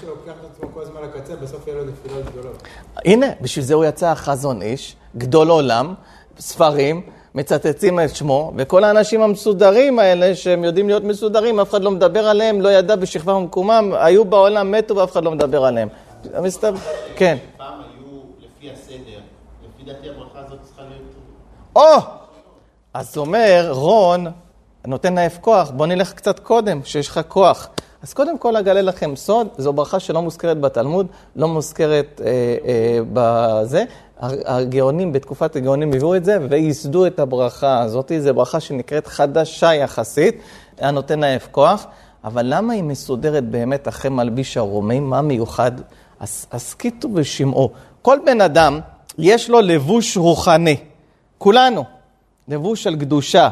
שלוקח 0.00 0.32
את 0.40 0.50
עצמו 0.50 0.68
כל 0.74 0.82
הזמן 0.82 1.00
לקצה, 1.02 1.36
בסוף 1.36 1.66
יהיה 1.66 1.78
לו 1.78 1.84
נפילות 1.84 2.24
גדולות. 2.24 2.62
הנה, 3.04 3.26
בשביל 3.40 3.64
זה 3.64 3.74
הוא 3.74 3.84
יצא 3.84 4.08
החזון 4.08 4.62
איש, 4.62 4.96
גדול 5.16 5.48
עולם, 5.48 5.94
ספרים, 6.38 7.02
מצטטים 7.34 8.00
את 8.00 8.16
שמו, 8.16 8.52
וכל 8.56 8.84
האנשים 8.84 9.22
המסודרים 9.22 9.98
האלה, 9.98 10.34
שהם 10.34 10.64
יודעים 10.64 10.88
להיות 10.88 11.04
מסודרים, 11.04 11.60
אף 11.60 11.70
אחד 11.70 11.82
לא 11.82 11.90
מדבר 11.90 12.26
עליהם, 12.26 12.60
לא 12.60 12.68
ידע 12.68 12.96
בשכבם 12.96 13.34
ומקומם, 13.34 13.92
היו 13.94 14.24
בעולם, 14.24 14.72
מתו 14.72 14.96
ואף 14.96 15.12
אחד 15.12 15.24
לא 15.24 15.30
מדבר 15.30 15.64
עליהם. 15.64 15.88
מסתבר, 16.42 16.78
כן. 17.16 17.36
פעם 17.56 17.72
היו 17.74 18.20
לפי 18.38 18.70
הסדר, 18.70 19.20
לפי 19.64 19.92
דעתי 19.92 20.08
הברכה 20.08 20.38
הזאת 20.46 20.58
צריכה 20.62 20.82
להיות... 20.82 21.02
או! 21.76 22.20
אז 22.94 23.16
אומר 23.16 23.68
רון, 23.70 24.26
נותן 24.86 25.14
לעף 25.14 25.38
כוח, 25.40 25.70
בוא 25.70 25.86
נלך 25.86 26.12
קצת 26.12 26.38
קודם, 26.38 26.80
שיש 26.84 27.08
לך 27.08 27.20
כוח. 27.28 27.68
אז 28.02 28.14
קודם 28.14 28.38
כל 28.38 28.56
אגלה 28.56 28.82
לכם 28.82 29.16
סוד, 29.16 29.48
זו 29.58 29.72
ברכה 29.72 30.00
שלא 30.00 30.22
מוזכרת 30.22 30.60
בתלמוד, 30.60 31.06
לא 31.36 31.48
מוזכרת 31.48 32.20
אה, 32.24 32.30
אה, 32.64 32.98
בזה. 33.12 33.84
הגאונים, 34.20 35.12
בתקופת 35.12 35.56
הגאונים 35.56 35.88
הביאו 35.88 36.16
את 36.16 36.24
זה 36.24 36.38
וייסדו 36.50 37.06
את 37.06 37.18
הברכה 37.18 37.80
הזאת. 37.80 38.12
זו 38.18 38.34
ברכה 38.34 38.60
שנקראת 38.60 39.06
חדשה 39.06 39.74
יחסית, 39.74 40.34
הנותן 40.80 41.20
לעף 41.20 41.48
כוח. 41.50 41.86
אבל 42.24 42.46
למה 42.48 42.72
היא 42.72 42.82
מסודרת 42.82 43.44
באמת 43.44 43.88
אחרי 43.88 44.10
מלביש 44.10 44.56
הרומים? 44.56 45.10
מה 45.10 45.22
מיוחד? 45.22 45.72
אז 46.20 46.46
הסכיתו 46.52 47.08
ושמעו. 47.14 47.70
כל 48.02 48.18
בן 48.26 48.40
אדם, 48.40 48.80
יש 49.18 49.50
לו 49.50 49.60
לבוש 49.60 50.16
רוחני. 50.16 50.76
כולנו. 51.38 51.84
לבוש 52.48 52.82
של 52.82 52.96
קדושה. 52.96 53.48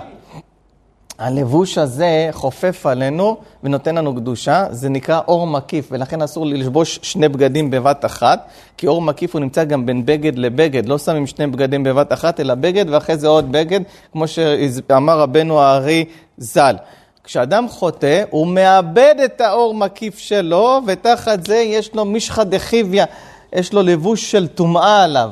הלבוש 1.18 1.78
הזה 1.78 2.28
חופף 2.32 2.86
עלינו 2.86 3.36
ונותן 3.62 3.94
לנו 3.94 4.14
קדושה, 4.14 4.66
זה 4.70 4.88
נקרא 4.88 5.20
אור 5.28 5.46
מקיף, 5.46 5.88
ולכן 5.92 6.22
אסור 6.22 6.46
ללבוש 6.46 6.98
שני 7.02 7.28
בגדים 7.28 7.70
בבת 7.70 8.04
אחת, 8.04 8.48
כי 8.76 8.86
אור 8.86 9.02
מקיף 9.02 9.34
הוא 9.34 9.40
נמצא 9.40 9.64
גם 9.64 9.86
בין 9.86 10.06
בגד 10.06 10.38
לבגד, 10.38 10.86
לא 10.86 10.98
שמים 10.98 11.26
שני 11.26 11.46
בגדים 11.46 11.84
בבת 11.84 12.12
אחת, 12.12 12.40
אלא 12.40 12.54
בגד 12.54 12.84
ואחרי 12.90 13.16
זה 13.16 13.28
עוד 13.28 13.52
בגד, 13.52 13.80
כמו 14.12 14.24
שאמר 14.28 15.18
רבנו 15.20 15.60
הארי 15.60 16.04
ז"ל. 16.38 16.76
כשאדם 17.24 17.68
חוטא, 17.68 18.22
הוא 18.30 18.46
מאבד 18.46 19.14
את 19.24 19.40
האור 19.40 19.74
מקיף 19.74 20.18
שלו, 20.18 20.80
ותחת 20.86 21.46
זה 21.46 21.56
יש 21.56 21.94
לו 21.94 22.04
משחא 22.04 22.44
דחיביא, 22.44 23.04
יש 23.52 23.72
לו 23.72 23.82
לבוש 23.82 24.30
של 24.30 24.46
טומאה 24.46 25.04
עליו. 25.04 25.30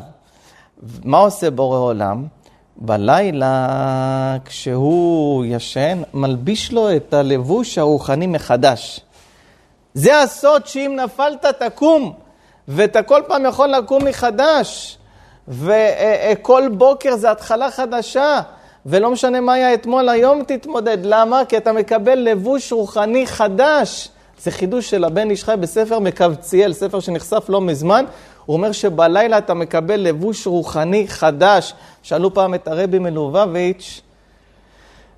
מה 1.05 1.19
עושה 1.19 1.51
בורא 1.51 1.79
עולם? 1.79 2.36
בלילה, 2.79 4.37
כשהוא 4.45 5.45
ישן, 5.45 6.03
מלביש 6.15 6.73
לו 6.73 6.97
את 6.97 7.15
הלבוש 7.15 7.79
הרוחני 7.79 8.27
מחדש. 8.27 9.01
זה 9.95 10.21
הסוד 10.23 10.67
שאם 10.67 10.99
נפלת 11.05 11.47
תקום, 11.47 12.13
ואתה 12.69 13.03
כל 13.03 13.23
פעם 13.27 13.45
יכול 13.45 13.69
לקום 13.69 14.05
מחדש, 14.05 14.99
וכל 15.49 16.69
בוקר 16.73 17.17
זה 17.17 17.31
התחלה 17.31 17.71
חדשה, 17.71 18.41
ולא 18.87 19.11
משנה 19.11 19.41
מה 19.41 19.53
היה 19.53 19.75
אתמול, 19.75 20.09
היום 20.09 20.43
תתמודד. 20.47 20.99
למה? 21.03 21.43
כי 21.49 21.57
אתה 21.57 21.73
מקבל 21.73 22.19
לבוש 22.19 22.73
רוחני 22.73 23.27
חדש. 23.27 24.09
זה 24.43 24.51
חידוש 24.51 24.91
של 24.91 25.05
הבן 25.05 25.31
איש 25.31 25.45
חי 25.45 25.55
בספר 25.61 25.99
מקבציאל, 25.99 26.73
ספר 26.73 27.01
שנחשף 27.01 27.45
לא 27.49 27.61
מזמן. 27.61 28.05
הוא 28.47 28.57
אומר 28.57 28.73
שבלילה 28.73 29.39
אתה 29.39 29.55
מקבל 29.55 30.01
לבוש 30.01 30.47
רוחני 30.47 31.09
חדש. 31.09 31.75
שאלו 32.03 32.35
פעם 32.35 32.55
את 32.55 32.69
הרבי 32.69 32.99
מלובביץ', 32.99 34.01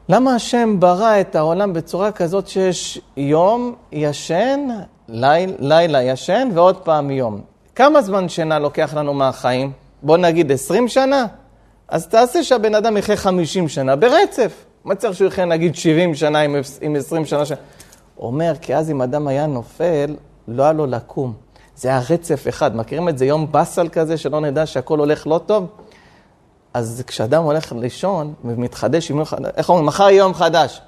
למה 0.09 0.35
השם 0.35 0.81
ברא 0.81 1.21
את 1.21 1.37
העולם 1.37 1.73
בצורה 1.73 2.13
כזאת 2.13 2.49
שיש 2.49 3.01
יום 3.17 3.75
ישן, 3.93 4.69
ליל, 5.09 5.55
לילה 5.59 6.03
ישן 6.03 6.49
ועוד 6.55 6.77
פעם 6.77 7.11
יום? 7.11 7.41
כמה 7.75 8.03
זמן 8.03 8.29
שינה 8.29 8.59
לוקח 8.59 8.95
לנו 8.95 9.15
מהחיים? 9.15 9.73
בוא 10.03 10.17
נגיד 10.17 10.53
20 10.53 10.89
שנה? 10.89 11.27
אז 11.89 12.09
תעשה 12.09 12.43
שהבן 12.43 12.75
אדם 12.75 12.97
יחיה 12.97 13.17
50 13.17 13.69
שנה 13.69 13.97
ברצף. 13.97 14.65
מה 14.85 14.95
צריך 14.95 15.15
שהוא 15.15 15.29
יחיה 15.29 15.45
נגיד 15.45 15.75
70 15.75 16.15
שנה 16.15 16.41
עם, 16.41 16.57
עם 16.81 16.97
20 16.97 17.27
שנה? 17.27 17.45
ש... 17.45 17.53
אומר, 18.19 18.53
כי 18.61 18.77
אז 18.77 18.91
אם 18.91 19.03
אדם 19.03 19.29
היה 19.29 19.47
נופל, 19.47 20.17
לא 20.49 20.63
היה 20.63 20.73
לו 20.73 20.87
לקום. 20.87 21.33
זה 21.79 21.89
היה 21.89 22.01
רצף 22.11 22.45
אחד. 22.49 22.77
מכירים 22.77 23.09
את 23.09 23.19
זה 23.19 23.25
יום 23.27 23.53
באסל 23.53 23.89
כזה, 23.89 24.17
שלא 24.17 24.41
נדע 24.41 24.67
שהכל 24.67 24.99
הולך 24.99 25.27
לא 25.27 25.41
טוב? 25.47 25.67
אז 26.75 27.03
כשאדם 27.07 27.43
הולך 27.43 27.73
לישון 27.73 28.35
ומתחדש 28.45 29.13
איך 29.57 29.69
אומרים, 29.69 29.87
מחר 29.87 30.11
יום 30.11 30.35
חדש. 30.35 30.81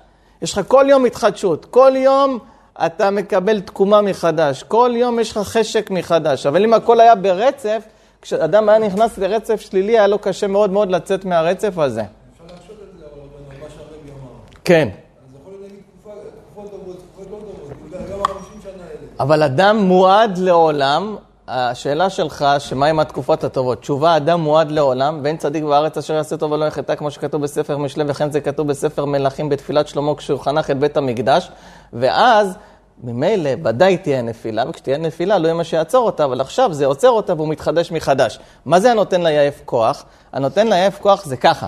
יש 0.42 0.52
לך 0.52 0.60
כל 0.68 0.86
יום 0.88 1.04
התחדשות, 1.04 1.64
כל 1.64 1.92
יום 1.96 2.38
אתה 2.86 3.10
מקבל 3.10 3.60
תקומה 3.60 4.00
מחדש, 4.02 4.62
כל 4.62 4.90
יום 4.94 5.18
יש 5.20 5.30
לך 5.30 5.38
חשק 5.38 5.90
מחדש. 5.90 6.46
אבל 6.46 6.64
אם 6.64 6.74
הכל 6.74 7.00
היה 7.00 7.14
ברצף, 7.14 7.82
כשאדם 8.22 8.68
היה 8.68 8.78
נכנס 8.78 9.18
לרצף 9.18 9.60
שלילי, 9.60 9.98
היה 9.98 10.06
לו 10.06 10.18
קשה 10.18 10.46
מאוד 10.46 10.70
מאוד 10.70 10.90
לצאת 10.90 11.24
מהרצף 11.24 11.78
הזה. 11.78 12.00
אפשר 12.02 12.44
להקשות 12.54 12.76
את 12.92 12.98
זה, 12.98 13.04
אבל 13.04 13.68
שהרבי 13.68 14.10
אמר. 14.10 14.30
כן. 14.64 14.88
אז 14.92 15.34
יכול 15.40 15.52
להיות 15.52 15.62
להגיד 15.62 15.78
תקופה- 16.02 16.10
תקופות 16.54 16.70
טובות, 16.70 16.96
תקופות 17.14 17.30
לא 17.30 17.36
טובות, 17.38 18.10
גם 18.12 18.20
ה-50 18.20 18.62
שנה 18.62 18.82
האלה. 18.82 19.09
אבל 19.20 19.42
אדם 19.42 19.76
מועד 19.76 20.38
לעולם, 20.38 21.16
השאלה 21.48 22.10
שלך, 22.10 22.44
שמה 22.58 22.86
עם 22.86 23.00
התקופות 23.00 23.44
הטובות? 23.44 23.80
תשובה, 23.80 24.16
אדם 24.16 24.40
מועד 24.40 24.70
לעולם, 24.70 25.20
ואין 25.22 25.36
צדיק 25.36 25.64
בארץ 25.64 25.98
אשר 25.98 26.14
יעשה 26.14 26.36
טוב 26.36 26.52
ולא 26.52 26.64
יחטא, 26.64 26.94
כמו 26.94 27.10
שכתוב 27.10 27.42
בספר 27.42 27.76
משלי, 27.76 28.04
וכן 28.06 28.30
זה 28.30 28.40
כתוב 28.40 28.68
בספר 28.68 29.04
מלכים 29.04 29.48
בתפילת 29.48 29.88
שלמה 29.88 30.14
כשהוא 30.14 30.40
חנך 30.40 30.70
את 30.70 30.78
בית 30.78 30.96
המקדש, 30.96 31.50
ואז 31.92 32.56
ממילא 33.04 33.50
ודאי 33.64 33.96
תהיה 33.96 34.22
נפילה, 34.22 34.64
וכשתהיה 34.68 34.98
נפילה 34.98 35.38
לא 35.38 35.46
יהיה 35.46 35.54
מה 35.54 35.64
שיעצור 35.64 36.06
אותה, 36.06 36.24
אבל 36.24 36.40
עכשיו 36.40 36.72
זה 36.72 36.86
עוצר 36.86 37.10
אותה 37.10 37.34
והוא 37.34 37.48
מתחדש 37.48 37.92
מחדש. 37.92 38.38
מה 38.64 38.80
זה 38.80 38.90
הנותן 38.90 39.22
ליעף 39.22 39.60
כוח? 39.64 40.04
הנותן 40.32 40.68
ליעף 40.68 40.98
כוח 41.00 41.24
זה 41.24 41.36
ככה. 41.36 41.66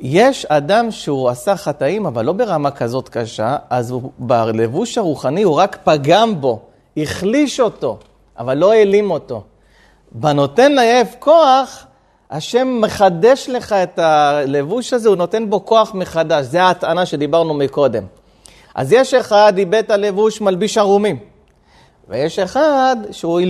יש 0.00 0.46
אדם 0.46 0.90
שהוא 0.90 1.28
עשה 1.28 1.56
חטאים, 1.56 2.06
אבל 2.06 2.24
לא 2.24 2.32
ברמה 2.32 2.70
כזאת 2.70 3.08
קשה, 3.08 3.56
אז 3.70 3.90
הוא, 3.90 4.10
בלבוש 4.18 4.98
הרוחני 4.98 5.42
הוא 5.42 5.54
רק 5.54 5.78
פגם 5.84 6.40
בו, 6.40 6.60
החליש 6.96 7.60
אותו, 7.60 7.98
אבל 8.38 8.58
לא 8.58 8.72
העלים 8.72 9.10
אותו. 9.10 9.42
בנותן 10.12 10.72
ליעף 10.72 11.14
כוח, 11.18 11.86
השם 12.30 12.78
מחדש 12.80 13.48
לך 13.48 13.72
את 13.72 13.98
הלבוש 13.98 14.92
הזה, 14.92 15.08
הוא 15.08 15.16
נותן 15.16 15.50
בו 15.50 15.64
כוח 15.64 15.94
מחדש. 15.94 16.46
זה 16.46 16.62
ההטענה 16.62 17.06
שדיברנו 17.06 17.54
מקודם. 17.54 18.02
אז 18.74 18.92
יש 18.92 19.14
אחד, 19.14 19.52
איבד 19.58 19.92
הלבוש, 19.92 20.40
מלביש 20.40 20.78
ערומים. 20.78 21.18
ויש 22.08 22.38
אחד 22.38 22.96
שהוא 23.10 23.40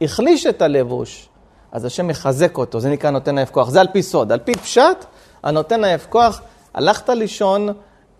החליש 0.00 0.46
את 0.46 0.62
הלבוש, 0.62 1.28
אז 1.72 1.84
השם 1.84 2.06
מחזק 2.06 2.58
אותו, 2.58 2.80
זה 2.80 2.90
נקרא 2.90 3.10
נותן 3.10 3.34
ליעף 3.34 3.50
כוח. 3.50 3.70
זה 3.70 3.80
על 3.80 3.86
פי 3.92 4.02
סוד. 4.02 4.32
על 4.32 4.38
פי 4.38 4.52
פשט, 4.54 5.04
הנותן 5.42 5.80
ליעף 5.84 6.06
כוח, 6.08 6.40
הלכת 6.74 7.08
לישון 7.08 7.68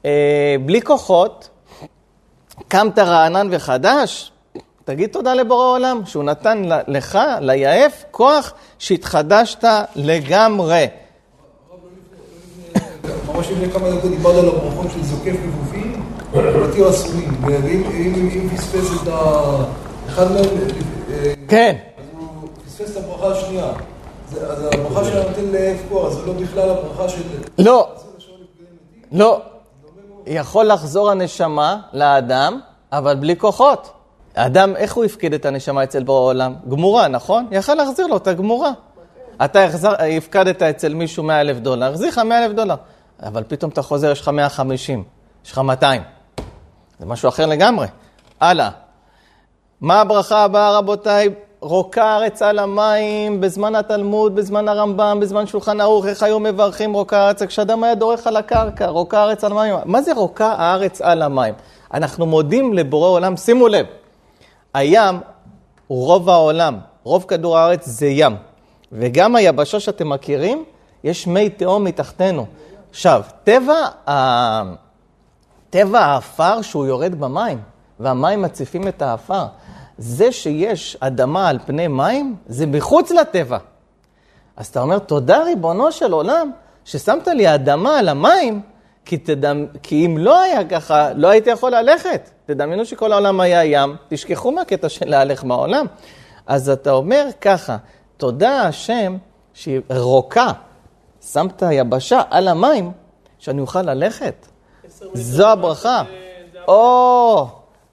אה, 0.04 0.10
בלי 0.66 0.82
כוחות, 0.82 1.48
קמת 2.68 2.98
רענן 2.98 3.48
וחדש, 3.50 4.32
תגיד 4.84 5.10
תודה 5.10 5.34
לבורא 5.34 5.64
עולם, 5.66 6.00
שהוא 6.06 6.24
נתן 6.24 6.62
לך, 6.88 7.18
ליעף, 7.40 8.04
כוח 8.10 8.52
שהתחדשת 8.78 9.64
לגמרי. 9.96 10.86
ממש 13.34 13.50
לפני 13.50 13.70
כמה 13.72 13.90
דקות 13.90 14.10
דיברת 14.10 14.34
על 14.36 14.48
הברכות 14.48 14.86
של 14.94 15.02
זוקף 15.04 15.32
גפופים 15.46 16.02
ומתיר 16.32 16.90
אסורים. 16.90 17.36
ואם 17.46 17.62
אם- 17.90 18.30
אם 18.34 18.56
פספס 18.56 19.02
את 19.02 19.08
ה... 19.08 19.18
אחד 20.08 20.32
מהם, 20.32 20.44
אה, 21.10 21.32
כן, 21.48 21.76
אז 21.98 22.04
הוא 22.18 22.48
פספס 22.66 22.96
את 22.96 23.04
הברכה 23.04 23.26
השנייה. 23.38 23.72
אז 24.38 24.64
הברכה 24.72 25.04
של 25.04 25.18
הנותן 25.18 25.44
לאף 25.44 25.78
כוח, 25.88 26.12
זה 26.12 26.26
לא 26.26 26.32
בכלל 26.32 26.70
הברכה 26.70 27.08
של... 27.08 27.22
לא, 27.58 27.88
לא. 29.12 29.40
יכול 30.26 30.66
לחזור 30.66 31.10
הנשמה 31.10 31.76
לאדם, 31.92 32.60
אבל 32.92 33.14
בלי 33.16 33.36
כוחות. 33.36 33.90
האדם, 34.36 34.76
איך 34.76 34.94
הוא 34.94 35.04
הפקיד 35.04 35.34
את 35.34 35.44
הנשמה 35.44 35.84
אצל 35.84 36.02
בורא 36.02 36.20
עולם? 36.20 36.54
גמורה, 36.68 37.08
נכון? 37.08 37.46
יכל 37.50 37.74
להחזיר 37.74 38.06
לו 38.06 38.16
את 38.16 38.26
הגמורה. 38.26 38.70
אתה 39.44 39.64
החזר, 39.64 39.92
הפקדת 40.16 40.62
אצל 40.62 40.94
מישהו 40.94 41.22
100 41.22 41.40
אלף 41.40 41.56
דולר, 41.56 41.90
החזיר 41.90 42.08
לך 42.08 42.18
100 42.18 42.44
אלף 42.44 42.52
דולר. 42.52 42.74
אבל 43.22 43.44
פתאום 43.48 43.70
אתה 43.70 43.82
חוזר, 43.82 44.10
יש 44.10 44.20
לך 44.20 44.28
150, 44.28 45.04
יש 45.44 45.52
לך 45.52 45.58
200. 45.58 46.02
זה 46.98 47.06
משהו 47.06 47.28
אחר 47.28 47.46
לגמרי. 47.46 47.86
הלאה. 48.40 48.70
מה 49.80 50.00
הברכה 50.00 50.44
הבאה, 50.44 50.78
רבותיי? 50.78 51.28
רוקה 51.60 52.04
הארץ 52.04 52.42
על 52.42 52.58
המים, 52.58 53.40
בזמן 53.40 53.74
התלמוד, 53.74 54.34
בזמן 54.34 54.68
הרמב"ם, 54.68 55.18
בזמן 55.20 55.46
שולחן 55.46 55.80
ערוך, 55.80 56.06
איך 56.06 56.22
היו 56.22 56.40
מברכים 56.40 56.92
רוקה 56.92 57.18
הארץ? 57.18 57.42
כשאדם 57.42 57.84
היה 57.84 57.94
דורך 57.94 58.26
על 58.26 58.36
הקרקע, 58.36 58.86
רוקה 58.86 59.18
הארץ 59.20 59.44
על 59.44 59.52
המים. 59.52 59.74
מה 59.84 60.02
זה 60.02 60.12
רוקה 60.12 60.52
הארץ 60.52 61.00
על 61.00 61.22
המים? 61.22 61.54
אנחנו 61.94 62.26
מודים 62.26 62.72
לבורא 62.72 63.08
עולם, 63.08 63.36
שימו 63.36 63.68
לב, 63.68 63.86
הים 64.74 65.20
הוא 65.86 66.06
רוב 66.06 66.28
העולם, 66.28 66.78
רוב 67.04 67.24
כדור 67.28 67.58
הארץ 67.58 67.86
זה 67.86 68.06
ים. 68.06 68.36
וגם 68.92 69.36
היבשה 69.36 69.80
שאתם 69.80 70.08
מכירים, 70.08 70.64
יש 71.04 71.26
מי 71.26 71.48
תהום 71.48 71.84
מתחתנו. 71.84 72.46
עכשיו, 72.90 73.22
טבע, 73.44 74.08
ה... 74.10 74.62
טבע 75.70 76.00
האפר 76.00 76.62
שהוא 76.62 76.86
יורד 76.86 77.14
במים, 77.14 77.60
והמים 78.00 78.42
מציפים 78.42 78.88
את 78.88 79.02
האפר. 79.02 79.44
זה 80.00 80.32
שיש 80.32 80.96
אדמה 81.00 81.48
על 81.48 81.58
פני 81.66 81.88
מים, 81.88 82.36
זה 82.46 82.66
מחוץ 82.66 83.10
לטבע. 83.10 83.58
אז 84.56 84.66
אתה 84.66 84.80
אומר, 84.80 84.98
תודה 84.98 85.42
ריבונו 85.42 85.92
של 85.92 86.12
עולם, 86.12 86.50
ששמת 86.84 87.28
לי 87.28 87.54
אדמה 87.54 87.98
על 87.98 88.08
המים, 88.08 88.60
כי, 89.04 89.16
תדמ... 89.16 89.66
כי 89.82 90.06
אם 90.06 90.18
לא 90.18 90.40
היה 90.40 90.64
ככה, 90.64 91.12
לא 91.12 91.28
הייתי 91.28 91.50
יכול 91.50 91.74
ללכת. 91.74 92.30
תדמיינו 92.46 92.84
שכל 92.84 93.12
העולם 93.12 93.40
היה 93.40 93.64
ים, 93.64 93.96
תשכחו 94.08 94.50
מהקטע 94.52 94.88
של 94.88 95.08
להלך 95.08 95.44
מהעולם. 95.44 95.86
אז 96.46 96.68
אתה 96.68 96.92
אומר 96.92 97.26
ככה, 97.40 97.76
תודה 98.16 98.62
השם 98.62 99.16
שהיא 99.54 99.80
רוקה, 99.90 100.52
שמת 101.32 101.62
יבשה 101.70 102.22
על 102.30 102.48
המים, 102.48 102.92
שאני 103.38 103.60
אוכל 103.60 103.82
ללכת. 103.82 104.46
זו 105.14 105.48
הברכה. 105.48 106.02
או, 106.68 107.48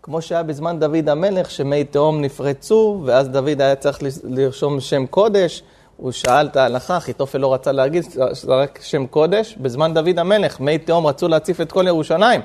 כמו 0.09 0.21
שהיה 0.21 0.43
בזמן 0.43 0.79
דוד 0.79 1.09
המלך, 1.09 1.51
שמי 1.51 1.83
תהום 1.83 2.21
נפרצו, 2.21 3.01
ואז 3.05 3.29
דוד 3.29 3.61
היה 3.61 3.75
צריך 3.75 3.99
לרשום 4.23 4.79
שם 4.79 5.05
קודש. 5.05 5.63
הוא 5.97 6.11
שאל 6.11 6.47
את 6.47 6.55
ההלכה, 6.55 6.97
אחיתופל 6.97 7.37
לא 7.37 7.53
רצה 7.53 7.71
להגיד, 7.71 8.03
זה 8.31 8.53
רק 8.55 8.79
שם 8.83 9.05
קודש. 9.05 9.55
בזמן 9.61 9.93
דוד 9.93 10.19
המלך, 10.19 10.59
מי 10.59 10.77
תהום 10.77 11.07
רצו 11.07 11.27
להציף 11.27 11.61
את 11.61 11.71
כל 11.71 11.87
ירושלים. 11.87 12.41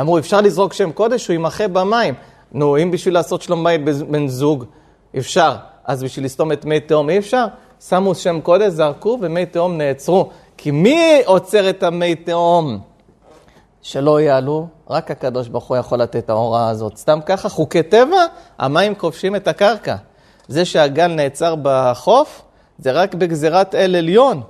אמרו, 0.00 0.18
אפשר 0.18 0.40
לזרוק 0.40 0.72
שם 0.72 0.92
קודש, 0.92 1.26
הוא 1.26 1.32
יימחה 1.32 1.68
במים. 1.68 2.14
נו, 2.52 2.82
אם 2.82 2.90
בשביל 2.90 3.14
לעשות 3.14 3.42
שלום 3.42 3.64
בית 3.64 3.84
בן 3.84 4.28
זוג, 4.28 4.64
אפשר. 5.18 5.56
אז 5.84 6.02
בשביל 6.02 6.24
לסתום 6.24 6.52
את 6.52 6.64
מי 6.64 6.80
תהום 6.80 7.10
אי 7.10 7.18
אפשר? 7.18 7.46
שמו 7.88 8.14
שם 8.14 8.40
קודש, 8.40 8.72
זרקו, 8.72 9.18
ומי 9.20 9.46
תהום 9.46 9.78
נעצרו. 9.78 10.28
כי 10.56 10.70
מי 10.70 11.22
עוצר 11.24 11.70
את 11.70 11.82
המי 11.82 12.14
תהום? 12.14 12.95
שלא 13.86 14.20
יעלו, 14.20 14.66
רק 14.90 15.10
הקדוש 15.10 15.48
ברוך 15.48 15.68
הוא 15.68 15.76
יכול 15.76 15.98
לתת 15.98 16.16
את 16.16 16.30
ההוראה 16.30 16.68
הזאת. 16.68 16.96
סתם 16.96 17.18
ככה, 17.26 17.48
חוקי 17.48 17.82
טבע, 17.82 18.16
המים 18.58 18.94
כובשים 18.94 19.36
את 19.36 19.48
הקרקע. 19.48 19.96
זה 20.48 20.64
שהגל 20.64 21.06
נעצר 21.06 21.54
בחוף, 21.62 22.42
זה 22.78 22.92
רק 22.92 23.14
בגזירת 23.14 23.74
אל 23.74 23.96
עליון. 23.96 24.42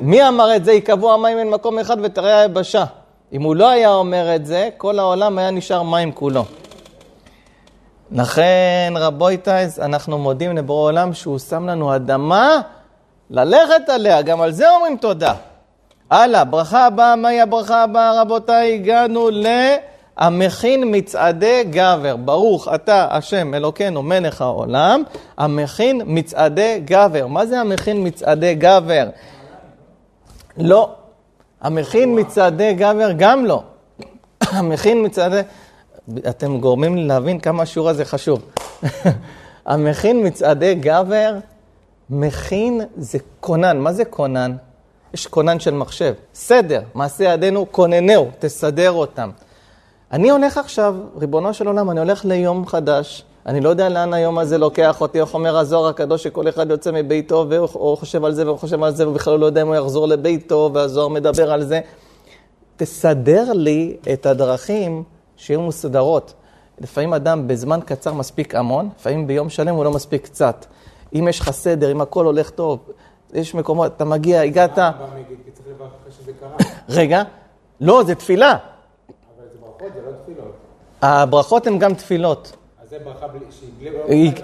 מי 0.00 0.28
אמר 0.28 0.56
את 0.56 0.64
זה? 0.64 0.72
ייקבעו 0.72 1.12
המים 1.12 1.38
מן 1.38 1.48
מקום 1.48 1.78
אחד 1.78 1.96
ותראה 2.02 2.40
היבשה. 2.40 2.84
אם 3.32 3.42
הוא 3.42 3.56
לא 3.56 3.68
היה 3.68 3.90
אומר 3.90 4.36
את 4.36 4.46
זה, 4.46 4.68
כל 4.76 4.98
העולם 4.98 5.38
היה 5.38 5.50
נשאר 5.50 5.82
מים 5.82 6.12
כולו. 6.12 6.44
לכן, 8.10 8.92
רבויתייז, 8.96 9.80
אנחנו 9.80 10.18
מודים 10.18 10.56
לבורא 10.56 10.82
עולם 10.82 11.14
שהוא 11.14 11.38
שם 11.38 11.68
לנו 11.68 11.96
אדמה 11.96 12.60
ללכת 13.30 13.88
עליה, 13.88 14.22
גם 14.22 14.40
על 14.40 14.52
זה 14.52 14.70
אומרים 14.70 14.96
תודה. 14.96 15.34
הלאה, 16.10 16.44
ברכה 16.44 16.86
הבאה, 16.86 17.16
מהי 17.16 17.40
הברכה 17.40 17.82
הבאה, 17.82 18.22
רבותיי? 18.22 18.74
הגענו 18.74 19.28
להמכין 19.30 20.82
מצעדי 20.86 21.64
גבר. 21.70 22.16
ברוך 22.16 22.68
אתה, 22.74 23.06
השם 23.10 23.54
אלוקינו, 23.54 24.02
מלך 24.02 24.42
העולם, 24.42 25.02
המכין 25.38 26.00
מצעדי 26.06 26.80
גבר. 26.84 27.26
מה 27.26 27.46
זה 27.46 27.60
המכין 27.60 28.06
מצעדי 28.06 28.54
גבר? 28.54 29.08
לא. 30.56 30.90
המכין 31.60 32.18
מצעדי 32.20 32.74
גבר 32.74 33.12
גם 33.16 33.46
לא. 33.46 33.62
המכין 34.40 35.04
מצעדי... 35.06 35.40
אתם 36.28 36.60
גורמים 36.60 36.96
לי 36.96 37.06
להבין 37.06 37.40
כמה 37.40 37.62
השיעור 37.62 37.88
הזה 37.88 38.04
חשוב. 38.04 38.42
המכין 39.66 40.26
מצעדי 40.26 40.74
גבר, 40.74 41.34
מכין 42.10 42.80
זה 42.96 43.18
כונן. 43.40 43.78
מה 43.78 43.92
זה 43.92 44.04
כונן? 44.04 44.56
יש 45.14 45.26
כונן 45.26 45.60
של 45.60 45.74
מחשב. 45.74 46.14
סדר, 46.34 46.80
מעשה 46.94 47.24
ידינו, 47.24 47.66
כוננהו, 47.70 48.30
תסדר 48.38 48.92
אותם. 48.92 49.30
אני 50.12 50.30
הולך 50.30 50.58
עכשיו, 50.58 50.96
ריבונו 51.20 51.54
של 51.54 51.66
עולם, 51.66 51.90
אני 51.90 52.00
הולך 52.00 52.24
ליום 52.24 52.66
חדש. 52.66 53.24
אני 53.46 53.60
לא 53.60 53.68
יודע 53.68 53.88
לאן 53.88 54.14
היום 54.14 54.38
הזה 54.38 54.58
לוקח 54.58 55.00
אותי, 55.00 55.20
איך 55.20 55.34
אומר 55.34 55.58
הזוהר 55.58 55.88
הקדוש, 55.88 56.22
שכל 56.22 56.48
אחד 56.48 56.70
יוצא 56.70 56.92
מביתו 56.92 57.46
והוא 57.48 57.96
חושב 57.96 58.24
על 58.24 58.34
זה 58.34 58.46
והוא 58.46 58.58
חושב 58.58 58.82
על 58.82 58.94
זה, 58.94 59.08
ובכלל 59.08 59.38
לא 59.38 59.46
יודע 59.46 59.62
אם 59.62 59.66
הוא 59.66 59.76
יחזור 59.76 60.08
לביתו, 60.08 60.70
והזוהר 60.74 61.08
מדבר 61.08 61.52
על 61.52 61.64
זה. 61.64 61.80
תסדר 62.76 63.52
לי 63.52 63.96
את 64.12 64.26
הדרכים 64.26 65.02
שיהיו 65.36 65.62
מסודרות. 65.62 66.34
לפעמים 66.80 67.14
אדם 67.14 67.48
בזמן 67.48 67.80
קצר 67.84 68.12
מספיק 68.12 68.54
המון, 68.54 68.88
לפעמים 68.98 69.26
ביום 69.26 69.48
שלם 69.48 69.74
הוא 69.74 69.84
לא 69.84 69.90
מספיק 69.90 70.24
קצת. 70.24 70.66
אם 71.14 71.28
יש 71.28 71.40
לך 71.40 71.50
סדר, 71.50 71.92
אם 71.92 72.00
הכל 72.00 72.24
הולך 72.24 72.50
טוב, 72.50 72.78
יש 73.34 73.54
מקומות, 73.54 73.92
אתה 73.96 74.04
מגיע, 74.04 74.40
הגעת... 74.40 74.78
הרמב"ם 74.78 75.18
יגיד, 75.18 75.38
כי 75.44 75.50
צריך 75.50 75.66
לברך 75.68 75.90
אחרי 76.02 76.12
שזה 76.12 76.32
קרה. 76.40 76.72
רגע, 76.88 77.22
לא, 77.80 78.02
זה 78.06 78.14
תפילה. 78.14 78.50
אבל 78.50 79.46
זה 79.52 79.58
ברכות, 79.60 79.92
זה 79.94 80.00
לא 80.06 80.12
תפילות. 80.22 80.52
הברכות 81.02 81.66
הן 81.66 81.78
גם 81.78 81.94
תפילות. 81.94 82.52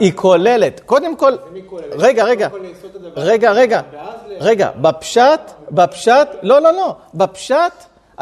היא, 0.01 0.13
כוללת. 0.15 0.81
קודם 0.87 1.17
כל? 1.17 1.33
רגע, 1.93 2.25
רגע, 2.25 2.49
רגע, 3.17 3.53
רגע, 3.53 3.81
רגע, 4.41 4.71
בפשט, 4.81 5.41
בפשט, 5.71 6.29
לא, 6.43 6.59
לא, 6.59 6.73
לא, 6.73 6.97
בפשט 7.15 7.73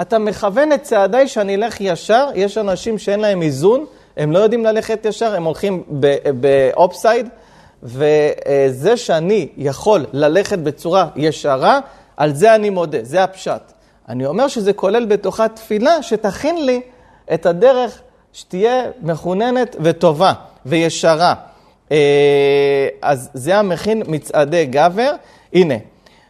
אתה 0.01 0.19
מכוון 0.19 0.73
את 0.73 0.83
צעדיי 0.83 1.29
שאני 1.29 1.55
אלך 1.55 1.81
ישר, 1.81 2.29
יש 2.35 2.59
אנשים 2.59 2.99
שאין 2.99 3.21
להם 3.21 3.43
איזון, 3.43 3.85
הם 4.17 4.33
לא 4.33 4.39
יודעים 4.39 4.65
ללכת 4.65 5.05
ישר, 5.05 5.35
הם 5.35 5.45
הולכים 5.45 5.83
באופסייד, 6.41 7.29
וזה 7.83 8.97
שאני 8.97 9.49
יכול 9.57 10.07
ללכת 10.13 10.59
בצורה 10.59 11.09
ישרה, 11.17 11.81
על 12.17 12.35
זה 12.35 12.55
אני 12.55 12.71
מודה, 12.71 12.99
זה 13.03 13.25
הפשט. 13.25 13.73
אני 14.09 14.27
אומר 14.27 14.49
שזה 14.49 14.73
כולל 14.73 15.05
בתוכה 15.05 15.49
תפילה 15.49 16.03
שתכין 16.03 16.67
לי 16.67 16.81
את 17.35 17.47
הדרך 17.47 18.01
שתהיה 18.33 18.85
מחוננת 19.03 19.77
וטובה 19.81 20.33
וישרה. 20.67 21.35
אה, 21.93 22.89
אז 23.03 23.31
זה 23.35 23.59
המכין 23.59 24.03
מצעדי 24.07 24.67
גבר. 24.67 25.13
הנה, 25.53 25.75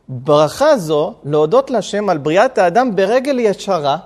ברכה 0.09 0.77
זו, 0.77 1.15
להודות 1.25 1.71
לשם 1.71 2.09
על 2.09 2.19
בריאת 2.19 2.59
האדם 2.59 2.97
ברגל 2.97 3.39
ישרה, 3.39 3.97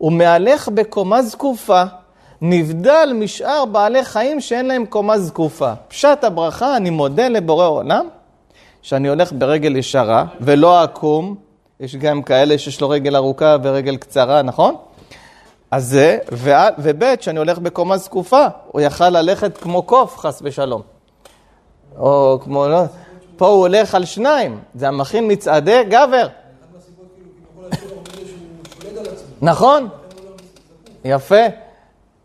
ומהלך 0.00 0.68
בקומה 0.68 1.22
זקופה, 1.22 1.84
נבדל 2.42 3.12
משאר 3.14 3.64
בעלי 3.64 4.04
חיים 4.04 4.40
שאין 4.40 4.66
להם 4.66 4.86
קומה 4.86 5.18
זקופה. 5.18 5.72
פשט 5.88 6.24
הברכה, 6.24 6.76
אני 6.76 6.90
מודה 6.90 7.28
לבורא 7.28 7.66
עולם, 7.66 8.08
שאני 8.82 9.08
הולך 9.08 9.32
ברגל 9.32 9.76
ישרה 9.76 10.24
ולא 10.40 10.82
עקום. 10.82 11.34
יש 11.80 11.96
גם 11.96 12.22
כאלה 12.22 12.58
שיש 12.58 12.80
לו 12.80 12.88
רגל 12.88 13.16
ארוכה 13.16 13.56
ורגל 13.62 13.96
קצרה, 13.96 14.42
נכון? 14.42 14.76
אז 15.70 15.86
זה, 15.86 16.18
וב' 16.78 17.04
שאני 17.20 17.38
הולך 17.38 17.58
בקומה 17.58 17.96
זקופה, 17.96 18.46
הוא 18.68 18.80
יכל 18.80 19.08
ללכת 19.10 19.58
כמו 19.58 19.82
קוף, 19.82 20.18
חס 20.18 20.40
ושלום. 20.44 20.82
או 21.98 22.38
כמו, 22.42 22.68
לא, 22.68 22.82
פה 23.36 23.46
הוא 23.46 23.60
הולך 23.60 23.94
על 23.94 24.04
שניים, 24.04 24.60
זה 24.74 24.88
המכין 24.88 25.32
מצעדי 25.32 25.84
גבר. 25.84 26.28
נכון, 29.42 29.88
יפה. 31.04 31.44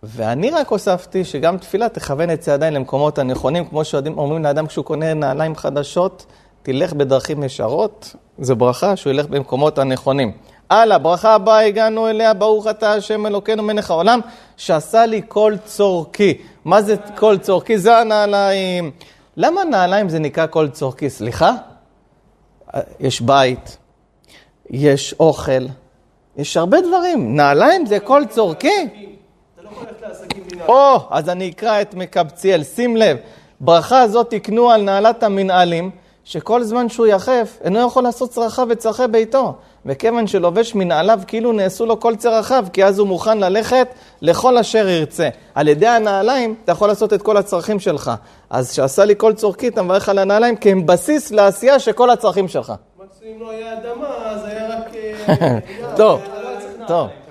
ואני 0.07 0.49
רק 0.49 0.67
הוספתי 0.67 1.25
שגם 1.25 1.57
תפילה 1.57 1.89
תכוון 1.89 2.31
את 2.31 2.39
צעדיי 2.39 2.71
למקומות 2.71 3.19
הנכונים, 3.19 3.65
כמו 3.65 3.85
שאומרים 3.85 4.43
לאדם 4.43 4.67
כשהוא 4.67 4.85
קונה 4.85 5.13
נעליים 5.13 5.55
חדשות, 5.55 6.25
תלך 6.63 6.93
בדרכים 6.93 7.43
ישרות, 7.43 8.15
זו 8.39 8.55
ברכה 8.55 8.95
שהוא 8.95 9.13
ילך 9.13 9.25
במקומות 9.25 9.77
הנכונים. 9.77 10.31
הלאה, 10.69 10.97
ברכה 10.97 11.33
הבאה 11.33 11.59
הגענו 11.59 12.07
אליה, 12.07 12.33
ברוך 12.33 12.67
אתה 12.67 12.93
השם 12.93 13.25
אלוקינו 13.25 13.63
מלך 13.63 13.91
העולם, 13.91 14.19
שעשה 14.57 15.05
לי 15.05 15.21
כל 15.27 15.53
צורכי. 15.65 16.37
מה 16.65 16.81
זה 16.81 16.95
כל 17.17 17.37
צורכי? 17.37 17.77
זה 17.77 17.97
הנעליים. 17.97 18.91
למה 19.37 19.63
נעליים 19.63 20.09
זה 20.09 20.19
נקרא 20.19 20.47
כל 20.47 20.69
צורכי? 20.69 21.09
סליחה? 21.09 21.51
יש 22.99 23.21
בית, 23.21 23.77
יש 24.69 25.15
אוכל, 25.19 25.65
יש 26.37 26.57
הרבה 26.57 26.77
דברים. 26.81 27.35
נעליים 27.35 27.85
זה 27.85 27.99
כל 27.99 28.23
צורכי? 28.29 29.14
או, 30.67 30.97
אז 31.09 31.29
אני 31.29 31.49
אקרא 31.49 31.81
את 31.81 31.93
מקבציאל. 31.93 32.63
שים 32.63 32.97
לב, 32.97 33.17
ברכה 33.59 34.01
הזאת 34.01 34.29
תקנו 34.29 34.71
על 34.71 34.81
נעלת 34.81 35.23
המנהלים, 35.23 35.91
שכל 36.23 36.63
זמן 36.63 36.89
שהוא 36.89 37.07
יחף, 37.07 37.57
אינו 37.63 37.87
יכול 37.87 38.03
לעשות 38.03 38.29
צרכיו 38.29 38.67
וצרכי 38.69 39.03
ביתו. 39.11 39.53
וכיוון 39.85 40.27
שלובש 40.27 40.75
מנעליו 40.75 41.19
כאילו 41.27 41.51
נעשו 41.51 41.85
לו 41.85 41.99
כל 41.99 42.15
צרכיו, 42.15 42.65
כי 42.73 42.85
אז 42.85 42.99
הוא 42.99 43.07
מוכן 43.07 43.37
ללכת 43.37 43.87
לכל 44.21 44.57
אשר 44.57 44.87
ירצה. 44.89 45.29
על 45.55 45.67
ידי 45.67 45.87
הנעליים 45.87 46.55
אתה 46.63 46.71
יכול 46.71 46.87
לעשות 46.87 47.13
את 47.13 47.21
כל 47.21 47.37
הצרכים 47.37 47.79
שלך. 47.79 48.11
אז 48.49 48.73
שעשה 48.73 49.05
לי 49.05 49.13
כל 49.17 49.33
צורכי, 49.33 49.67
אתה 49.67 49.81
מברך 49.81 50.09
על 50.09 50.19
הנעליים, 50.19 50.55
כי 50.55 50.71
הם 50.71 50.85
בסיס 50.85 51.31
לעשייה 51.31 51.79
של 51.79 51.91
כל 51.91 52.09
הצרכים 52.09 52.47
שלך. 52.47 52.73
מקסימום 52.99 53.41
לא 53.41 53.49
היה 53.51 53.73
אדמה, 53.73 54.07
אז 54.25 54.45
היה 54.45 54.67
רק... 54.69 54.95
אה, 55.29 55.59
טוב. 55.97 56.21
טוב. 56.87 57.24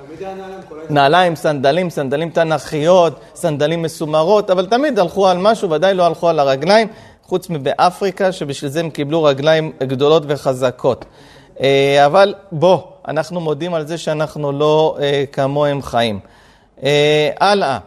נעליים, 0.91 1.37
סנדלים, 1.37 1.91
סנדלים 1.91 2.31
תנכיות, 2.31 3.21
סנדלים 3.35 3.83
מסומרות, 3.83 4.51
אבל 4.51 4.67
תמיד 4.67 4.99
הלכו 4.99 5.29
על 5.29 5.39
משהו, 5.39 5.71
ודאי 5.71 5.95
לא 5.95 6.07
הלכו 6.07 6.29
על 6.29 6.39
הרגליים, 6.39 6.89
חוץ 7.23 7.51
מבאפריקה, 7.51 8.33
שבשביל 8.33 8.71
זה 8.71 8.81
הם 8.81 8.91
קיבלו 8.91 9.23
רגליים 9.23 9.73
גדולות 9.83 10.23
וחזקות. 10.27 11.05
אה, 11.61 12.07
אבל 12.07 12.35
בוא, 12.53 12.79
אנחנו 13.09 13.41
מודים 13.41 13.75
על 13.75 13.87
זה 13.87 13.99
שאנחנו 13.99 14.53
לא 14.53 14.97
אה, 15.01 15.25
כמוהם 15.33 15.83
חיים. 15.83 16.21
אה, 16.83 17.31
הלאה. 17.41 17.79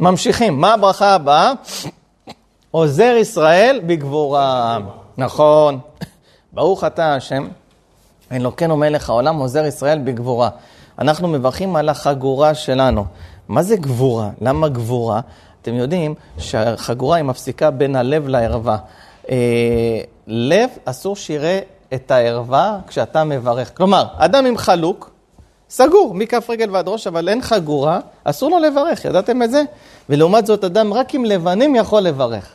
ממשיכים, 0.00 0.60
מה 0.60 0.74
הברכה 0.74 1.14
הבאה? 1.14 1.52
עוזר 2.70 3.16
ישראל 3.20 3.80
בגבורה. 3.86 4.78
נכון. 5.18 5.80
ברוך 6.52 6.84
אתה 6.84 7.14
השם. 7.14 7.48
אלוקינו 8.32 8.76
מלך 8.76 9.10
העולם 9.10 9.36
עוזר 9.36 9.64
ישראל 9.64 9.98
בגבורה. 9.98 10.48
אנחנו 10.98 11.28
מברכים 11.28 11.76
על 11.76 11.88
החגורה 11.88 12.54
שלנו. 12.54 13.04
מה 13.48 13.62
זה 13.62 13.76
גבורה? 13.76 14.30
למה 14.40 14.68
גבורה? 14.68 15.20
אתם 15.62 15.74
יודעים 15.74 16.14
שהחגורה 16.38 17.16
היא 17.16 17.24
מפסיקה 17.24 17.70
בין 17.70 17.96
הלב 17.96 18.28
לערווה. 18.28 18.76
אה, 19.30 20.00
לב, 20.26 20.70
אסור 20.84 21.16
שיראה 21.16 21.58
את 21.94 22.10
הערווה 22.10 22.78
כשאתה 22.86 23.24
מברך. 23.24 23.76
כלומר, 23.76 24.04
אדם 24.16 24.46
עם 24.46 24.56
חלוק, 24.56 25.10
סגור, 25.70 26.14
מכף 26.14 26.46
רגל 26.50 26.70
ועד 26.70 26.88
ראש, 26.88 27.06
אבל 27.06 27.28
אין 27.28 27.42
חגורה, 27.42 28.00
אסור 28.24 28.50
לו 28.50 28.58
לברך, 28.58 29.04
ידעתם 29.04 29.42
את 29.42 29.50
זה? 29.50 29.62
ולעומת 30.08 30.46
זאת, 30.46 30.64
אדם 30.64 30.92
רק 30.92 31.14
עם 31.14 31.24
לבנים 31.24 31.74
יכול 31.74 32.00
לברך. 32.00 32.54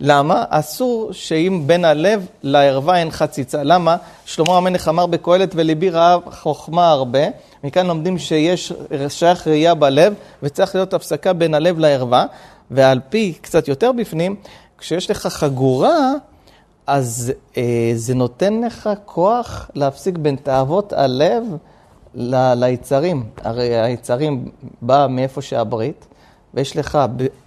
למה? 0.00 0.44
אסור 0.48 1.12
שאם 1.12 1.62
בין 1.66 1.84
הלב 1.84 2.26
לערווה 2.42 2.98
אין 2.98 3.10
חציצה. 3.10 3.62
למה? 3.62 3.96
שלמה 4.24 4.56
המלך 4.56 4.88
אמר 4.88 5.06
בקהלת 5.06 5.52
וליבי 5.54 5.90
ראה 5.90 6.16
חוכמה 6.32 6.90
הרבה. 6.90 7.20
מכאן 7.64 7.86
לומדים 7.86 8.18
שיש 8.18 8.72
שייך 9.08 9.46
ראייה 9.46 9.74
בלב 9.74 10.14
וצריך 10.42 10.74
להיות 10.74 10.94
הפסקה 10.94 11.32
בין 11.32 11.54
הלב 11.54 11.78
לערווה. 11.78 12.26
ועל 12.70 13.00
פי 13.08 13.32
קצת 13.40 13.68
יותר 13.68 13.92
בפנים, 13.92 14.36
כשיש 14.78 15.10
לך 15.10 15.26
חגורה, 15.26 16.12
אז 16.86 17.32
אה, 17.56 17.92
זה 17.94 18.14
נותן 18.14 18.60
לך 18.60 18.90
כוח 19.04 19.70
להפסיק 19.74 20.18
בין 20.18 20.36
תאוות 20.36 20.92
הלב 20.92 21.42
ל- 22.14 22.54
ליצרים. 22.54 23.24
הרי 23.44 23.80
היצרים 23.80 24.48
בא 24.82 25.06
מאיפה 25.10 25.42
שהברית, 25.42 26.06
ויש 26.54 26.76
לך 26.76 26.98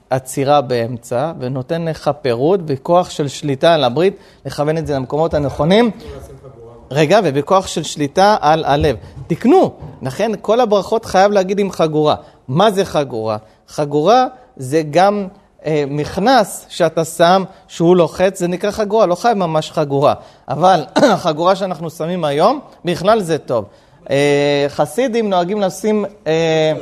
עצירה 0.10 0.62
באמצע, 0.62 1.32
ונותן 1.40 1.86
לך 1.86 2.12
פירוד 2.22 2.64
וכוח 2.68 3.10
של 3.10 3.28
שליטה 3.28 3.74
על 3.74 3.84
הברית, 3.84 4.18
לכוון 4.46 4.78
את 4.78 4.88
זה 4.88 4.96
למקומות 4.96 5.34
הנכונים. 5.34 5.92
רגע, 6.92 7.20
ובכוח 7.24 7.68
של 7.68 7.84
שליטה 7.84 8.38
על 8.42 8.66
הלב. 8.66 8.96
תקנו, 9.28 9.72
לכן 10.02 10.32
כל 10.42 10.60
הברכות 10.60 11.06
חייב 11.06 11.32
להגיד 11.32 11.60
עם 11.60 11.72
חגורה. 11.72 12.16
מה 12.48 12.72
זה 12.72 12.86
חגורה? 12.86 13.38
חגורה 13.68 14.28
זה 14.58 14.82
גם 14.92 15.28
אה, 15.66 15.84
מכנס 15.88 16.66
שאתה 16.70 17.06
שם, 17.06 17.44
שהוא 17.68 17.96
לוחץ, 17.96 18.40
זה 18.40 18.48
נקרא 18.48 18.72
חגורה, 18.72 19.06
לא 19.06 19.16
חייב 19.16 19.38
ממש 19.38 19.72
חגורה. 19.72 20.14
אבל 20.48 20.86
החגורה 21.14 21.56
שאנחנו 21.56 21.90
שמים 21.90 22.24
היום, 22.24 22.60
בכלל 22.86 23.22
זה 23.22 23.38
טוב. 23.38 23.66
אה, 24.10 24.66
חסידים 24.68 25.30
נוהגים 25.30 25.62
לשים, 25.62 26.06
אה, 26.28 26.74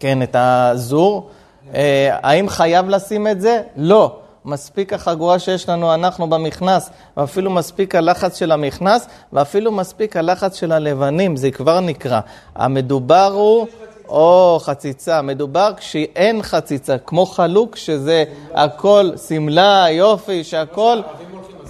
כן, 0.00 0.22
את 0.22 0.36
הזור. 0.38 1.30
אה, 1.74 2.16
האם 2.22 2.48
חייב 2.48 2.88
לשים 2.88 3.26
את 3.26 3.40
זה? 3.40 3.62
לא. 3.76 4.18
מספיק 4.44 4.92
החגורה 4.92 5.38
שיש 5.38 5.68
לנו 5.68 5.94
אנחנו 5.94 6.30
במכנס, 6.30 6.90
ואפילו 7.16 7.50
מספיק 7.50 7.94
הלחץ 7.94 8.38
של 8.38 8.52
המכנס, 8.52 9.06
ואפילו 9.32 9.72
מספיק 9.72 10.16
הלחץ 10.16 10.56
של 10.56 10.72
הלבנים, 10.72 11.36
זה 11.36 11.50
כבר 11.50 11.80
נקרא. 11.80 12.20
המדובר 12.54 13.30
הוא, 13.34 13.66
או 14.08 14.58
חציצה, 14.62 15.22
מדובר 15.22 15.72
כשאין 15.76 16.42
חציצה, 16.42 16.98
כמו 16.98 17.26
חלוק 17.26 17.76
שזה 17.76 18.24
הכל 18.54 19.10
שמלה, 19.28 19.86
יופי, 19.90 20.44
שהכל, 20.44 21.00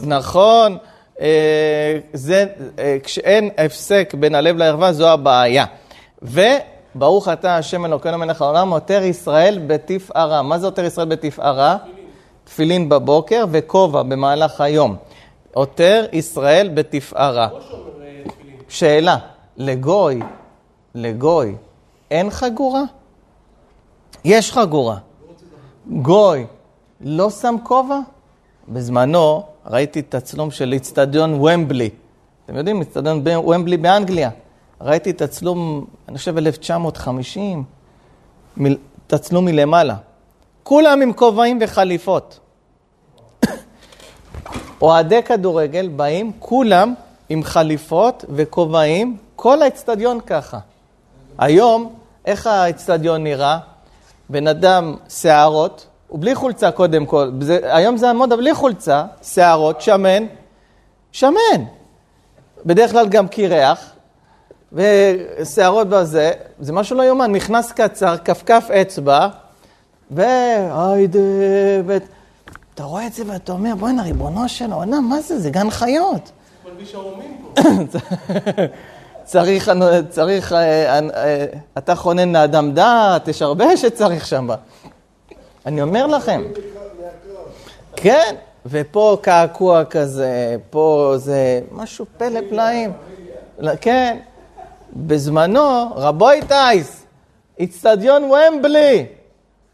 נכון, 0.02 0.76
אה, 1.20 1.98
זה, 2.12 2.46
אה, 2.78 2.96
כשאין 3.02 3.50
הפסק 3.58 4.14
בין 4.18 4.34
הלב 4.34 4.56
לערווה 4.56 4.92
זו 4.92 5.08
הבעיה. 5.08 5.64
וברוך 6.96 7.28
אתה 7.28 7.56
השם 7.56 7.84
אלוקינו 7.84 8.18
מלך 8.18 8.42
העולם, 8.42 8.70
עותר 8.70 9.02
ישראל 9.02 9.58
בתפארה. 9.66 10.42
מה 10.42 10.58
זה 10.58 10.66
עותר 10.66 10.84
ישראל 10.84 11.08
בתפארה? 11.08 11.76
תפילין 12.44 12.88
בבוקר 12.88 13.44
וכובע 13.50 14.02
במהלך 14.02 14.60
היום. 14.60 14.96
עותר 15.54 16.06
ישראל 16.12 16.68
בתפארה. 16.74 17.48
שאלה, 18.68 19.16
לגוי, 19.56 20.20
לגוי, 20.94 21.54
אין 22.10 22.30
חגורה? 22.30 22.82
יש 24.24 24.52
חגורה. 24.52 24.96
גוי, 25.90 26.46
לא 27.00 27.30
שם 27.30 27.54
כובע? 27.62 27.98
בזמנו 28.68 29.42
ראיתי 29.66 30.00
את 30.00 30.14
הצלום 30.14 30.50
של 30.50 30.72
איצטדיון 30.72 31.34
ומבלי. 31.34 31.90
אתם 32.44 32.56
יודעים, 32.56 32.80
אצטדיון 32.80 33.22
ומבלי 33.46 33.76
באנגליה. 33.76 34.30
ראיתי 34.84 35.10
את 35.10 35.22
הצלום, 35.22 35.86
אני 36.08 36.18
חושב 36.18 36.38
1950, 36.38 37.64
מ- 38.62 38.74
תצלום 39.06 39.44
מלמעלה. 39.44 39.96
כולם 40.62 41.02
עם 41.02 41.12
כובעים 41.12 41.58
וחליפות. 41.60 42.40
אוהדי 44.82 45.22
כדורגל 45.22 45.88
באים, 45.88 46.32
כולם 46.38 46.94
עם 47.28 47.42
חליפות 47.42 48.24
וכובעים, 48.28 49.16
כל 49.36 49.62
האצטדיון 49.62 50.20
ככה. 50.20 50.58
היום, 51.38 51.94
איך 52.24 52.46
האצטדיון 52.46 53.24
נראה? 53.24 53.58
בן 54.28 54.46
אדם, 54.46 54.96
שערות, 55.08 55.86
הוא 56.08 56.20
בלי 56.20 56.34
חולצה 56.34 56.70
קודם 56.70 57.06
כל, 57.06 57.30
זה, 57.40 57.58
היום 57.62 57.96
זה 57.96 58.10
המודה 58.10 58.36
בלי 58.36 58.54
חולצה, 58.54 59.04
שערות, 59.22 59.80
שמן, 59.80 60.26
שמן. 61.12 61.64
בדרך 62.66 62.90
כלל 62.90 63.08
גם 63.08 63.28
קירח, 63.28 63.91
ושערות 64.72 65.88
בזה, 65.88 66.32
זה 66.60 66.72
משהו 66.72 66.96
לא 66.96 67.02
יאומן, 67.02 67.32
מכנס 67.32 67.72
קצר, 67.72 68.16
כפכף 68.16 68.68
אצבע, 68.70 69.28
והיידה, 70.10 71.18
ו... 71.86 71.96
אתה 72.74 72.82
רואה 72.82 73.06
את 73.06 73.12
זה 73.12 73.22
ואתה 73.26 73.52
אומר, 73.52 73.74
בוא'נה, 73.74 74.02
ריבונו 74.02 74.48
של 74.48 74.72
העולם, 74.72 75.08
מה 75.08 75.20
זה? 75.20 75.38
זה 75.38 75.50
גן 75.50 75.70
חיות. 75.70 76.30
פה. 77.54 77.62
צריך, 79.24 79.70
צריך, 80.08 80.52
אה, 80.52 80.98
אה, 80.98 81.46
אתה 81.78 81.94
חונן 81.94 82.32
לאדם 82.32 82.72
דעת, 82.72 83.28
יש 83.28 83.42
הרבה 83.42 83.76
שצריך 83.76 84.26
שם. 84.26 84.48
אני 85.66 85.82
אומר 85.82 86.06
לכם. 86.06 86.42
כן, 87.96 88.34
ופה 88.66 89.16
קעקוע 89.20 89.84
כזה, 89.84 90.56
פה 90.70 91.14
זה 91.16 91.60
משהו 91.72 92.06
פלא 92.18 92.40
פלאים. 92.50 92.92
כן, 93.80 94.18
בזמנו, 94.96 95.92
רבוי 95.96 96.40
טייס, 96.48 97.06
איצטדיון 97.58 98.22
ומבלי, 98.24 99.06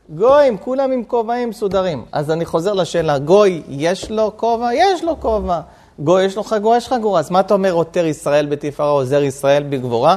גויים, 0.08 0.58
כולם 0.58 0.92
עם 0.92 1.04
כובעים 1.04 1.48
מסודרים. 1.48 2.04
אז 2.12 2.30
אני 2.30 2.44
חוזר 2.44 2.72
לשאלה, 2.72 3.18
גוי, 3.18 3.62
יש 3.68 4.10
לו 4.10 4.32
כובע? 4.36 4.74
יש 4.74 5.04
לו 5.04 5.20
כובע. 5.20 5.60
גוי, 5.98 6.24
יש 6.24 6.36
לו 6.36 6.42
חגורה? 6.42 6.76
יש 6.76 6.88
חגורה. 6.88 7.20
אז 7.20 7.30
מה 7.30 7.40
אתה 7.40 7.54
אומר, 7.54 7.72
עותר 7.72 8.06
ישראל 8.06 8.46
בתפארה, 8.46 8.90
עוזר 8.90 9.22
ישראל 9.22 9.62
בגבורה? 9.62 10.16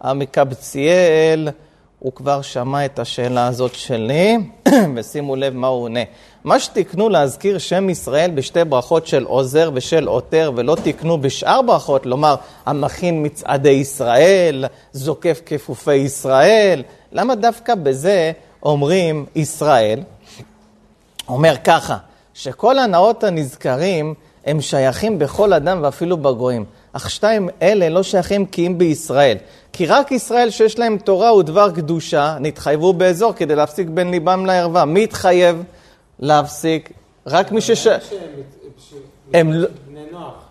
המקבציאל, 0.00 1.48
הוא 1.98 2.12
כבר 2.12 2.42
שמע 2.42 2.84
את 2.84 2.98
השאלה 2.98 3.46
הזאת 3.46 3.74
שלי, 3.74 4.38
ושימו 4.94 5.36
לב 5.36 5.54
מה 5.54 5.66
הוא 5.66 5.82
עונה. 5.82 6.00
מה 6.44 6.60
שתקנו 6.60 7.08
להזכיר 7.08 7.58
שם 7.58 7.90
ישראל 7.90 8.30
בשתי 8.30 8.64
ברכות 8.64 9.06
של 9.06 9.24
עוזר 9.24 9.70
ושל 9.74 10.06
עותר, 10.06 10.52
ולא 10.56 10.76
תקנו 10.84 11.18
בשאר 11.18 11.62
ברכות, 11.62 12.06
לומר, 12.06 12.34
המכין 12.66 13.26
מצעדי 13.26 13.70
ישראל, 13.70 14.64
זוקף 14.92 15.40
כפופי 15.46 15.94
ישראל, 15.94 16.82
למה 17.12 17.34
דווקא 17.34 17.74
בזה 17.74 18.32
אומרים 18.62 19.26
ישראל? 19.34 20.00
אומר 21.28 21.54
ככה, 21.64 21.96
שכל 22.34 22.78
הנאות 22.78 23.24
הנזכרים 23.24 24.14
הם 24.46 24.60
שייכים 24.60 25.18
בכל 25.18 25.52
אדם 25.52 25.78
ואפילו 25.82 26.16
בגויים. 26.16 26.64
אך 26.92 27.10
שתיים 27.10 27.48
אלה 27.62 27.88
לא 27.88 28.02
שייכים 28.02 28.46
כי 28.46 28.66
אם 28.66 28.78
בישראל. 28.78 29.36
כי 29.72 29.86
רק 29.86 30.12
ישראל 30.12 30.50
שיש 30.50 30.78
להם 30.78 30.98
תורה 30.98 31.34
ודבר 31.34 31.70
קדושה, 31.70 32.36
נתחייבו 32.40 32.92
באזור 32.92 33.32
כדי 33.32 33.54
להפסיק 33.54 33.88
בין 33.88 34.10
ליבם 34.10 34.46
לערווה. 34.46 34.84
מי 34.84 35.04
התחייב 35.04 35.62
להפסיק? 36.22 36.92
רק 37.26 37.52
מי 37.52 37.60
שש... 37.60 37.88
הם 39.34 39.52
לא-. 39.52 39.68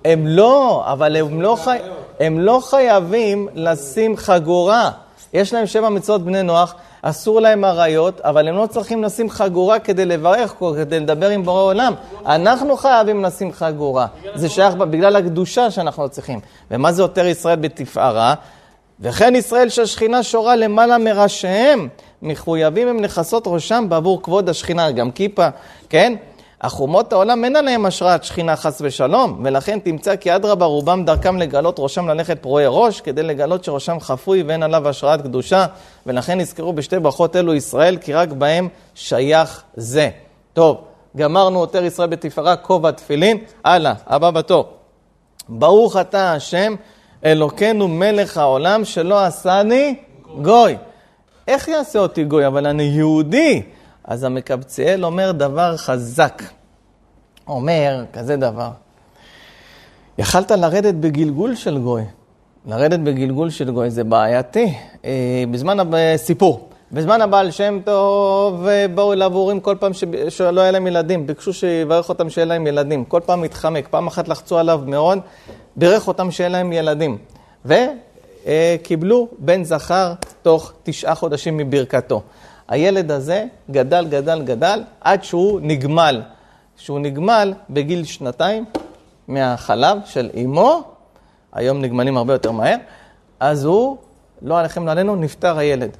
הם 0.06 0.28
לא, 0.28 0.84
אבל 0.86 1.16
הם 1.16 1.42
לא, 1.42 1.58
חי... 1.64 1.78
הם 2.20 2.40
לא 2.40 2.62
חייבים 2.64 3.48
לשים 3.54 4.18
חגורה. 4.18 4.92
יש 5.34 5.54
להם 5.54 5.66
שבע 5.66 5.90
מצוות 5.90 6.22
בני 6.22 6.44
נוח, 6.44 6.76
אסור 7.02 7.42
להם 7.42 7.64
עריות, 7.64 8.22
אבל 8.22 8.48
הם 8.48 8.58
לא 8.58 8.68
צריכים 8.68 9.04
לשים 9.04 9.30
חגורה 9.30 9.80
כדי 9.80 10.06
לברך, 10.06 10.54
כדי 10.76 11.00
לדבר 11.00 11.30
עם 11.30 11.44
בורא 11.44 11.62
עולם. 11.62 11.94
אנחנו 12.26 12.78
חייבים 12.78 13.24
לשים 13.24 13.52
חגורה. 13.52 14.08
זה 14.36 14.50
שייך 14.50 14.76
בגלל 14.76 15.16
הקדושה 15.16 15.72
שאנחנו 15.72 16.10
צריכים. 16.10 16.40
ומה 16.72 16.92
זה 16.92 17.02
עותר 17.02 17.26
ישראל 17.26 17.56
בתפארה? 17.56 18.34
וכן 19.00 19.36
ישראל 19.36 19.70
שהשכינה 19.70 20.24
שורה 20.24 20.56
למעלה 20.56 20.98
מראשיהם, 20.98 21.88
מחויבים 22.22 22.88
הם 22.88 23.04
לכסות 23.04 23.44
ראשם 23.48 23.86
בעבור 23.90 24.24
כבוד 24.24 24.50
השכינה, 24.50 24.92
גם 24.92 25.12
כיפה, 25.12 25.48
כן? 25.90 26.14
אך 26.60 26.80
אומות 26.80 27.14
העולם 27.14 27.46
אין 27.46 27.56
עליהם 27.56 27.86
השראת 27.86 28.24
שכינה 28.24 28.56
חס 28.56 28.82
ושלום, 28.82 29.42
ולכן 29.44 29.80
תמצא 29.80 30.16
כי 30.16 30.36
אדרבה 30.36 30.66
רובם 30.66 31.06
דרכם 31.06 31.38
לגלות 31.38 31.76
ראשם 31.80 32.08
ללכת 32.08 32.40
פרועי 32.42 32.66
ראש, 32.68 33.02
כדי 33.02 33.24
לגלות 33.24 33.64
שראשם 33.64 34.00
חפוי 34.00 34.44
ואין 34.44 34.64
עליו 34.64 34.90
השראת 34.90 35.22
קדושה, 35.22 35.66
ולכן 36.06 36.40
נזכרו 36.40 36.74
בשתי 36.74 37.00
ברכות 37.00 37.36
אלו 37.36 37.54
ישראל, 37.54 37.98
כי 37.98 38.14
רק 38.14 38.30
בהם 38.30 38.68
שייך 38.96 39.64
זה. 39.76 40.10
טוב, 40.54 40.78
גמרנו 41.18 41.60
עותר 41.60 41.84
ישראל 41.84 42.10
בתפארה, 42.10 42.56
כובע 42.56 42.92
תפילין, 42.92 43.38
הלאה, 43.64 43.94
הבא 44.08 44.32
בתור. 44.32 44.70
ברוך 45.50 45.98
אתה 45.98 46.34
השם, 46.34 46.76
אלוקינו 47.26 47.88
מלך 47.88 48.38
העולם, 48.38 48.86
שלא 48.86 49.20
עשני 49.26 49.96
גוי. 50.42 50.78
איך 51.48 51.68
יעשה 51.68 52.00
אותי 52.00 52.24
גוי? 52.24 52.48
אבל 52.48 52.68
אני 52.68 52.84
יהודי. 52.84 53.62
אז 54.04 54.24
המקבצאל 54.24 55.06
אומר 55.06 55.32
דבר 55.32 55.78
חזק. 55.78 56.44
אומר 57.48 58.04
כזה 58.14 58.38
דבר, 58.38 58.70
יכלת 60.18 60.52
לרדת 60.52 60.94
בגלגול 60.94 61.56
של 61.56 61.78
גוי. 61.78 62.04
לרדת 62.66 63.00
בגלגול 63.00 63.50
של 63.50 63.72
גוי 63.72 63.90
זה 63.90 64.04
בעייתי. 64.04 64.74
אה, 65.06 65.44
בזמן 65.52 65.94
הסיפור, 65.96 66.70
בזמן 66.92 67.22
הבעל 67.22 67.52
שם 67.52 67.80
טוב, 67.86 68.68
באו 68.96 69.14
אליו 69.14 69.34
הורים 69.34 69.60
כל 69.60 69.76
פעם 69.80 69.94
ש... 69.94 70.04
שלא 70.30 70.62
היה 70.62 70.72
להם 70.72 70.88
ילדים, 70.88 71.28
ביקשו 71.28 71.54
שיברך 71.54 72.10
אותם 72.10 72.30
שיהיה 72.30 72.46
להם 72.46 72.68
ילדים. 72.68 73.06
כל 73.06 73.20
פעם 73.26 73.44
התחמק, 73.44 73.88
פעם 73.88 74.08
אחת 74.08 74.28
לחצו 74.28 74.58
עליו 74.58 74.82
מאוד, 74.86 75.20
בירך 75.76 76.08
אותם 76.08 76.32
שיהיה 76.32 76.50
להם 76.50 76.74
ילדים. 76.74 77.18
וקיבלו 78.46 79.28
בן 79.38 79.64
זכר 79.64 80.14
תוך 80.42 80.74
תשעה 80.84 81.16
חודשים 81.16 81.58
מברכתו. 81.58 82.22
הילד 82.68 83.12
הזה 83.12 83.46
גדל, 83.72 84.08
גדל, 84.10 84.42
גדל, 84.42 84.84
עד 85.02 85.24
שהוא 85.24 85.60
נגמל. 85.64 86.22
שהוא 86.78 87.00
נגמל 87.00 87.54
בגיל 87.70 88.04
שנתיים 88.04 88.66
מהחלב 89.28 89.98
של 90.06 90.30
אימו, 90.34 90.82
היום 91.54 91.82
נגמלים 91.82 92.18
הרבה 92.18 92.34
יותר 92.34 92.52
מהר, 92.52 92.76
אז 93.40 93.66
הוא, 93.66 93.98
לא 94.42 94.60
עליכם 94.60 94.86
לא 94.86 94.92
עלינו, 94.92 95.16
נפטר 95.16 95.58
הילד. 95.58 95.98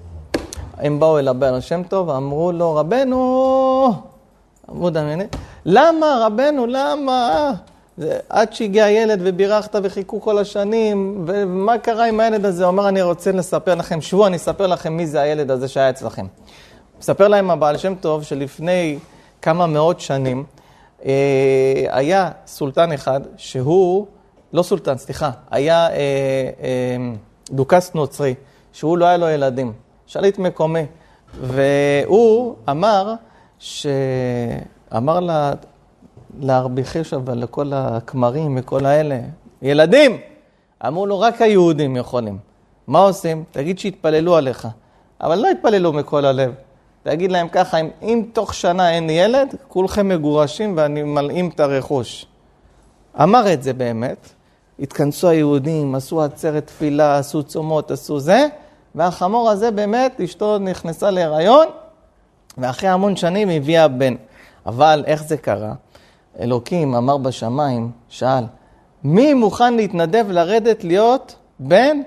הם 0.78 1.00
באו 1.00 1.20
אל 1.20 1.28
הבן 1.28 1.54
השם 1.54 1.84
טוב 1.84 2.08
ואמרו 2.08 2.52
לו, 2.52 2.76
רבנו, 2.76 3.94
אמרו 4.70 4.90
דמייני, 4.90 5.24
למה 5.66 6.26
רבנו, 6.26 6.66
למה? 6.68 7.52
זה, 8.02 8.20
עד 8.30 8.54
שהגיע 8.54 8.86
הילד 8.86 9.20
ובירכת 9.24 9.76
וחיכו 9.84 10.22
כל 10.22 10.38
השנים, 10.38 11.26
ומה 11.28 11.78
קרה 11.78 12.06
עם 12.08 12.20
הילד 12.20 12.46
הזה? 12.46 12.64
הוא 12.64 12.72
אומר, 12.72 12.90
אני 12.90 13.02
רוצה 13.02 13.32
לספר 13.32 13.76
לכם, 13.76 14.02
שבו, 14.02 14.28
אני 14.28 14.38
אספר 14.38 14.68
לכם 14.68 14.98
מי 14.98 15.08
זה 15.08 15.22
הילד 15.22 15.52
הזה 15.52 15.68
שהיה 15.68 15.90
אצלכם. 15.90 16.26
מספר 17.00 17.28
להם 17.28 17.52
הבעל 17.52 17.78
שם 17.78 17.96
טוב 17.96 18.24
שלפני 18.24 19.00
כמה 19.42 19.68
מאות 19.68 20.00
שנים 20.00 20.44
אה, 21.06 21.86
היה 21.90 22.30
סולטן 22.48 22.92
אחד 22.92 23.22
שהוא, 23.38 24.08
לא 24.54 24.64
סולטן, 24.64 24.98
סליחה, 24.98 25.32
היה 25.52 25.88
אה, 25.88 25.96
אה, 25.96 26.98
דוכס 27.52 27.92
נוצרי, 27.96 28.34
שהוא 28.74 28.98
לא 28.98 29.06
היה 29.06 29.18
לו 29.18 29.30
ילדים, 29.30 29.74
שליט 30.06 30.38
מקומי, 30.38 30.86
והוא 31.42 32.56
אמר, 32.70 33.14
ש... 33.60 33.88
אמר 34.98 35.20
לה, 35.20 35.54
לארביחיש 36.40 37.14
אבל 37.14 37.38
לכל 37.38 37.72
הכמרים 37.76 38.58
וכל 38.60 38.86
האלה, 38.86 39.20
ילדים! 39.62 40.18
אמרו 40.88 41.06
לו, 41.06 41.20
רק 41.20 41.42
היהודים 41.42 41.96
יכולים. 41.96 42.38
מה 42.88 43.00
עושים? 43.00 43.44
תגיד 43.52 43.80
שיתפללו 43.80 44.36
עליך. 44.36 44.68
אבל 45.22 45.40
לא 45.40 45.48
יתפללו 45.48 45.94
מכל 45.94 46.26
הלב. 46.26 46.54
תגיד 47.04 47.32
להם 47.32 47.48
ככה, 47.48 47.78
אם, 47.78 47.90
אם 48.02 48.24
תוך 48.34 48.54
שנה 48.54 48.92
אין 48.92 49.10
ילד, 49.10 49.56
כולכם 49.68 50.08
מגורשים 50.08 50.74
ואני 50.78 51.04
מלאים 51.04 51.50
את 51.50 51.60
הרכוש. 51.60 52.26
אמר 53.24 53.54
את 53.54 53.64
זה 53.64 53.74
באמת, 53.74 54.30
התכנסו 54.80 55.30
היהודים, 55.30 55.96
עשו 55.96 56.22
עצרת 56.22 56.68
תפילה, 56.68 57.18
עשו 57.18 57.44
צומות, 57.44 57.92
עשו 57.92 58.20
זה, 58.20 58.48
והחמור 58.96 59.50
הזה 59.50 59.72
באמת, 59.72 60.22
אשתו 60.22 60.58
נכנסה 60.58 61.12
להיריון, 61.12 61.68
ואחרי 62.58 62.90
המון 62.90 63.16
שנים 63.16 63.50
הביאה 63.50 63.88
בן. 63.88 64.16
אבל 64.66 65.04
איך 65.08 65.24
זה 65.24 65.38
קרה? 65.38 65.74
אלוקים 66.40 66.96
אמר 66.96 67.18
בשמיים, 67.18 67.92
שאל, 68.10 68.44
מי 69.04 69.34
מוכן 69.34 69.74
להתנדב 69.74 70.26
לרדת 70.30 70.84
להיות 70.84 71.36
בן 71.60 71.98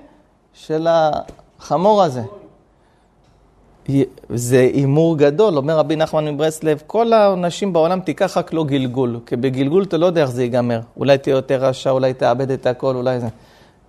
של 0.53 0.87
החמור 0.89 2.03
הזה? 2.03 2.21
זה 4.29 4.59
הימור 4.59 5.17
גדול, 5.17 5.57
אומר 5.57 5.77
רבי 5.77 5.95
נחמן 5.95 6.25
מברסלב, 6.25 6.81
כל 6.87 7.13
האנשים 7.13 7.73
בעולם 7.73 7.99
תיקח 7.99 8.37
רק 8.37 8.53
לא 8.53 8.63
גלגול, 8.63 9.19
כי 9.25 9.35
בגלגול 9.35 9.83
אתה 9.83 9.97
לא 9.97 10.05
יודע 10.05 10.21
איך 10.21 10.31
זה 10.31 10.43
ייגמר. 10.43 10.79
אולי 10.97 11.17
תהיה 11.17 11.33
יותר 11.33 11.65
רשע, 11.65 11.89
אולי 11.89 12.13
תאבד 12.13 12.51
את 12.51 12.65
הכל, 12.65 12.95
אולי 12.95 13.19
זה. 13.19 13.27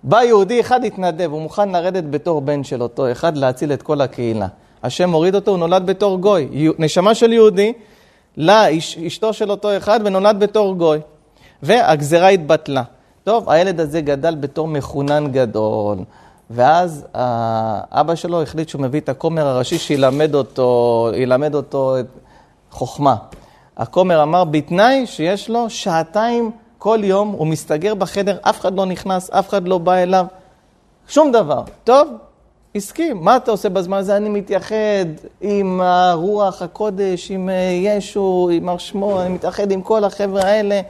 בא 0.03 0.23
יהודי 0.23 0.59
אחד 0.59 0.85
התנדב, 0.85 1.31
הוא 1.31 1.41
מוכן 1.41 1.69
לרדת 1.69 2.03
בתור 2.09 2.41
בן 2.41 2.63
של 2.63 2.81
אותו 2.81 3.11
אחד, 3.11 3.37
להציל 3.37 3.73
את 3.73 3.81
כל 3.81 4.01
הקהילה. 4.01 4.47
השם 4.83 5.11
הוריד 5.11 5.35
אותו, 5.35 5.51
הוא 5.51 5.59
נולד 5.59 5.85
בתור 5.85 6.17
גוי. 6.17 6.49
נשמה 6.79 7.15
של 7.15 7.33
יהודי, 7.33 7.73
לאשתו 8.37 9.33
של 9.33 9.51
אותו 9.51 9.77
אחד, 9.77 9.99
ונולד 10.03 10.39
בתור 10.39 10.75
גוי. 10.75 10.99
והגזרה 11.63 12.27
התבטלה. 12.27 12.83
טוב, 13.23 13.49
הילד 13.49 13.79
הזה 13.79 14.01
גדל 14.01 14.35
בתור 14.35 14.67
מחונן 14.67 15.31
גדול. 15.31 15.97
ואז 16.49 17.05
אבא 17.91 18.15
שלו 18.15 18.41
החליט 18.41 18.69
שהוא 18.69 18.81
מביא 18.81 18.99
את 18.99 19.09
הכומר 19.09 19.47
הראשי 19.47 19.77
שילמד 19.77 20.35
אותו, 20.35 21.09
ילמד 21.15 21.55
אותו 21.55 21.99
את 21.99 22.05
חוכמה. 22.71 23.15
הכומר 23.77 24.23
אמר, 24.23 24.43
בתנאי 24.43 25.05
שיש 25.05 25.49
לו 25.49 25.69
שעתיים 25.69 26.51
כל 26.77 26.99
יום, 27.03 27.29
הוא 27.29 27.47
מסתגר 27.47 27.95
בחדר, 27.95 28.37
אף 28.41 28.59
אחד 28.59 28.75
לא 28.75 28.85
נכנס, 28.85 29.29
אף 29.29 29.49
אחד 29.49 29.67
לא 29.67 29.77
בא 29.77 29.93
אליו, 29.93 30.25
שום 31.07 31.31
דבר. 31.31 31.63
טוב, 31.83 32.07
הסכים. 32.77 33.23
מה 33.23 33.37
אתה 33.37 33.51
עושה 33.51 33.69
בזמן 33.69 33.97
הזה? 33.97 34.17
אני 34.17 34.29
מתייחד 34.29 35.05
עם 35.41 35.81
הרוח 35.81 36.61
הקודש, 36.61 37.31
עם 37.31 37.49
ישו, 37.83 38.49
עם 38.53 38.69
הר 38.69 38.77
שמו, 38.77 39.21
אני 39.21 39.29
מתייחד 39.29 39.71
עם 39.71 39.81
כל 39.81 40.03
החבר'ה 40.03 40.41
האלה. 40.41 40.81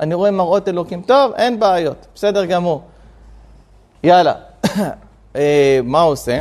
אני 0.00 0.14
רואה 0.14 0.30
מראות 0.30 0.68
אלוקים. 0.68 1.02
טוב, 1.02 1.32
אין 1.32 1.60
בעיות, 1.60 2.06
בסדר 2.14 2.44
גמור. 2.44 2.82
יאללה. 4.04 4.34
אה, 5.36 5.80
מה 5.84 6.00
עושה? 6.00 6.40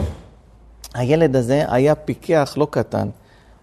הילד 0.94 1.36
הזה 1.36 1.64
היה 1.68 1.96
פיקח 1.96 2.54
לא 2.58 2.68
קטן. 2.72 3.10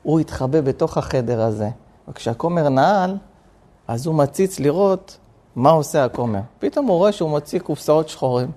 הוא 0.03 0.21
התחבא 0.21 0.61
בתוך 0.61 0.99
החדר 0.99 1.43
הזה. 1.43 1.69
וכשהכומר 2.09 2.69
נעל, 2.69 3.17
אז 3.89 4.07
הוא 4.07 4.15
מציץ 4.15 4.61
לראות 4.61 5.19
מה 5.57 5.71
עושה 5.71 6.05
הכומר. 6.05 6.41
פתאום 6.59 6.87
הוא 6.87 6.97
רואה 6.97 7.13
שהוא 7.13 7.31
מוציא 7.31 7.59
קופסאות 7.59 8.09
שחורים, 8.09 8.51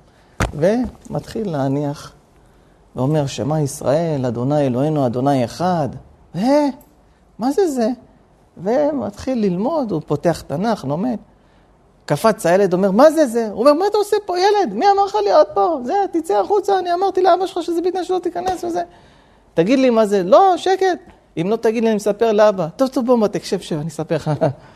ומתחיל 0.53 1.51
להניח, 1.51 2.13
ואומר, 2.95 3.27
שמע 3.27 3.59
ישראל, 3.59 4.25
אדוני 4.25 4.67
אלוהינו, 4.67 5.05
אדוני 5.05 5.45
אחד. 5.45 5.89
אה, 6.35 6.67
מה 7.39 7.51
זה 7.51 7.67
זה? 7.67 7.89
ומתחיל 8.57 9.37
ללמוד, 9.37 9.91
הוא 9.91 10.01
פותח 10.05 10.41
תנ"ך, 10.47 10.85
לומד. 10.85 11.17
קפץ 12.05 12.45
הילד, 12.45 12.73
אומר, 12.73 12.91
מה 12.91 13.11
זה 13.11 13.27
זה? 13.27 13.49
הוא 13.51 13.59
אומר, 13.59 13.73
מה 13.73 13.87
אתה 13.87 13.97
עושה 13.97 14.17
פה, 14.25 14.39
ילד? 14.39 14.73
מי 14.73 14.85
אמר 14.91 15.05
לך 15.05 15.15
להיות 15.23 15.47
פה? 15.53 15.77
זה, 15.83 15.93
תצא 16.11 16.39
החוצה, 16.39 16.79
אני 16.79 16.93
אמרתי 16.93 17.21
לאבא 17.21 17.45
שלך 17.45 17.63
שזה 17.63 17.81
בתנאי 17.81 18.03
שלא 18.03 18.19
תיכנס 18.19 18.63
וזה. 18.63 18.81
תגיד 19.53 19.79
לי 19.79 19.89
מה 19.89 20.05
זה. 20.05 20.23
לא, 20.23 20.57
שקט. 20.57 20.99
אם 21.41 21.47
לא 21.49 21.55
תגיד 21.55 21.83
לי, 21.83 21.89
אני 21.89 21.95
מספר 21.95 22.31
לאבא. 22.31 22.67
טוב, 22.75 22.87
טוב, 22.87 23.05
בוא, 23.05 23.27
תקשב, 23.27 23.59
שב, 23.59 23.79
אני 23.79 23.87
אספר 23.87 24.15
לך. 24.15 24.31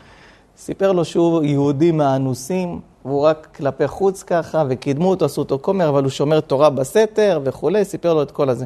סיפר 0.58 0.92
לו 0.92 1.04
שהוא 1.04 1.42
יהודי 1.42 1.92
מהאנוסים, 1.92 2.80
והוא 3.04 3.22
רק 3.22 3.48
כלפי 3.56 3.88
חוץ 3.88 4.22
ככה, 4.22 4.64
וקידמו 4.68 5.10
אותו, 5.10 5.24
עשו 5.24 5.40
אותו 5.40 5.58
כומר, 5.62 5.88
אבל 5.88 6.02
הוא 6.02 6.10
שומר 6.10 6.40
תורה 6.40 6.70
בסתר 6.70 7.40
וכולי, 7.44 7.84
סיפר 7.84 8.14
לו 8.14 8.22
את 8.22 8.30
כל 8.30 8.48
הזה. 8.48 8.64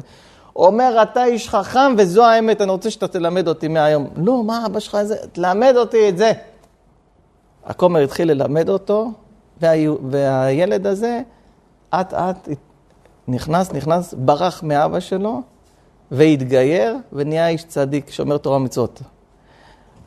אומר, 0.55 1.01
אתה 1.01 1.25
איש 1.25 1.49
חכם 1.49 1.93
וזו 1.97 2.25
האמת, 2.25 2.61
אני 2.61 2.71
רוצה 2.71 2.91
שאתה 2.91 3.07
תלמד 3.07 3.47
אותי 3.47 3.67
מהיום. 3.67 4.07
לא, 4.15 4.43
מה 4.43 4.65
אבא 4.65 4.79
שלך 4.79 5.03
זה? 5.03 5.15
תלמד 5.31 5.73
אותי 5.77 6.09
את 6.09 6.17
זה. 6.17 6.31
הכומר 7.65 7.99
התחיל 7.99 8.31
ללמד 8.31 8.69
אותו, 8.69 9.11
וה... 9.61 9.71
והילד 10.09 10.87
הזה 10.87 11.21
אט 11.89 12.13
אט 12.13 12.49
נכנס, 13.27 13.71
נכנס, 13.71 14.13
ברח 14.17 14.63
מאבא 14.63 14.99
שלו, 14.99 15.41
והתגייר, 16.11 16.95
ונהיה 17.13 17.47
איש 17.47 17.63
צדיק, 17.63 18.09
שומר 18.09 18.37
תורה 18.37 18.57
ומצוות. 18.57 19.01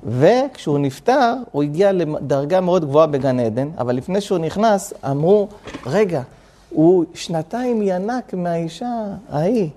וכשהוא 0.07 0.79
נפטר, 0.79 1.35
הוא 1.53 1.63
הגיע 1.63 1.93
לדרגה 1.93 2.61
מאוד 2.61 2.85
גבוהה 2.85 3.07
בגן 3.07 3.41
עדן, 3.41 3.69
אבל 3.79 3.97
לפני 3.97 4.21
שהוא 4.21 4.39
נכנס, 4.39 4.93
אמרו, 5.11 5.49
רגע, 5.87 6.23
הוא 6.71 7.05
שנתיים 7.15 7.83
ינק 7.83 8.35
מהאישה 8.35 9.05
ההיא, 9.31 9.71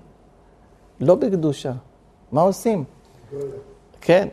לא 1.00 1.14
בקדושה. 1.14 1.72
מה 2.32 2.40
עושים? 2.40 2.84
כן. 4.00 4.28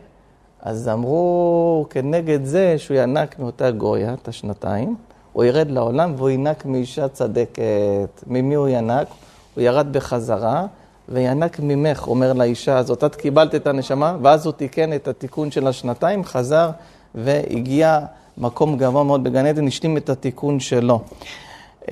אז 0.62 0.88
אמרו, 0.88 1.86
כנגד 1.90 2.44
זה 2.44 2.74
שהוא 2.78 2.96
ינק 2.96 3.38
מאותה 3.38 3.70
גויה, 3.70 4.14
את 4.14 4.28
השנתיים, 4.28 4.96
הוא 5.32 5.44
ירד 5.44 5.70
לעולם 5.70 6.14
והוא 6.16 6.30
ינק 6.30 6.66
מאישה 6.66 7.08
צדקת. 7.08 8.22
ממי 8.26 8.54
הוא 8.54 8.68
ינק? 8.68 9.08
הוא 9.54 9.62
ירד 9.62 9.92
בחזרה, 9.92 10.66
וינק 11.10 11.60
ממך, 11.62 12.08
אומר 12.08 12.32
לאישה 12.32 12.78
הזאת, 12.78 13.04
את 13.04 13.14
קיבלת 13.14 13.54
את 13.54 13.66
הנשמה, 13.66 14.16
ואז 14.22 14.46
הוא 14.46 14.52
תיקן 14.52 14.92
את 14.92 15.08
התיקון 15.08 15.50
של 15.50 15.66
השנתיים, 15.66 16.24
חזר 16.24 16.70
והגיע 17.14 18.00
מקום 18.38 18.76
גבוה 18.76 19.04
מאוד 19.04 19.24
בגן 19.24 19.46
עדן, 19.46 19.66
השלים 19.66 19.96
את 19.96 20.10
התיקון 20.10 20.60
שלו. 20.60 21.00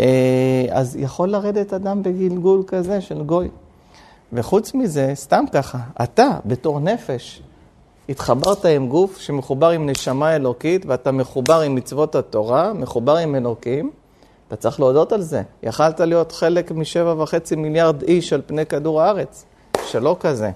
אה, 0.00 0.66
אז 0.70 0.96
יכול 0.96 1.28
לרדת 1.28 1.72
אדם 1.72 2.02
בגלגול 2.02 2.62
כזה 2.66 3.00
של 3.00 3.22
גוי. 3.22 3.48
וחוץ 4.32 4.74
מזה, 4.74 5.12
סתם 5.14 5.44
ככה, 5.52 5.78
אתה 6.02 6.28
בתור 6.44 6.80
נפש, 6.80 7.42
התחברת 8.08 8.64
עם 8.64 8.88
גוף 8.88 9.18
שמחובר 9.18 9.70
עם 9.70 9.90
נשמה 9.90 10.36
אלוקית, 10.36 10.86
ואתה 10.86 11.12
מחובר 11.12 11.60
עם 11.60 11.74
מצוות 11.74 12.14
התורה, 12.14 12.72
מחובר 12.72 13.16
עם 13.16 13.34
אלוקים, 13.34 13.90
אתה 14.48 14.56
צריך 14.56 14.80
להודות 14.80 15.12
על 15.12 15.22
זה. 15.22 15.42
יכלת 15.62 16.00
להיות 16.00 16.32
חלק 16.32 16.70
משבע 16.70 17.14
וחצי 17.22 17.56
מיליארד 17.56 18.02
איש 18.02 18.32
על 18.32 18.42
פני 18.46 18.66
כדור 18.66 19.02
הארץ, 19.02 19.44
שלא 19.86 20.16
כזה. 20.20 20.50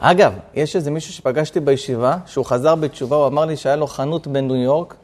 אגב, 0.00 0.32
יש 0.54 0.76
איזה 0.76 0.90
מישהו 0.90 1.12
שפגשתי 1.12 1.60
בישיבה, 1.60 2.16
שהוא 2.26 2.44
חזר 2.44 2.74
בתשובה, 2.74 3.16
הוא 3.16 3.26
אמר 3.26 3.44
לי 3.44 3.56
שהיה 3.56 3.76
לו 3.76 3.86
חנות 3.86 4.26
בניו 4.26 4.56
יורק, 4.56 4.94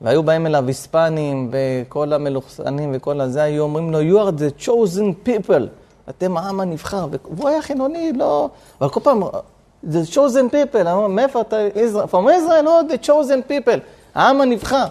והיו 0.00 0.22
באים 0.22 0.46
אליו 0.46 0.64
היספנים 0.66 1.50
וכל 1.52 2.12
המלוכסנים 2.12 2.92
וכל 2.94 3.20
הזה, 3.20 3.42
היו 3.42 3.62
אומרים 3.62 3.90
לו, 3.90 4.00
you 4.00 4.28
are 4.28 4.40
the 4.40 4.66
chosen 4.66 5.28
people, 5.28 5.62
אתם 6.08 6.36
העם 6.36 6.60
הנבחר. 6.60 7.06
והוא 7.30 7.48
היה 7.48 7.62
חילוני, 7.62 8.12
לא... 8.12 8.48
אבל 8.80 8.90
כל 8.90 9.00
פעם, 9.00 9.22
the 9.84 10.14
chosen 10.14 10.52
people, 10.52 10.88
מאיפה 11.08 11.40
אתה, 11.40 11.56
from 12.10 12.26
Israel, 12.26 12.64
no, 12.64 12.92
the 12.92 13.06
chosen 13.06 13.50
people, 13.50 13.78
העם 14.14 14.40
הנבחר. 14.40 14.86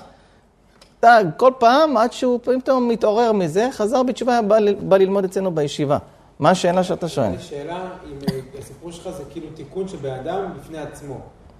אתה, 0.99 1.17
כל 1.37 1.51
פעם, 1.57 1.97
עד 1.97 2.13
שהוא 2.13 2.39
פתאום 2.43 2.87
מתעורר 2.87 3.31
מזה, 3.31 3.69
חזר 3.71 4.03
בתשובה, 4.03 4.41
בא, 4.41 4.57
בא 4.79 4.97
ללמוד 4.97 5.23
אצלנו 5.23 5.51
בישיבה. 5.51 5.97
מה 6.39 6.49
השאלה 6.49 6.83
שאתה 6.83 7.07
שואל? 7.07 7.35
השאלה 7.35 7.75
אם 8.05 8.17
אה, 8.31 8.39
הסיפור 8.59 8.91
שלך 8.91 9.09
זה 9.09 9.23
כאילו 9.29 9.47
תיקון 9.55 9.87
של 9.87 9.97
בן 9.97 10.13
אדם 10.13 10.53
בפני 10.59 10.77
עצמו. 10.77 11.19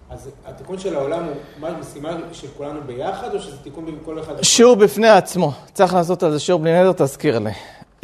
אז 0.10 0.30
התיקון 0.46 0.80
של 0.80 0.96
העולם 0.96 1.24
הוא 1.24 1.34
מה, 1.60 1.70
משימה 1.80 2.18
של 2.32 2.48
כולנו 2.58 2.80
ביחד, 2.86 3.34
או 3.34 3.40
שזה 3.40 3.58
תיקון 3.64 3.86
בכל 4.02 4.20
אחד? 4.20 4.42
שיעור 4.42 4.76
בפני 4.76 5.10
עצמו. 5.10 5.52
צריך 5.74 5.94
לעשות 5.94 6.24
על 6.24 6.32
זה 6.32 6.40
שיעור 6.40 6.62
בלי 6.62 6.82
נדר, 6.82 6.92
תזכיר 6.92 7.40
לי. 7.40 7.52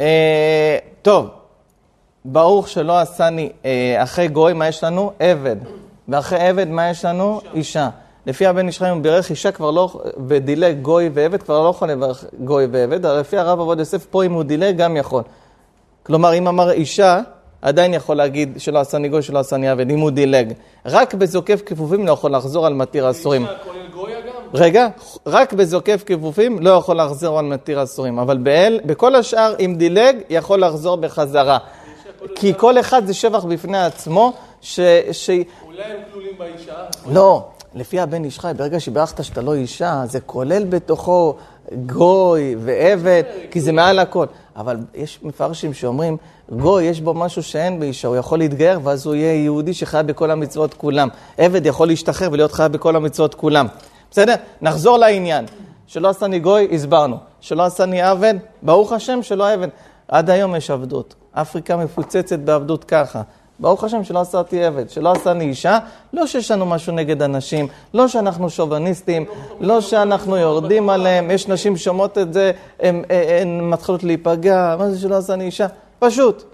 אה, 0.00 0.78
טוב, 1.02 1.28
ברוך 2.24 2.68
שלא 2.68 2.98
עשני 2.98 3.52
אה, 3.64 4.02
אחרי 4.02 4.28
גוי, 4.28 4.52
מה 4.52 4.68
יש 4.68 4.84
לנו? 4.84 5.12
עבד. 5.18 5.56
ואחרי 6.08 6.38
עבד, 6.38 6.68
מה 6.68 6.90
יש 6.90 7.04
לנו? 7.04 7.40
אישה. 7.40 7.54
אישה. 7.54 7.88
לפי 8.26 8.46
הבן 8.46 8.66
איש 8.66 8.78
חיים, 8.78 8.94
הוא 8.94 9.02
בירך 9.02 9.30
אישה 9.30 9.52
כבר 9.52 9.70
לא, 9.70 10.00
ודילג 10.28 10.80
גוי 10.82 11.10
ועבד, 11.14 11.42
כבר 11.42 11.62
לא 11.62 11.68
יכול 11.68 11.90
לברך 11.90 12.24
גוי 12.44 12.66
ועבד, 12.70 13.06
אבל 13.06 13.20
לפי 13.20 13.38
הרב 13.38 13.60
עבוד 13.60 13.78
יוסף, 13.78 14.06
פה 14.06 14.24
אם 14.24 14.32
הוא 14.32 14.42
דילג, 14.42 14.76
גם 14.76 14.96
יכול. 14.96 15.22
כלומר, 16.02 16.34
אם 16.34 16.48
אמר 16.48 16.70
אישה, 16.70 17.20
עדיין 17.62 17.94
יכול 17.94 18.16
להגיד 18.16 18.54
שלא 18.58 18.78
עשני 18.78 19.08
גוי, 19.08 19.22
שלא 19.22 19.38
עשני 19.38 19.68
עבד, 19.68 19.90
אם 19.90 20.00
הוא 20.00 20.10
דילג. 20.10 20.52
רק 20.86 21.14
בזוקף 21.14 21.62
כפופים 21.66 22.06
לא 22.06 22.12
יכול 22.12 22.34
לחזור 22.34 22.66
על 22.66 22.74
מתיר 22.74 23.10
אסורים. 23.10 23.46
רגע, 24.54 24.88
רק 25.26 25.52
בזוקף 25.52 26.02
כפופים 26.06 26.58
לא 26.58 26.70
יכול 26.70 27.00
לחזור 27.00 27.38
על 27.38 27.44
מתיר 27.44 27.82
אסורים, 27.82 28.18
אבל 28.18 28.38
באל, 28.38 28.80
בכל 28.84 29.14
השאר, 29.14 29.54
אם 29.60 29.74
דילג, 29.78 30.16
יכול 30.30 30.60
לחזור 30.60 30.96
בחזרה. 30.96 31.58
כי 32.34 32.52
כל 32.56 32.80
אחד 32.80 33.06
זה 33.06 33.14
שבח 33.14 33.44
בפני 33.44 33.78
עצמו, 33.78 34.32
ש... 34.60 34.80
ש... 35.12 35.30
אולי 35.30 35.82
הם 35.82 36.00
כלולים 36.12 36.32
באישה? 36.38 36.74
לא, 37.12 37.48
לפי 37.76 38.00
הבן 38.00 38.24
איש 38.24 38.38
חי, 38.38 38.52
ברגע 38.56 38.80
שברכת 38.80 39.24
שאתה 39.24 39.40
לא 39.40 39.54
אישה, 39.54 40.02
זה 40.06 40.20
כולל 40.20 40.64
בתוכו 40.64 41.34
גוי 41.86 42.56
ועבד, 42.58 43.22
כי 43.50 43.60
זה 43.60 43.72
מעל 43.72 43.98
הכל. 43.98 44.26
אבל 44.56 44.76
יש 44.94 45.18
מפרשים 45.22 45.74
שאומרים, 45.74 46.16
גוי, 46.52 46.84
יש 46.84 47.00
בו 47.00 47.14
משהו 47.14 47.42
שאין 47.42 47.80
באישה, 47.80 48.08
הוא 48.08 48.16
יכול 48.16 48.38
להתגייר, 48.38 48.80
ואז 48.82 49.06
הוא 49.06 49.14
יהיה 49.14 49.44
יהודי 49.44 49.74
שחי 49.74 50.00
בכל 50.06 50.30
המצוות 50.30 50.74
כולם. 50.74 51.08
עבד 51.38 51.66
יכול 51.66 51.88
להשתחרר 51.88 52.28
ולהיות 52.32 52.52
חי 52.52 52.66
בכל 52.70 52.96
המצוות 52.96 53.34
כולם. 53.34 53.66
בסדר? 54.10 54.34
נחזור 54.62 54.98
לעניין. 54.98 55.44
שלא 55.86 56.08
עשני 56.08 56.38
גוי, 56.38 56.68
הסברנו. 56.72 57.16
שלא 57.40 57.62
עשני 57.62 58.02
עבד, 58.02 58.34
ברוך 58.62 58.92
השם 58.92 59.22
שלא 59.22 59.52
עבד. 59.52 59.68
עד 60.08 60.30
היום 60.30 60.54
יש 60.54 60.70
עבדות. 60.70 61.14
אפריקה 61.32 61.76
מפוצצת 61.76 62.38
בעבדות 62.38 62.84
ככה. 62.84 63.22
ברוך 63.60 63.84
השם 63.84 64.04
שלא 64.04 64.20
עשתי 64.20 64.64
עבד, 64.64 64.90
שלא 64.90 65.12
עשני 65.12 65.44
אישה, 65.44 65.78
לא 66.12 66.26
שיש 66.26 66.50
לנו 66.50 66.66
משהו 66.66 66.92
נגד 66.92 67.22
אנשים, 67.22 67.68
לא 67.94 68.08
שאנחנו 68.08 68.50
שוביניסטים, 68.50 69.24
לא 69.60 69.80
שאנחנו 69.80 70.36
יורדים 70.36 70.90
עליהם, 70.90 71.30
יש 71.30 71.48
נשים 71.48 71.76
שומעות 71.76 72.18
את 72.18 72.32
זה, 72.32 72.52
הן 72.80 73.60
מתחילות 73.60 74.04
להיפגע, 74.04 74.76
מה 74.78 74.90
זה 74.90 75.00
שלא 75.00 75.14
עשני 75.14 75.44
אישה? 75.44 75.66
פשוט, 75.98 76.44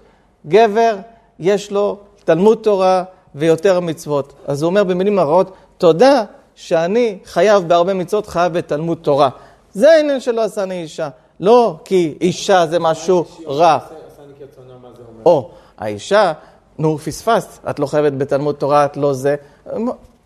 גבר 0.47 0.95
יש 1.39 1.71
לו 1.71 1.97
תלמוד 2.23 2.57
תורה 2.61 3.03
ויותר 3.35 3.79
מצוות. 3.79 4.33
אז 4.47 4.61
הוא 4.61 4.69
אומר 4.69 4.83
במילים 4.83 5.19
הרעות, 5.19 5.51
תודה 5.77 6.23
שאני 6.55 7.17
חייב 7.25 7.67
בהרבה 7.67 7.93
מצוות, 7.93 8.27
חייב 8.27 8.53
בתלמוד 8.53 8.97
תורה. 9.01 9.29
זה 9.73 9.91
העניין 9.91 10.19
שלא 10.19 10.41
עשני 10.41 10.81
אישה. 10.81 11.09
לא 11.39 11.75
כי 11.85 12.17
אישה 12.21 12.65
זה 12.67 12.79
משהו 12.79 13.25
רע. 13.47 13.77
או, 15.25 15.49
האישה, 15.77 16.33
נו, 16.79 16.97
פספסת, 16.97 17.59
את 17.69 17.79
לא 17.79 17.85
חייבת 17.85 18.13
בתלמוד 18.13 18.55
תורה, 18.55 18.85
את 18.85 18.97
לא 18.97 19.13
זה. 19.13 19.35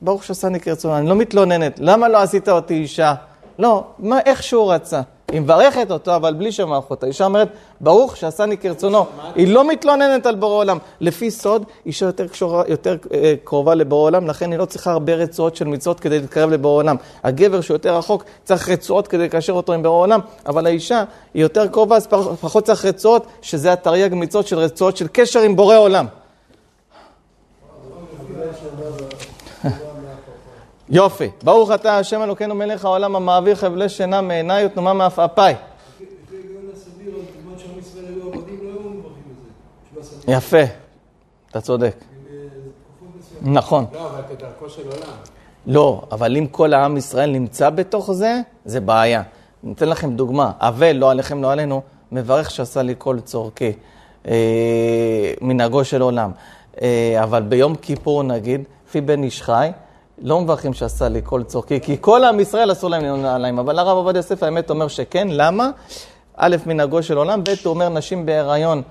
ברוך 0.02 0.24
שעשני 0.24 0.60
כרצונו, 0.60 0.98
אני 0.98 1.10
לא 1.10 1.16
מתלוננת. 1.16 1.80
למה 1.80 2.08
לא 2.08 2.18
עשית 2.18 2.50
אותי 2.50 2.74
אישה? 2.74 3.14
לא, 3.60 3.84
מה, 4.00 4.20
איך 4.26 4.44
שהוא 4.44 4.74
רצה. 4.74 5.02
היא 5.32 5.42
מברכת 5.42 5.92
אותו, 5.92 6.16
אבל 6.16 6.34
בלי 6.34 6.52
שם 6.52 6.70
מלכות. 6.70 7.04
האישה 7.04 7.26
אומרת, 7.26 7.48
ברוך 7.82 8.18
שעשני 8.18 8.58
כרצונו. 8.58 9.06
היא 9.36 9.48
לא 9.54 9.68
מתלוננת 9.68 10.26
על 10.26 10.36
בורא 10.36 10.56
עולם. 10.56 10.78
לפי 11.02 11.32
סוד, 11.32 11.64
אישה 11.86 12.06
יותר, 12.06 12.28
קשורה, 12.28 12.64
יותר 12.68 12.98
אה, 13.14 13.34
קרובה 13.44 13.76
לבורא 13.76 14.02
עולם, 14.04 14.28
לכן 14.28 14.52
היא 14.52 14.60
לא 14.60 14.66
צריכה 14.66 14.92
הרבה 14.92 15.14
רצועות 15.16 15.56
של 15.56 15.66
מצוות 15.66 16.00
כדי 16.00 16.20
להתקרב 16.20 16.50
לבורא 16.50 16.76
עולם. 16.76 16.96
הגבר 17.24 17.62
שהוא 17.62 17.76
יותר 17.76 17.98
רחוק 17.98 18.24
צריך 18.44 18.70
רצועות 18.70 19.08
כדי 19.08 19.24
לקשר 19.24 19.54
אותו 19.54 19.74
עם 19.74 19.84
בורא 19.84 20.02
עולם, 20.04 20.20
אבל 20.46 20.66
האישה 20.66 21.04
היא 21.34 21.42
יותר 21.42 21.68
קרובה, 21.68 21.96
אז 21.96 22.08
פח- 22.08 22.34
פחות 22.42 22.64
צריך 22.66 22.86
רצועות, 22.86 23.26
שזה 23.42 23.74
התרי"ג 23.74 24.10
מצוות 24.14 24.48
של 24.48 24.58
רצועות 24.60 24.98
של 24.98 25.08
קשר 25.12 25.40
עם 25.40 25.56
בורא 25.56 25.78
עולם. 25.78 26.06
יופי. 30.90 31.30
ברוך 31.44 31.72
אתה 31.72 31.98
השם 31.98 32.24
אלוקינו 32.24 32.56
מלך 32.56 32.86
העולם 32.86 33.16
המעביר 33.16 33.56
חבלי 33.56 33.90
שינה 33.90 34.22
מעיניי 34.22 34.66
ותנומה 34.66 34.94
מעפעפיי. 34.94 35.56
יפה, 40.28 40.64
אתה 41.52 41.62
צודק. 41.62 41.96
נכון. 43.42 43.86
לא, 43.94 44.10
אבל. 44.10 44.22
לא, 45.66 46.02
אבל 46.12 46.38
אם 46.38 46.48
כל 46.48 46.74
העם 46.74 46.98
ישראל 46.98 47.32
נמצא 47.32 47.70
בתוך 47.70 48.12
זה, 48.12 48.42
זה 48.66 48.80
בעיה. 48.80 49.24
אני 49.64 49.74
אתן 49.74 49.90
לכם 49.90 50.16
דוגמה. 50.16 50.52
אבל, 50.60 50.92
לא 50.92 51.12
עליכם, 51.12 51.44
לא 51.44 51.52
עלינו, 51.52 51.82
מברך 52.12 52.52
שעשה 52.52 52.82
לי 52.82 52.96
כל 52.98 53.20
צורכי. 53.20 53.74
אה, 54.28 55.34
מנהגו 55.42 55.86
של 55.86 56.02
עולם. 56.02 56.32
אה, 56.82 57.24
אבל 57.24 57.42
ביום 57.42 57.76
כיפור, 57.76 58.24
נגיד, 58.24 58.64
לפי 58.88 59.02
בן 59.02 59.24
איש 59.24 59.42
חי, 59.42 59.70
לא 60.22 60.42
מברכים 60.42 60.74
שעשה 60.74 61.10
לי 61.10 61.22
כל 61.24 61.44
צורכי, 61.44 61.82
כי 61.82 61.98
כל 62.02 62.24
עם 62.24 62.40
ישראל 62.40 62.72
אסור 62.72 62.90
להם 62.90 63.04
לנעול 63.04 63.20
נעליים. 63.20 63.60
אבל 63.60 63.80
הרב 63.80 63.98
עובדיה 63.98 64.20
יוסף 64.20 64.44
האמת 64.44 64.70
אומר 64.70 64.88
שכן, 64.88 65.28
למה? 65.32 65.70
א', 66.36 66.56
מנהגו 66.66 67.04
של 67.04 67.18
עולם, 67.18 67.44
ב', 67.44 67.50
הוא 67.50 67.74
אומר 67.74 67.90
נשים 67.90 68.26
בהיריון, 68.26 68.82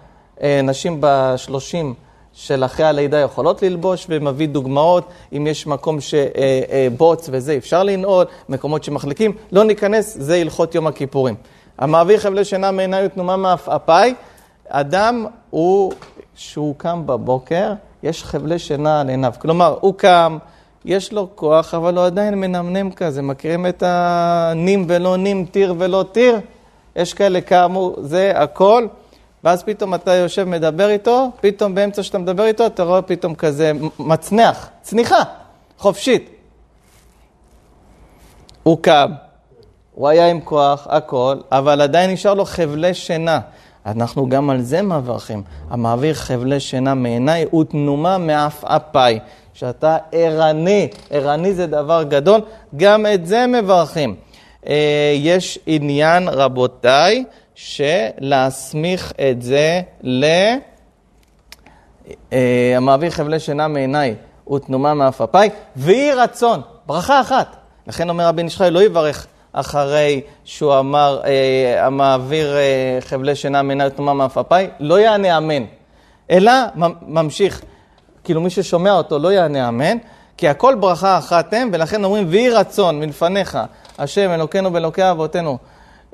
אה, 0.42 0.60
נשים 0.62 0.98
בשלושים 1.00 1.94
של 2.32 2.64
אחרי 2.64 2.86
הלידה 2.86 3.18
יכולות 3.18 3.62
ללבוש, 3.62 4.06
ומביא 4.08 4.48
דוגמאות, 4.48 5.08
אם 5.32 5.46
יש 5.46 5.66
מקום 5.66 5.98
שבוץ 6.00 7.28
וזה 7.32 7.56
אפשר 7.56 7.82
לנעול, 7.82 8.24
מקומות 8.48 8.84
שמחליקים, 8.84 9.32
לא 9.52 9.64
ניכנס, 9.64 10.16
זה 10.20 10.36
הלכות 10.36 10.74
יום 10.74 10.86
הכיפורים. 10.86 11.34
המעביר 11.78 12.18
חבלי 12.18 12.44
שינה 12.44 12.70
מעיניי 12.70 13.06
ותנומה 13.06 13.36
מעפעפיי, 13.36 14.14
אדם 14.68 15.26
הוא, 15.50 15.92
שהוא 16.36 16.74
קם 16.78 17.06
בבוקר, 17.06 17.72
יש 18.02 18.24
חבלי 18.24 18.58
שינה 18.58 19.00
על 19.00 19.08
עיניו. 19.08 19.34
כלומר, 19.38 19.76
הוא 19.80 19.94
קם, 19.94 20.38
יש 20.84 21.12
לו 21.12 21.28
כוח, 21.34 21.74
אבל 21.74 21.98
הוא 21.98 22.04
עדיין 22.04 22.34
מנמנם 22.34 22.90
כזה. 22.90 23.22
מכירים 23.22 23.66
את 23.66 23.82
הנים 23.86 24.84
ולא 24.88 25.16
נים, 25.16 25.46
טיר 25.50 25.74
ולא 25.78 26.04
טיר? 26.12 26.40
יש 26.96 27.14
כאלה 27.14 27.40
כאמור, 27.40 27.96
זה 28.00 28.32
הכל. 28.34 28.86
ואז 29.44 29.62
פתאום 29.62 29.94
אתה 29.94 30.14
יושב, 30.14 30.44
מדבר 30.44 30.90
איתו, 30.90 31.30
פתאום 31.40 31.74
באמצע 31.74 32.02
שאתה 32.02 32.18
מדבר 32.18 32.44
איתו, 32.44 32.66
אתה 32.66 32.82
רואה 32.82 33.02
פתאום 33.02 33.34
כזה 33.34 33.72
מצנח, 33.98 34.68
צניחה, 34.82 35.22
חופשית. 35.78 36.30
הוא 38.62 38.78
קם, 38.80 39.10
הוא 39.94 40.08
היה 40.08 40.30
עם 40.30 40.40
כוח, 40.40 40.86
הכל, 40.90 41.36
אבל 41.52 41.80
עדיין 41.80 42.10
נשאר 42.10 42.34
לו 42.34 42.44
חבלי 42.44 42.94
שינה. 42.94 43.40
אנחנו 43.86 44.28
גם 44.28 44.50
על 44.50 44.62
זה 44.62 44.82
מברכים. 44.82 45.42
המעביר 45.70 46.14
חבלי 46.14 46.60
שינה 46.60 46.94
מעיניי 46.94 47.46
ותנומה 47.54 48.18
מעפעפיי. 48.18 49.18
שאתה 49.54 49.96
ערני, 50.12 50.88
ערני 51.10 51.54
זה 51.54 51.66
דבר 51.66 52.02
גדול, 52.02 52.40
גם 52.76 53.06
את 53.14 53.26
זה 53.26 53.46
מברכים. 53.46 54.14
אה, 54.66 55.12
יש 55.16 55.58
עניין, 55.66 56.28
רבותיי, 56.28 57.24
שלהסמיך 57.54 59.12
את 59.30 59.42
זה 59.42 59.80
ל... 60.02 60.24
אה, 62.32 62.72
המעביר 62.76 63.10
חבלי 63.10 63.40
שינה 63.40 63.68
מעיניי 63.68 64.14
ותנומה 64.52 64.94
מעפעפיי, 64.94 65.50
ויהי 65.76 66.12
רצון, 66.12 66.60
ברכה 66.86 67.20
אחת. 67.20 67.56
לכן 67.86 68.08
אומר 68.08 68.26
רבי 68.26 68.42
נשחי, 68.42 68.68
לא 68.70 68.82
יברך 68.82 69.26
אחרי 69.58 70.20
שהוא 70.44 70.78
אמר, 70.78 71.20
אה, 71.24 71.86
המעביר 71.86 72.56
אה, 72.56 72.98
חבלי 73.00 73.34
שינה 73.34 73.62
מעיניי 73.62 73.86
ותנומה 73.86 74.14
מעפעפיי, 74.14 74.70
לא 74.80 75.00
יענה 75.00 75.38
אמן, 75.38 75.64
אלא 76.30 76.52
ממשיך. 77.02 77.62
כאילו 78.24 78.40
מי 78.40 78.50
ששומע 78.50 78.92
אותו 78.92 79.18
לא 79.18 79.32
יענה 79.32 79.68
אמן, 79.68 79.96
כי 80.36 80.48
הכל 80.48 80.74
ברכה 80.74 81.18
אחת 81.18 81.52
הם, 81.52 81.70
ולכן 81.72 82.04
אומרים, 82.04 82.26
ויהי 82.30 82.50
רצון 82.50 83.00
מלפניך, 83.00 83.58
השם 83.98 84.30
אלוקינו 84.30 84.72
ואלוקי 84.72 85.10
אבותינו, 85.10 85.58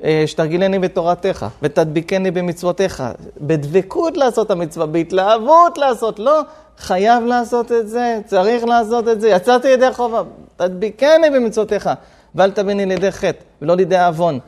אה, 0.03 0.23
שתרגילני 0.25 0.79
בתורתך, 0.79 1.45
ותדביקני 1.61 2.31
במצוותיך, 2.31 3.03
בדבקות 3.41 4.17
לעשות 4.17 4.51
המצווה, 4.51 4.85
בהתלהבות 4.85 5.77
לעשות, 5.77 6.19
לא, 6.19 6.41
חייב 6.77 7.23
לעשות 7.23 7.71
את 7.71 7.89
זה, 7.89 8.19
צריך 8.25 8.63
לעשות 8.63 9.07
את 9.07 9.21
זה, 9.21 9.29
יצאתי 9.29 9.67
ידי 9.67 9.93
חובה, 9.93 10.21
תדביקני 10.55 11.29
במצוותיך, 11.29 11.89
ואל 12.35 12.51
תביני 12.51 12.85
לידי 12.85 13.11
חטא, 13.11 13.43
ולא 13.61 13.75
לידי 13.75 13.97
עוון. 13.97 14.39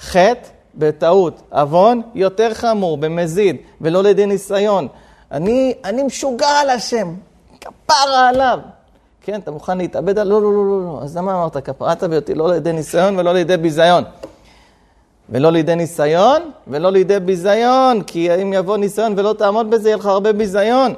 חטא 0.00 0.48
בטעות, 0.74 1.42
עוון 1.50 2.02
יותר 2.14 2.54
חמור, 2.54 2.98
במזיד, 2.98 3.56
ולא 3.80 4.02
לידי 4.02 4.26
ניסיון. 4.26 4.88
אני, 5.32 5.74
אני 5.84 6.02
משוגע 6.02 6.48
על 6.48 6.70
השם, 6.70 7.14
כפרה 7.60 8.28
עליו. 8.28 8.58
כן, 9.20 9.40
אתה 9.40 9.50
מוכן 9.50 9.78
להתאבד 9.78 10.18
על... 10.18 10.28
לא, 10.28 10.42
לא, 10.42 10.52
לא, 10.52 10.64
לא, 10.64 10.82
לא. 10.84 11.00
אז 11.02 11.16
למה 11.16 11.34
אמרת 11.34 11.56
כפרת 11.56 12.04
אותי 12.04 12.34
לא 12.34 12.52
לידי 12.52 12.72
ניסיון 12.72 13.18
ולא 13.18 13.32
לידי 13.34 13.56
ביזיון? 13.56 14.04
ולא 15.30 15.52
לידי 15.52 15.74
ניסיון 15.74 16.50
ולא 16.66 16.92
לידי 16.92 17.20
ביזיון, 17.20 18.02
כי 18.02 18.42
אם 18.42 18.52
יבוא 18.52 18.76
ניסיון 18.76 19.14
ולא 19.16 19.34
תעמוד 19.38 19.70
בזה, 19.70 19.88
יהיה 19.88 19.96
לך 19.96 20.06
הרבה 20.06 20.32
ביזיון. 20.32 20.94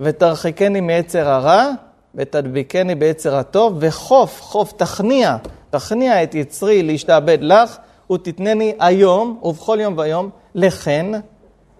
ותרחיקני 0.00 0.80
מיצר 0.80 1.28
הרע, 1.28 1.70
ותדביקני 2.14 2.94
ביצר 2.94 3.36
הטוב, 3.36 3.76
וחוף, 3.80 4.40
חוף, 4.42 4.72
תכניע, 4.72 5.36
תכניע 5.70 6.22
את 6.22 6.34
יצרי 6.34 6.82
להשתעבד 6.82 7.38
לך, 7.40 7.76
ותתנני 8.12 8.72
היום 8.80 9.38
ובכל 9.42 9.78
יום 9.80 9.98
ויום 9.98 10.30
לחן, 10.54 11.12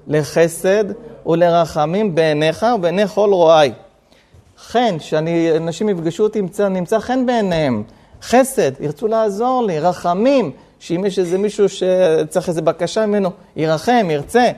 לחסד 0.07 0.85
ולרחמים 1.27 2.15
בעיניך 2.15 2.67
ובעיני 2.75 3.07
כל 3.07 3.31
רואי. 3.33 3.73
חן, 4.59 4.97
שאנשים 4.99 5.89
יפגשו 5.89 6.23
אותי, 6.23 6.41
נמצא, 6.41 6.69
נמצא 6.69 6.99
חן 6.99 7.27
בעיניהם. 7.27 7.83
חסד, 8.23 8.81
ירצו 8.81 9.09
לעזור 9.09 9.67
לי, 9.67 9.81
רחמים, 9.81 10.51
שאם 10.79 11.05
יש 11.07 11.19
איזה 11.19 11.39
מישהו 11.39 11.69
שצריך 11.69 12.49
איזו 12.49 12.63
בקשה 12.63 13.07
ממנו, 13.07 13.31
ירחם, 13.57 14.07
ירצה, 14.11 14.51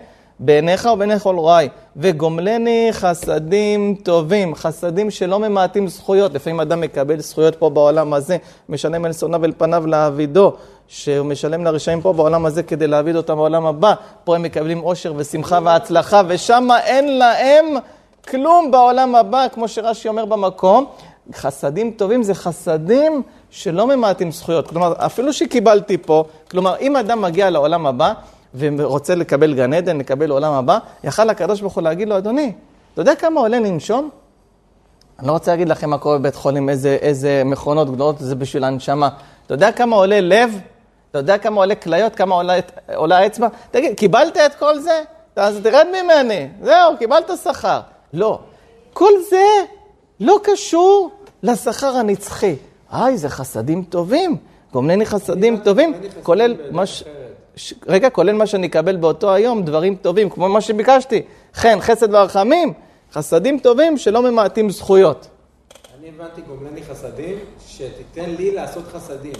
בעיניך 0.44 0.88
ובעיני 0.92 1.18
כל 1.18 1.36
רואי. 1.36 1.68
וגומלני 1.96 2.88
חסדים 2.92 3.94
טובים, 4.02 4.54
חסדים 4.54 5.10
שלא 5.10 5.38
ממעטים 5.38 5.88
זכויות. 5.88 6.34
לפעמים 6.34 6.60
אדם 6.60 6.80
מקבל 6.80 7.20
זכויות 7.20 7.56
פה 7.56 7.70
בעולם 7.70 8.12
הזה, 8.12 8.36
משלם 8.68 9.06
אל 9.06 9.12
שונאיו 9.12 9.42
ואל 9.42 9.52
פניו 9.58 9.86
להעבידו, 9.86 10.52
שהוא 10.88 11.26
משלם 11.26 11.64
לרשעים 11.64 12.00
פה 12.00 12.12
בעולם 12.12 12.46
הזה 12.46 12.62
כדי 12.62 12.86
להעביד 12.86 13.16
אותם 13.16 13.36
בעולם 13.36 13.66
הבא. 13.66 13.94
פה 14.24 14.34
הם 14.34 14.42
מקבלים 14.42 14.82
אושר 14.82 15.12
ושמחה 15.16 15.58
והצלחה, 15.64 16.22
ושם 16.28 16.68
אין 16.84 17.18
להם 17.18 17.66
כלום 18.28 18.70
בעולם 18.70 19.14
הבא, 19.14 19.46
כמו 19.52 19.68
שרש"י 19.68 20.08
אומר 20.08 20.24
במקום. 20.24 20.84
חסדים 21.34 21.90
טובים 21.90 22.22
זה 22.22 22.34
חסדים 22.34 23.22
שלא 23.50 23.86
ממעטים 23.86 24.30
זכויות. 24.30 24.68
כלומר, 24.68 24.92
אפילו 24.96 25.32
שקיבלתי 25.32 25.98
פה, 25.98 26.24
כלומר, 26.50 26.76
אם 26.80 26.96
אדם 26.96 27.22
מגיע 27.22 27.50
לעולם 27.50 27.86
הבא 27.86 28.12
ורוצה 28.54 29.14
לקבל 29.14 29.54
גן 29.54 29.72
עדן, 29.72 29.98
לקבל 29.98 30.30
עולם 30.30 30.52
הבא, 30.52 30.78
יכל 31.04 31.30
הקדוש 31.30 31.60
ברוך 31.60 31.74
הוא 31.74 31.82
להגיד 31.82 32.08
לו, 32.08 32.18
אדוני, 32.18 32.52
אתה 32.92 33.00
יודע 33.00 33.14
כמה 33.14 33.40
עולה 33.40 33.58
לנשום? 33.58 34.10
אני 35.18 35.26
לא 35.26 35.32
רוצה 35.32 35.50
להגיד 35.50 35.68
לכם 35.68 35.90
מה 35.90 35.98
קורה 35.98 36.18
בבית 36.18 36.34
חולים, 36.34 36.68
איזה, 36.68 36.98
איזה 37.00 37.42
מכונות 37.44 37.90
גדולות 37.90 38.18
זה 38.18 38.34
בשביל 38.34 38.64
הנשמה. 38.64 39.08
אתה 39.46 39.54
יודע 39.54 39.72
כמה 39.72 39.96
עולה 39.96 40.20
לב? 40.20 40.60
אתה 41.10 41.18
יודע 41.18 41.38
כמה 41.38 41.56
עולה 41.56 41.74
כליות? 41.74 42.14
כמה 42.14 42.34
עולה, 42.34 42.54
עולה 42.94 43.18
האצבע? 43.18 43.48
תגיד, 43.70 43.96
קיבלת 43.96 44.36
את 44.36 44.54
כל 44.54 44.78
זה? 44.78 45.02
אז 45.36 45.60
תרד 45.62 45.86
ממני, 45.88 46.48
זהו, 46.62 46.96
קיבלת 46.98 47.30
שכר. 47.44 47.80
לא. 48.12 48.38
כל 48.92 49.10
זה 49.30 49.44
לא 50.20 50.40
קשור 50.42 51.10
לשכר 51.42 51.96
הנצחי. 51.96 52.56
היי, 52.92 53.18
זה 53.18 53.28
חסדים 53.28 53.84
טובים. 53.84 54.36
גומלני 54.72 55.06
חסדים 55.06 55.56
טובים, 55.56 55.94
כולל 56.22 56.56
מה 56.70 56.86
ש... 56.86 57.02
רגע, 57.86 58.10
כולל 58.10 58.32
מה 58.32 58.46
שאני 58.46 58.66
אקבל 58.66 58.96
באותו 58.96 59.32
היום, 59.32 59.62
דברים 59.62 59.96
טובים, 59.96 60.30
כמו 60.30 60.48
מה 60.48 60.60
שביקשתי. 60.60 61.22
חן, 61.54 61.80
חסד 61.80 62.14
ורחמים, 62.14 62.72
חסדים 63.12 63.58
טובים 63.58 63.98
שלא 63.98 64.22
ממעטים 64.22 64.70
זכויות. 64.70 65.28
אני 66.00 66.08
הבנתי 66.08 66.40
גומלני 66.40 66.82
חסדים, 66.82 67.38
שתיתן 67.68 68.30
לי 68.30 68.54
לעשות 68.54 68.84
חסדים. 68.92 69.32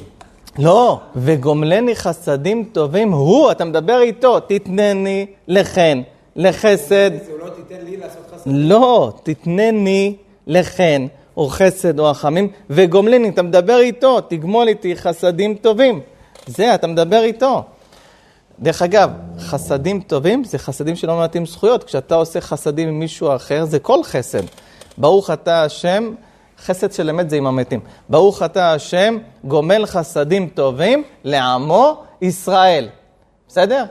לא, 0.59 1.01
וגומלני 1.17 1.97
חסדים 1.97 2.65
טובים 2.73 3.13
הוא, 3.13 3.51
אתה 3.51 3.65
מדבר 3.65 4.01
איתו, 4.01 4.41
תתנני 4.41 5.27
לחן, 5.49 6.03
לחסד. 6.37 7.11
זה 7.27 7.33
לא 7.45 7.49
תיתן 7.49 7.85
לי 7.85 7.97
לעשות 7.97 8.23
חסדים. 8.35 8.53
לא, 8.57 9.13
תתנני 9.23 10.17
לחן, 10.47 11.07
או 11.37 11.49
חסד 11.49 11.99
או 11.99 12.05
רחמים, 12.05 12.49
וגומלני, 12.71 13.29
אתה 13.29 13.43
מדבר 13.43 13.79
איתו, 13.79 14.21
תגמול 14.21 14.69
איתי 14.69 14.97
חסדים 14.97 15.55
טובים. 15.55 16.01
זה, 16.47 16.75
אתה 16.75 16.87
מדבר 16.87 17.23
איתו. 17.23 17.63
דרך 18.63 18.83
אגב, 18.83 19.11
חסדים 19.39 20.01
טובים 20.01 20.45
זה 20.45 20.59
חסדים 20.59 20.97
שלא 20.97 21.17
מעטים 21.17 21.47
זכויות. 21.47 21.85
כשאתה 21.85 22.15
עושה 22.15 22.41
חסדים 22.41 22.89
עם 22.89 22.99
מישהו 22.99 23.37
אחר, 23.37 23.65
זה 23.65 23.79
כל 23.79 24.05
חסד. 24.05 24.43
ברוך 24.99 25.31
אתה 25.31 25.63
השם, 25.63 26.15
חסד 26.59 26.93
של 26.93 27.11
אמת 27.11 27.31
זה 27.31 27.37
עם 27.37 27.47
המתים. 27.47 27.81
ברוך 28.09 28.43
אתה 28.43 28.73
השם, 28.73 29.19
גומל 29.45 29.87
חסדים 29.87 30.49
טובים 30.49 31.03
לעמו 31.25 32.03
ישראל. 32.21 32.89
בסדר? 33.49 33.85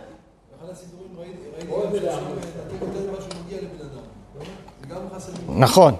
נכון. 5.49 5.95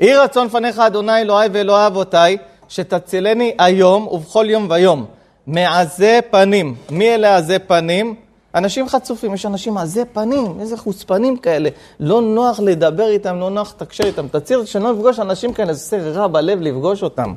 יהי 0.00 0.16
רצון 0.16 0.48
פניך 0.48 0.78
אדוני 0.78 1.20
אלוהי 1.20 1.48
ואלוהי 1.52 1.86
אבותיי, 1.86 2.36
שתצילני 2.68 3.54
היום 3.58 4.06
ובכל 4.06 4.46
יום 4.48 4.66
ויום. 4.70 5.06
מעזי 5.46 6.18
פנים. 6.30 6.74
מי 6.90 7.14
אלה 7.14 7.36
עזי 7.36 7.58
פנים? 7.58 8.14
אנשים 8.54 8.88
חצופים, 8.88 9.34
יש 9.34 9.46
אנשים 9.46 9.78
עזי 9.78 10.04
פנים, 10.12 10.60
איזה 10.60 10.76
חוצפנים 10.76 11.36
כאלה. 11.36 11.68
לא 12.00 12.22
נוח 12.22 12.60
לדבר 12.60 13.08
איתם, 13.08 13.38
לא 13.38 13.50
נוח 13.50 13.74
לתקשר 13.76 14.04
איתם. 14.04 14.28
תציל 14.28 14.64
שלא 14.64 14.92
לפגוש 14.92 15.18
אנשים 15.18 15.52
כאלה, 15.52 15.72
זה 15.72 15.96
עושה 15.96 16.10
רע 16.10 16.26
בלב 16.26 16.60
לפגוש 16.60 17.02
אותם. 17.02 17.34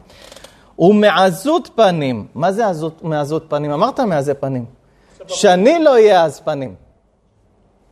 ומעזות 0.80 1.70
פנים. 1.76 2.28
מה 2.36 2.52
זה 2.52 2.68
עזות, 2.68 3.04
מעזות 3.04 3.46
פנים? 3.50 3.72
אמרת 3.72 4.00
מעזי 4.00 4.34
פנים. 4.34 4.66
שאני 5.28 5.84
לא 5.84 5.94
אהיה 5.94 6.26
עז 6.26 6.40
פנים. 6.40 6.76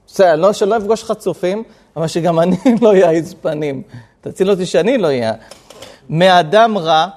בסדר, 0.08 0.36
לא 0.36 0.54
שלא 0.54 0.78
אפגוש 0.78 1.04
חצופים, 1.04 1.64
אבל 1.96 2.08
שגם 2.08 2.40
אני 2.40 2.58
לא 2.82 2.96
אעז 2.96 3.34
פנים. 3.42 3.82
תציל 4.22 4.52
אותי 4.52 4.66
שאני 4.66 4.98
לא 4.98 5.08
אהיה. 5.08 5.34
מאדם 6.10 6.78
רע, 6.78 7.08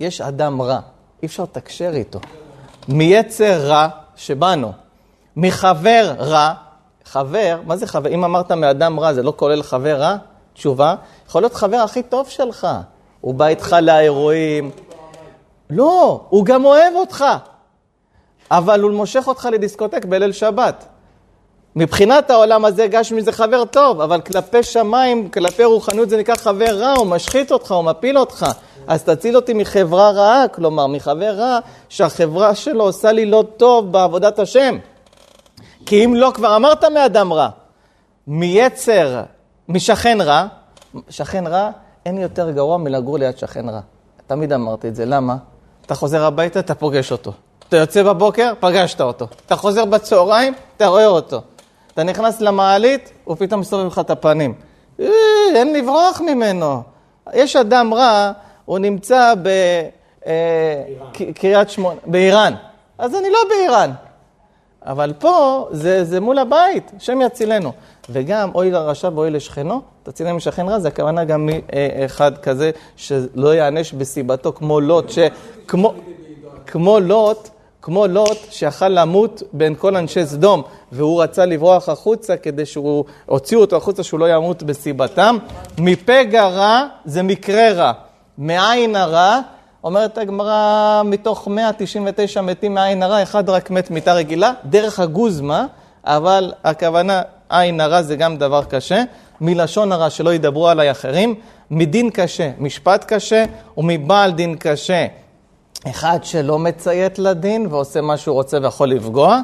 יש 0.00 0.20
אדם 0.20 0.62
רע, 0.62 0.80
אי 1.22 1.26
אפשר 1.26 1.42
לתקשר 1.42 1.90
איתו. 1.94 2.18
מיצר 2.88 3.66
רע 3.66 3.88
שבאנו. 4.16 4.72
מחבר 5.36 6.14
רע, 6.18 6.54
חבר, 7.04 7.60
מה 7.66 7.76
זה 7.76 7.86
חבר? 7.86 8.10
אם 8.10 8.24
אמרת 8.24 8.52
מאדם 8.52 9.00
רע, 9.00 9.14
זה 9.14 9.22
לא 9.22 9.32
כולל 9.36 9.62
חבר 9.62 10.00
רע? 10.00 10.16
תשובה, 10.54 10.94
יכול 11.26 11.42
להיות 11.42 11.54
חבר 11.54 11.76
הכי 11.76 12.02
טוב 12.02 12.28
שלך. 12.28 12.66
הוא 13.20 13.34
בא 13.34 13.46
איתך 13.46 13.76
לאירועים. 13.82 14.70
לא, 15.70 16.20
הוא 16.28 16.44
גם 16.44 16.64
אוהב 16.64 16.94
אותך. 16.94 17.24
אבל 18.50 18.80
הוא 18.80 18.92
מושך 18.92 19.24
אותך 19.26 19.48
לדיסקוטק 19.52 20.04
בליל 20.04 20.32
שבת. 20.32 20.84
מבחינת 21.76 22.30
העולם 22.30 22.64
הזה 22.64 22.86
גשמי 22.86 23.22
זה 23.22 23.32
חבר 23.32 23.64
טוב, 23.64 24.00
אבל 24.00 24.20
כלפי 24.20 24.62
שמיים, 24.62 25.28
כלפי 25.28 25.64
רוחניות 25.64 26.10
זה 26.10 26.16
נקרא 26.16 26.34
חבר 26.36 26.78
רע, 26.78 26.92
הוא 26.92 27.06
משחית 27.06 27.52
אותך, 27.52 27.72
הוא 27.72 27.84
מפיל 27.84 28.18
אותך. 28.18 28.46
אז 28.86 29.02
תציל 29.02 29.36
אותי 29.36 29.54
מחברה 29.54 30.10
רעה, 30.10 30.48
כלומר 30.48 30.86
מחבר 30.86 31.34
רע, 31.34 31.58
שהחברה 31.88 32.54
שלו 32.54 32.84
עושה 32.84 33.12
לי 33.12 33.26
לא 33.26 33.44
טוב 33.56 33.92
בעבודת 33.92 34.38
השם. 34.38 34.78
כי 35.86 36.04
אם 36.04 36.14
לא, 36.14 36.30
כבר 36.34 36.56
אמרת 36.56 36.84
מאדם 36.84 37.32
רע. 37.32 37.48
מיצר, 38.26 39.22
משכן 39.68 40.18
רע, 40.20 40.46
שכן 41.10 41.46
רע, 41.46 41.70
אין 42.06 42.18
יותר 42.18 42.50
גרוע 42.50 42.76
מלגור 42.76 43.18
ליד 43.18 43.38
שכן 43.38 43.68
רע. 43.68 43.80
תמיד 44.26 44.52
אמרתי 44.52 44.88
את 44.88 44.96
זה, 44.96 45.04
למה? 45.04 45.36
אתה 45.86 45.94
חוזר 45.94 46.24
הביתה, 46.24 46.60
אתה 46.60 46.74
פוגש 46.74 47.12
אותו. 47.12 47.32
אתה 47.68 47.76
יוצא 47.76 48.02
בבוקר, 48.02 48.52
פגשת 48.60 49.00
אותו. 49.00 49.26
אתה 49.46 49.56
חוזר 49.56 49.84
בצהריים, 49.84 50.54
אתה 50.76 50.86
רואה 50.86 51.06
אותו. 51.06 51.42
אתה 51.96 52.04
נכנס 52.04 52.40
למעלית, 52.40 53.10
הוא 53.24 53.36
פתאום 53.36 53.60
מסתובב 53.60 53.86
לך 53.86 53.98
את 53.98 54.10
הפנים. 54.10 54.54
אה, 55.00 55.06
אין 55.54 55.72
לברוח 55.72 56.20
ממנו. 56.20 56.82
יש 57.34 57.56
אדם 57.56 57.94
רע, 57.94 58.32
הוא 58.64 58.78
נמצא 58.78 59.34
בקריית 60.20 61.70
שמונה, 61.70 62.00
באיראן. 62.06 62.54
אז 62.98 63.14
אני 63.14 63.30
לא 63.30 63.38
באיראן. 63.48 63.90
אבל 64.86 65.12
פה 65.18 65.66
זה, 65.70 66.04
זה 66.04 66.20
מול 66.20 66.38
הבית, 66.38 66.92
השם 66.96 67.20
יצילנו. 67.20 67.72
וגם 68.10 68.50
אוי 68.54 68.70
לרשע 68.70 69.10
ואוי 69.14 69.30
לשכנו, 69.30 69.80
תצילנו 70.02 70.36
משכן 70.36 70.68
רע, 70.68 70.78
זה 70.78 70.88
הכוונה 70.88 71.24
גם 71.24 71.48
מאחד 71.48 72.38
כזה 72.38 72.70
שלא 72.96 73.54
יענש 73.54 73.92
בסיבתו 73.92 74.52
כמו 74.52 74.80
לוט, 74.80 75.10
שכמו 75.10 75.94
כמו 76.66 77.00
לוט, 77.00 77.48
כמו 77.86 78.06
לוט 78.06 78.38
שיכל 78.50 78.88
למות 78.88 79.42
בין 79.52 79.74
כל 79.74 79.96
אנשי 79.96 80.26
סדום, 80.26 80.62
והוא 80.92 81.22
רצה 81.22 81.46
לברוח 81.46 81.88
החוצה 81.88 82.36
כדי 82.36 82.66
שהוא, 82.66 83.04
הוציאו 83.26 83.60
אותו 83.60 83.76
החוצה 83.76 84.02
שהוא 84.02 84.20
לא 84.20 84.34
ימות 84.34 84.62
בסיבתם. 84.62 85.36
מפגע 85.78 86.48
רע 86.48 86.86
זה 87.04 87.22
מקרה 87.22 87.72
רע. 87.72 87.92
מעין 88.38 88.96
הרע, 88.96 89.40
אומרת 89.84 90.18
הגמרא, 90.18 91.02
מתוך 91.04 91.48
199 91.48 92.40
מתים 92.40 92.74
מעין 92.74 93.02
הרע, 93.02 93.22
אחד 93.22 93.50
רק 93.50 93.70
מת 93.70 93.90
מיתה 93.90 94.14
רגילה, 94.14 94.52
דרך 94.64 95.00
הגוזמה, 95.00 95.66
אבל 96.04 96.52
הכוונה 96.64 97.22
עין 97.48 97.80
הרע 97.80 98.02
זה 98.02 98.16
גם 98.16 98.36
דבר 98.36 98.64
קשה. 98.64 99.02
מלשון 99.40 99.92
הרע 99.92 100.10
שלא 100.10 100.34
ידברו 100.34 100.68
עליי 100.68 100.90
אחרים, 100.90 101.34
מדין 101.70 102.10
קשה, 102.10 102.50
משפט 102.58 103.04
קשה, 103.08 103.44
ומבעל 103.76 104.32
דין 104.32 104.56
קשה. 104.58 105.06
אחד 105.90 106.18
שלא 106.22 106.58
מציית 106.58 107.18
לדין 107.18 107.66
ועושה 107.70 108.00
מה 108.00 108.16
שהוא 108.16 108.34
רוצה 108.34 108.58
ויכול 108.62 108.90
לפגוע, 108.90 109.40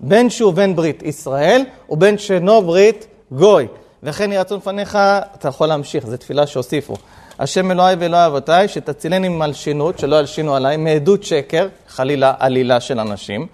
בין 0.00 0.30
שהוא 0.30 0.52
בן 0.52 0.76
ברית 0.76 1.02
ישראל 1.02 1.64
ובין 1.90 2.18
שאינו 2.18 2.62
ברית 2.62 3.06
גוי. 3.32 3.66
וכן 4.02 4.32
יהי 4.32 4.40
רצון 4.40 4.58
לפניך, 4.58 4.98
אתה 5.34 5.48
יכול 5.48 5.66
להמשיך, 5.66 6.06
זו 6.06 6.16
תפילה 6.16 6.46
שהוסיפו. 6.46 6.94
השם 7.38 7.70
אלוהי 7.70 7.96
ואלוהי 7.98 8.26
אבותיי, 8.26 8.68
שתצילני 8.68 9.28
ממלשינות, 9.28 9.98
שלא 9.98 10.16
ילשינו 10.16 10.54
עליי, 10.54 10.76
מעדות 10.76 11.22
שקר, 11.22 11.68
חלילה 11.88 12.34
עלילה 12.38 12.80
של 12.80 13.00
אנשים, 13.00 13.46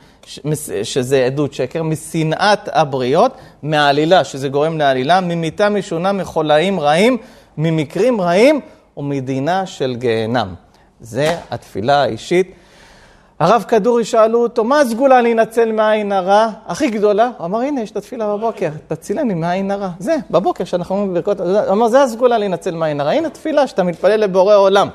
שזה 0.82 1.26
עדות 1.26 1.53
שקר, 1.55 1.82
משנאת 1.82 2.68
הבריות, 2.72 3.32
מעלילה, 3.62 4.24
שזה 4.24 4.49
גורם 4.49 4.78
לעלילה, 4.78 5.20
ממיתה 5.20 5.68
משונה, 5.68 6.12
מחולאים 6.12 6.80
רעים, 6.80 7.16
ממקרים 7.59 8.20
רעים 8.20 8.61
ומדינה 8.97 9.66
של 9.66 9.97
גיהנם. 9.99 10.55
זה 11.01 11.36
התפילה 11.51 12.03
האישית. 12.03 12.53
הרב 13.40 13.64
כדורי 13.68 14.05
שאלו 14.05 14.42
אותו, 14.42 14.64
מה 14.64 14.80
הסגולה 14.80 15.20
להינצל 15.20 15.72
מעין 15.72 16.12
הרע 16.12 16.49
הכי 16.66 16.90
גדולה? 16.90 17.30
הוא 17.38 17.46
אמר, 17.46 17.59
הנה, 17.59 17.80
יש 17.80 17.90
את 17.90 17.96
התפילה 17.96 18.36
בבוקר, 18.36 18.68
תצילני 18.88 19.34
מעין 19.34 19.70
הרע. 19.70 19.88
זה, 19.99 20.16
בבוקר 20.30 20.64
שאנחנו 20.64 20.94
אומרים 20.94 21.14
ברכות, 21.14 21.40
הוא 21.40 21.72
אמר, 21.72 21.88
זה 21.88 22.03
הסגולה 22.03 22.38
להינצל 22.38 22.74
מעין 22.74 23.01
הרע. 23.01 23.11
הנה 23.11 23.30
תפילה 23.30 23.66
שאתה 23.66 23.82
מתפלל 23.82 24.20
לבורא 24.20 24.57
עולם. 24.57 24.88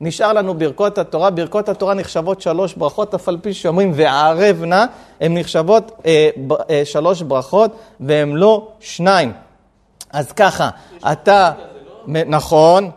נשאר 0.00 0.32
לנו 0.32 0.54
ברכות 0.54 0.98
התורה, 0.98 1.30
ברכות 1.30 1.68
התורה 1.68 1.94
נחשבות 1.94 2.40
שלוש 2.40 2.74
ברכות, 2.74 3.14
אף 3.14 3.28
על 3.28 3.38
פי 3.42 3.54
שאומרים 3.54 3.92
וערב 3.94 4.64
נא, 4.64 4.84
הן 5.20 5.38
נחשבות 5.38 5.92
אה, 6.06 6.28
ב, 6.46 6.52
אה, 6.52 6.82
שלוש 6.84 7.22
ברכות, 7.22 7.70
והן 8.00 8.32
לא 8.32 8.68
שניים. 8.80 9.32
אז 10.12 10.32
ככה, 10.32 10.70
אתה, 11.12 11.52
נכון, 12.06 12.90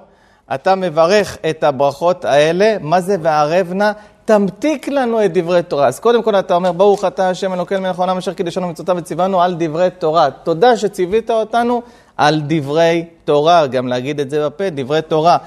אתה 0.53 0.75
מברך 0.75 1.37
את 1.49 1.63
הברכות 1.63 2.25
האלה, 2.25 2.75
מה 2.81 3.01
זה 3.01 3.15
וערב 3.21 3.73
נא? 3.73 3.91
תמתיק 4.25 4.87
לנו 4.87 5.25
את 5.25 5.33
דברי 5.33 5.63
תורה. 5.63 5.87
אז 5.87 5.99
קודם 5.99 6.23
כל 6.23 6.35
אתה 6.35 6.55
אומר, 6.55 6.71
ברוך 6.71 7.05
אתה 7.05 7.29
השם 7.29 7.53
אלוקינו 7.53 7.81
מלך 7.81 7.99
העולם 7.99 8.17
אשר 8.17 8.33
קידשנו 8.33 8.67
מצוותיו 8.67 8.95
וציוונו 8.99 9.41
על 9.41 9.55
דברי 9.59 9.89
תורה. 9.99 10.31
תודה 10.31 10.77
שציווית 10.77 11.31
אותנו 11.31 11.81
על 12.17 12.41
דברי 12.47 13.05
תורה, 13.25 13.67
גם 13.67 13.87
להגיד 13.87 14.19
את 14.19 14.29
זה 14.29 14.45
בפה, 14.45 14.69
דברי 14.69 15.01
תורה. 15.01 15.37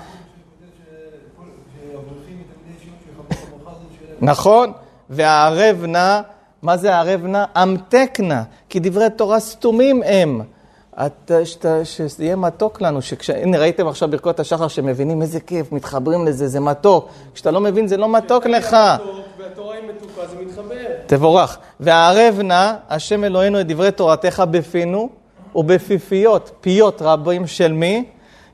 נכון, 4.21 4.73
והערב 5.11 5.85
נא, 5.85 6.21
מה 6.63 6.77
זה 6.77 6.95
הערב 6.95 7.27
נא? 7.27 7.45
אמתק 7.63 8.19
נא, 8.23 8.43
כי 8.69 8.81
דברי 8.81 9.11
תורה 9.17 9.41
סתומים 9.41 10.03
הם. 10.07 10.41
אתה, 11.07 11.47
שאתה, 11.47 11.85
שזה 11.85 12.25
יהיה 12.25 12.37
מתוק 12.37 12.81
לנו, 12.81 13.03
שכש... 13.03 13.31
הנה 13.31 13.59
ראיתם 13.59 13.89
עכשיו 13.89 14.11
ברכות 14.11 14.41
השחר 14.41 14.69
שמבינים 14.69 15.23
איזה 15.23 15.41
כיף, 15.41 15.73
מתחברים 15.73 16.27
לזה, 16.27 16.49
זה 16.49 16.61
מתוק. 16.61 17.09
כשאתה 17.35 17.51
לא 17.51 17.61
מבין 17.61 17.87
זה 17.87 17.97
לא 17.97 18.09
מתוק 18.09 18.47
לך. 18.47 18.77
והתורה 19.39 19.75
היא 19.75 19.83
מתוקה, 19.89 20.27
זה 20.27 20.37
מתחבר. 20.47 20.75
תבורך. 21.07 21.59
והערב 21.81 22.41
נא, 22.41 22.73
השם 22.89 23.25
אלוהינו 23.25 23.61
את 23.61 23.67
דברי 23.67 23.93
תורתך 23.93 24.43
בפינו 24.51 25.09
ובפיפיות, 25.55 26.51
פיות 26.61 27.03
רבים 27.03 27.47
של 27.47 27.73
מי? 27.73 28.05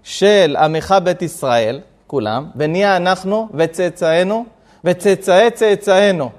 של 0.03 0.57
עמך 0.61 0.95
בית 1.05 1.23
ישראל, 1.23 1.81
כולם, 2.07 2.51
ונהיה 2.57 2.97
אנחנו 2.97 3.49
וצאצאינו 3.55 4.45
וצאצאי 4.85 5.51
צאצאינו. 5.51 6.31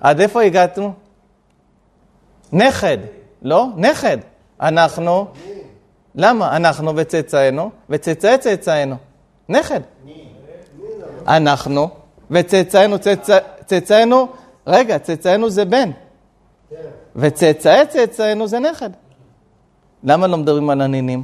עד 0.00 0.20
איפה 0.20 0.42
הגענו? 0.42 0.92
נכד, 2.52 2.98
לא? 3.42 3.66
נכד. 3.76 4.18
אנחנו, 4.62 5.26
למה? 6.14 6.56
אנחנו 6.56 6.92
וצאצאינו, 6.96 7.70
וצאצאי 7.90 8.38
צאצאינו. 8.38 8.96
נכד. 9.48 9.80
אנחנו 11.28 11.88
וצאצאינו, 12.30 12.96
צאצא- 12.98 13.64
צאצאינו, 13.66 14.28
רגע, 14.66 14.98
צאצאינו 14.98 15.50
זה 15.50 15.64
בן. 15.64 15.90
וצאצאי 17.16 17.86
צאצאינו 17.86 18.46
זה 18.46 18.58
נכד. 18.58 18.90
למה 20.04 20.26
לא 20.26 20.36
מדברים 20.38 20.70
על 20.70 20.80
הנינים? 20.80 21.22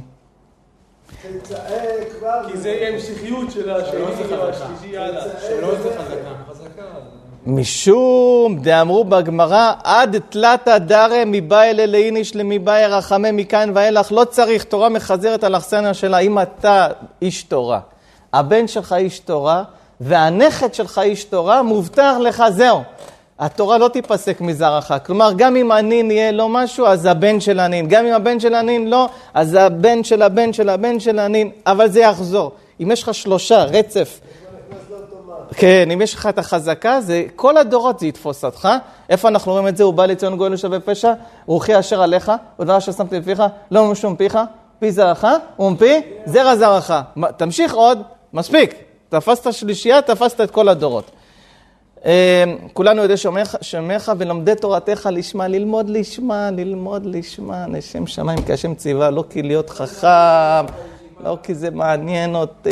כי 2.47 2.57
זה 2.57 2.69
יהיה 2.69 2.93
המשכיות 2.93 3.51
של 3.51 3.69
השני 3.69 3.91
שלוש 3.91 4.15
זה 4.27 4.37
או 4.37 4.51
חזקה. 4.51 4.65
השלישי 4.65 4.97
הלאה. 4.97 5.23
שלוש 5.47 5.79
זה 5.79 5.89
חזקה. 5.99 7.18
משום 7.49 8.57
דאמרו 8.61 9.03
בגמרא, 9.03 9.73
עד 9.83 10.19
תלתא 10.29 10.77
דרא 10.77 11.23
מבאי 11.25 11.73
ללאיניש 11.73 12.35
למבאי 12.35 12.85
רחמי 12.85 13.31
מכאן 13.31 13.71
ואילך, 13.75 14.11
לא 14.11 14.23
צריך, 14.23 14.63
תורה 14.63 14.89
מחזרת 14.89 15.43
על 15.43 15.57
אכסניה 15.57 15.93
שלה, 15.93 16.17
אם 16.17 16.39
אתה 16.39 16.87
איש 17.21 17.43
תורה, 17.43 17.79
הבן 18.33 18.67
שלך 18.67 18.95
איש 18.97 19.19
תורה, 19.19 19.63
והנכד 20.01 20.73
שלך 20.73 21.01
איש 21.03 21.23
תורה, 21.23 21.63
מובטח 21.63 22.13
לך, 22.21 22.43
זהו. 22.49 22.81
התורה 23.39 23.77
לא 23.77 23.87
תיפסק 23.87 24.41
מזרעך. 24.41 24.93
כלומר, 25.05 25.31
גם 25.37 25.55
אם 25.55 25.71
הנין 25.71 26.11
יהיה 26.11 26.31
לו 26.31 26.49
משהו, 26.49 26.85
אז 26.85 27.05
הבן 27.05 27.39
של 27.39 27.59
הנין. 27.59 27.87
גם 27.87 28.05
אם 28.05 28.13
הבן 28.13 28.39
של 28.39 28.55
הנין 28.55 28.89
לא, 28.89 29.09
אז 29.33 29.53
הבן 29.53 30.03
של 30.03 30.21
הבן 30.21 30.53
של 30.53 30.69
הבן 30.69 30.99
של 30.99 31.19
הנין, 31.19 31.49
אבל 31.65 31.89
זה 31.89 31.99
יחזור. 31.99 32.51
אם 32.83 32.91
יש 32.91 33.03
לך 33.03 33.13
שלושה, 33.13 33.63
רצף, 33.63 34.19
כן, 35.55 35.91
אם 35.91 36.01
יש 36.01 36.13
לך 36.13 36.27
את 36.27 36.37
החזקה, 36.37 37.01
זה 37.01 37.23
כל 37.35 37.57
הדורות 37.57 37.99
זה 37.99 38.07
יתפוס 38.07 38.45
אותך. 38.45 38.69
איפה 39.09 39.27
אנחנו 39.27 39.51
רואים 39.51 39.67
את 39.67 39.77
זה? 39.77 39.83
הוא 39.83 39.93
בא 39.93 40.05
לציון 40.05 40.37
גואל 40.37 40.53
ושווה 40.53 40.79
פשע, 40.79 41.13
רוחי 41.45 41.79
אשר 41.79 42.01
עליך, 42.01 42.31
ודבר 42.59 42.77
אשר 42.77 42.91
שמתי 42.91 43.19
בפיך, 43.19 43.43
לא 43.71 43.91
משום 43.91 44.15
פיך, 44.15 44.37
פי 44.79 44.91
זרעך, 44.91 45.25
ומפי 45.59 46.01
זרע 46.25 46.55
זרעך. 46.55 46.93
תמשיך 47.37 47.73
עוד, 47.73 48.01
מספיק. 48.33 48.73
תפסת 49.09 49.53
שלישייה, 49.53 50.01
תפסת 50.01 50.41
את 50.41 50.51
כל 50.51 50.69
הדורות. 50.69 51.11
אה, 52.05 52.43
כולנו 52.73 53.01
יודעים 53.01 53.17
שמך, 53.17 53.55
שמך 53.61 54.11
ולומדי 54.17 54.55
תורתך 54.55 55.09
לשמה, 55.11 55.47
ללמוד 55.47 55.89
לשמה, 55.89 56.51
ללמוד 56.51 57.05
לשמה, 57.05 57.65
לשם 57.67 58.07
שמיים, 58.07 58.41
כי 58.41 58.53
השם 58.53 58.75
ציווה, 58.75 59.09
לא 59.09 59.23
כי 59.29 59.43
להיות 59.43 59.69
חכם, 59.69 60.65
לא 61.23 61.37
כי 61.43 61.55
זה 61.55 61.69
מעניין 61.71 62.35
אותי. 62.35 62.71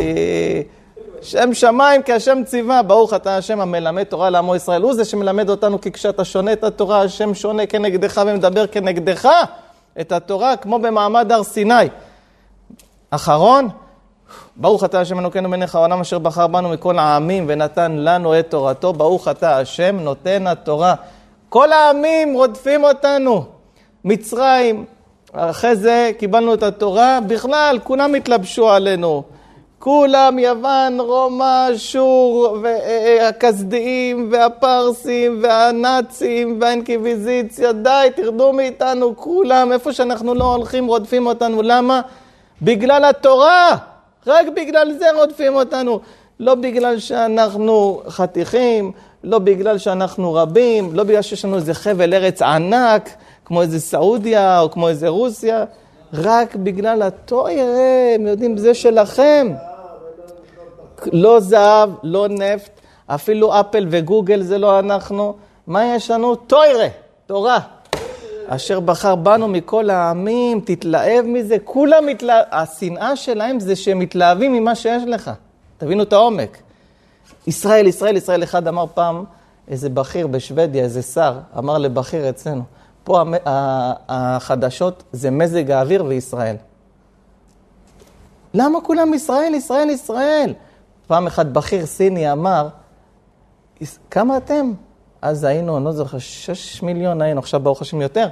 שם 1.22 1.54
שמיים 1.54 2.04
כי 2.04 2.14
השם 2.14 2.42
ציווה, 2.46 2.82
ברוך 2.84 3.14
אתה 3.14 3.38
השם 3.38 3.62
המלמד 3.62 4.04
תורה 4.04 4.30
לעמו 4.30 4.56
ישראל. 4.56 4.82
הוא 4.82 4.94
זה 4.94 5.06
שמלמד 5.06 5.50
אותנו, 5.50 5.82
כי 5.82 5.92
כשאתה 5.92 6.26
שונה 6.26 6.54
את 6.54 6.64
התורה, 6.64 7.02
השם 7.02 7.34
שונה 7.34 7.66
כנגדך 7.66 8.22
ומדבר 8.28 8.68
כנגדך 8.68 9.30
את 10.02 10.12
התורה, 10.12 10.58
כמו 10.58 10.80
במעמד 10.80 11.32
הר 11.32 11.44
סיני. 11.44 11.74
אחרון, 13.10 13.70
ברוך 14.56 14.84
אתה 14.84 15.02
השם 15.02 15.20
אלוקינו 15.20 15.50
מלך 15.50 15.76
העולם 15.76 16.02
אשר 16.02 16.20
בחר 16.20 16.48
בנו 16.48 16.70
מכל 16.70 17.00
העמים 17.00 17.46
ונתן 17.48 17.92
לנו 17.92 18.40
את 18.40 18.50
תורתו, 18.50 18.94
ברוך 18.94 19.28
אתה 19.28 19.58
השם 19.58 20.00
נותן 20.00 20.48
התורה. 20.48 20.96
כל 21.50 21.72
העמים 21.72 22.34
רודפים 22.34 22.84
אותנו. 22.84 23.46
מצרים, 24.06 24.86
אחרי 25.34 25.76
זה 25.76 26.12
קיבלנו 26.18 26.54
את 26.54 26.64
התורה, 26.64 27.20
בכלל 27.28 27.80
כולם 27.84 28.16
התלבשו 28.16 28.70
עלינו. 28.70 29.24
כולם, 29.80 30.40
יוון, 30.40 31.00
רומא, 31.00 31.68
שור, 31.76 32.58
והכסדיים, 32.64 34.30
והפרסים, 34.32 35.40
והנאצים, 35.44 36.58
והאינקוויזיציה, 36.62 37.72
די, 37.72 38.08
תרדו 38.16 38.54
מאיתנו, 38.54 39.16
כולם, 39.16 39.72
איפה 39.72 39.94
שאנחנו 39.94 40.34
לא 40.34 40.56
הולכים, 40.56 40.88
רודפים 40.88 41.28
אותנו. 41.28 41.62
למה? 41.62 42.02
בגלל 42.62 43.06
התורה. 43.06 43.78
רק 44.28 44.46
בגלל 44.56 44.92
זה 45.00 45.06
רודפים 45.16 45.56
אותנו. 45.56 46.00
לא 46.40 46.56
בגלל 46.56 47.00
שאנחנו 47.00 48.02
חתיכים, 48.08 48.92
לא 49.24 49.40
בגלל 49.40 49.78
שאנחנו 49.78 50.34
רבים, 50.34 50.90
לא 50.94 51.04
בגלל 51.04 51.22
שיש 51.22 51.46
לנו 51.46 51.56
איזה 51.56 51.74
חבל 51.74 52.14
ארץ 52.14 52.42
ענק, 52.42 53.10
כמו 53.46 53.62
איזה 53.62 53.80
סעודיה 53.80 54.60
או 54.60 54.72
כמו 54.72 54.90
איזה 54.90 55.08
רוסיה, 55.08 55.66
רק 56.14 56.56
בגלל 56.56 57.02
הטוירה, 57.02 58.16
הם 58.16 58.28
יודעים, 58.28 58.58
זה 58.58 58.74
שלכם. 58.74 59.48
לא 61.14 61.40
זהב, 61.40 61.90
לא 62.04 62.28
נפט, 62.28 62.72
אפילו 63.08 63.60
אפל 63.60 63.88
וגוגל 63.90 64.42
זה 64.42 64.58
לא 64.58 64.80
אנחנו. 64.80 65.36
מה 65.68 65.96
יש 65.96 66.12
לנו? 66.12 66.36
טוירה, 66.36 66.88
תורה. 67.26 67.60
אשר 68.48 68.80
בחר 68.80 69.16
בנו 69.16 69.48
מכל 69.48 69.90
העמים, 69.90 70.62
תתלהב 70.66 71.26
מזה, 71.26 71.58
כולם 71.64 72.06
מתלהב, 72.06 72.46
השנאה 72.52 73.16
שלהם 73.16 73.60
זה 73.60 73.76
שהם 73.76 74.00
מתלהבים 74.00 74.54
ממה 74.54 74.76
שיש 74.76 75.04
לך. 75.08 75.32
תבינו 75.78 76.04
את 76.04 76.14
העומק. 76.14 76.58
ישראל, 77.48 77.88
ישראל, 77.88 78.18
ישראל, 78.18 78.44
אחד 78.44 78.68
אמר 78.68 78.86
פעם, 78.94 79.24
איזה 79.68 79.90
בכיר 79.90 80.28
בשוודיה, 80.28 80.84
איזה 80.84 81.02
שר, 81.02 81.34
אמר 81.58 81.78
לבכיר 81.78 82.30
אצלנו, 82.30 82.64
פה 83.08 83.24
החדשות 84.08 85.04
זה 85.12 85.32
מזג 85.32 85.72
האוויר 85.72 86.06
וישראל. 86.06 86.56
למה 88.54 88.82
כולם 88.82 89.14
ישראל, 89.14 89.54
ישראל, 89.54 89.90
ישראל? 89.90 90.54
פעם 91.08 91.28
אחד 91.28 91.54
בכיר 91.54 91.86
סיני 91.86 92.32
אמר, 92.32 92.68
"יש- 93.82 93.98
כמה 94.12 94.38
אתם? 94.38 94.72
אז 95.22 95.44
היינו, 95.44 95.78
אני 95.78 95.86
לא 95.86 95.92
זוכר, 95.92 96.18
שש 96.18 96.84
מיליון 96.84 97.22
היינו, 97.22 97.40
עכשיו 97.40 97.60
ברוך 97.60 97.82
השם 97.82 98.02
יותר, 98.02 98.28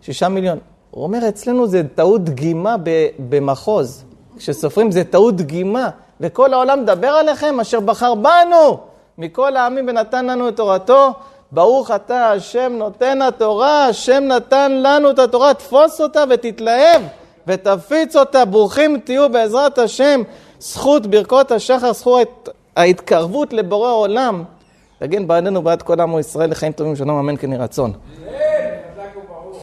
שישה 0.00 0.28
מיליון. 0.28 0.58
הוא 0.90 1.04
אומר, 1.04 1.28
אצלנו 1.28 1.66
זה 1.66 1.82
טעות 1.94 2.24
דגימה 2.24 2.76
במחוז. 3.28 4.04
כשסופרים 4.36 4.90
זה 4.90 5.04
טעות 5.04 5.36
דגימה, 5.36 5.90
וכל 6.20 6.52
העולם 6.54 6.82
מדבר 6.82 7.08
עליכם, 7.08 7.60
אשר 7.60 7.80
בחר 7.80 8.14
בנו 8.14 8.78
מכל 9.18 9.56
העמים 9.56 9.88
ונתן 9.88 10.26
לנו 10.26 10.48
את 10.48 10.56
תורתו. 10.56 11.12
ברוך 11.52 11.90
אתה, 11.90 12.30
השם 12.30 12.72
נותן 12.78 13.22
התורה, 13.22 13.86
השם 13.86 14.24
נתן 14.28 14.72
לנו 14.72 15.10
את 15.10 15.18
התורה, 15.18 15.54
תפוס 15.54 16.00
אותה 16.00 16.24
ותתלהב 16.30 17.02
ותפיץ 17.46 18.16
אותה. 18.16 18.44
ברוכים 18.44 19.00
תהיו 19.04 19.28
בעזרת 19.28 19.78
השם. 19.78 20.22
זכות 20.60 21.06
ברכות 21.06 21.52
השחר, 21.52 21.92
זכות 21.92 22.48
ההתקרבות 22.76 23.52
לבורא 23.52 23.92
עולם. 23.92 24.44
תגן 24.98 25.26
בעדנו 25.26 25.62
בעד 25.62 25.82
כל 25.82 26.00
עמו 26.00 26.20
ישראל 26.20 26.50
לחיים 26.50 26.72
טובים 26.72 26.96
שלום 26.96 27.18
אמן 27.18 27.36
כן 27.36 27.52
יהי 27.52 27.60
רצון. 27.60 27.92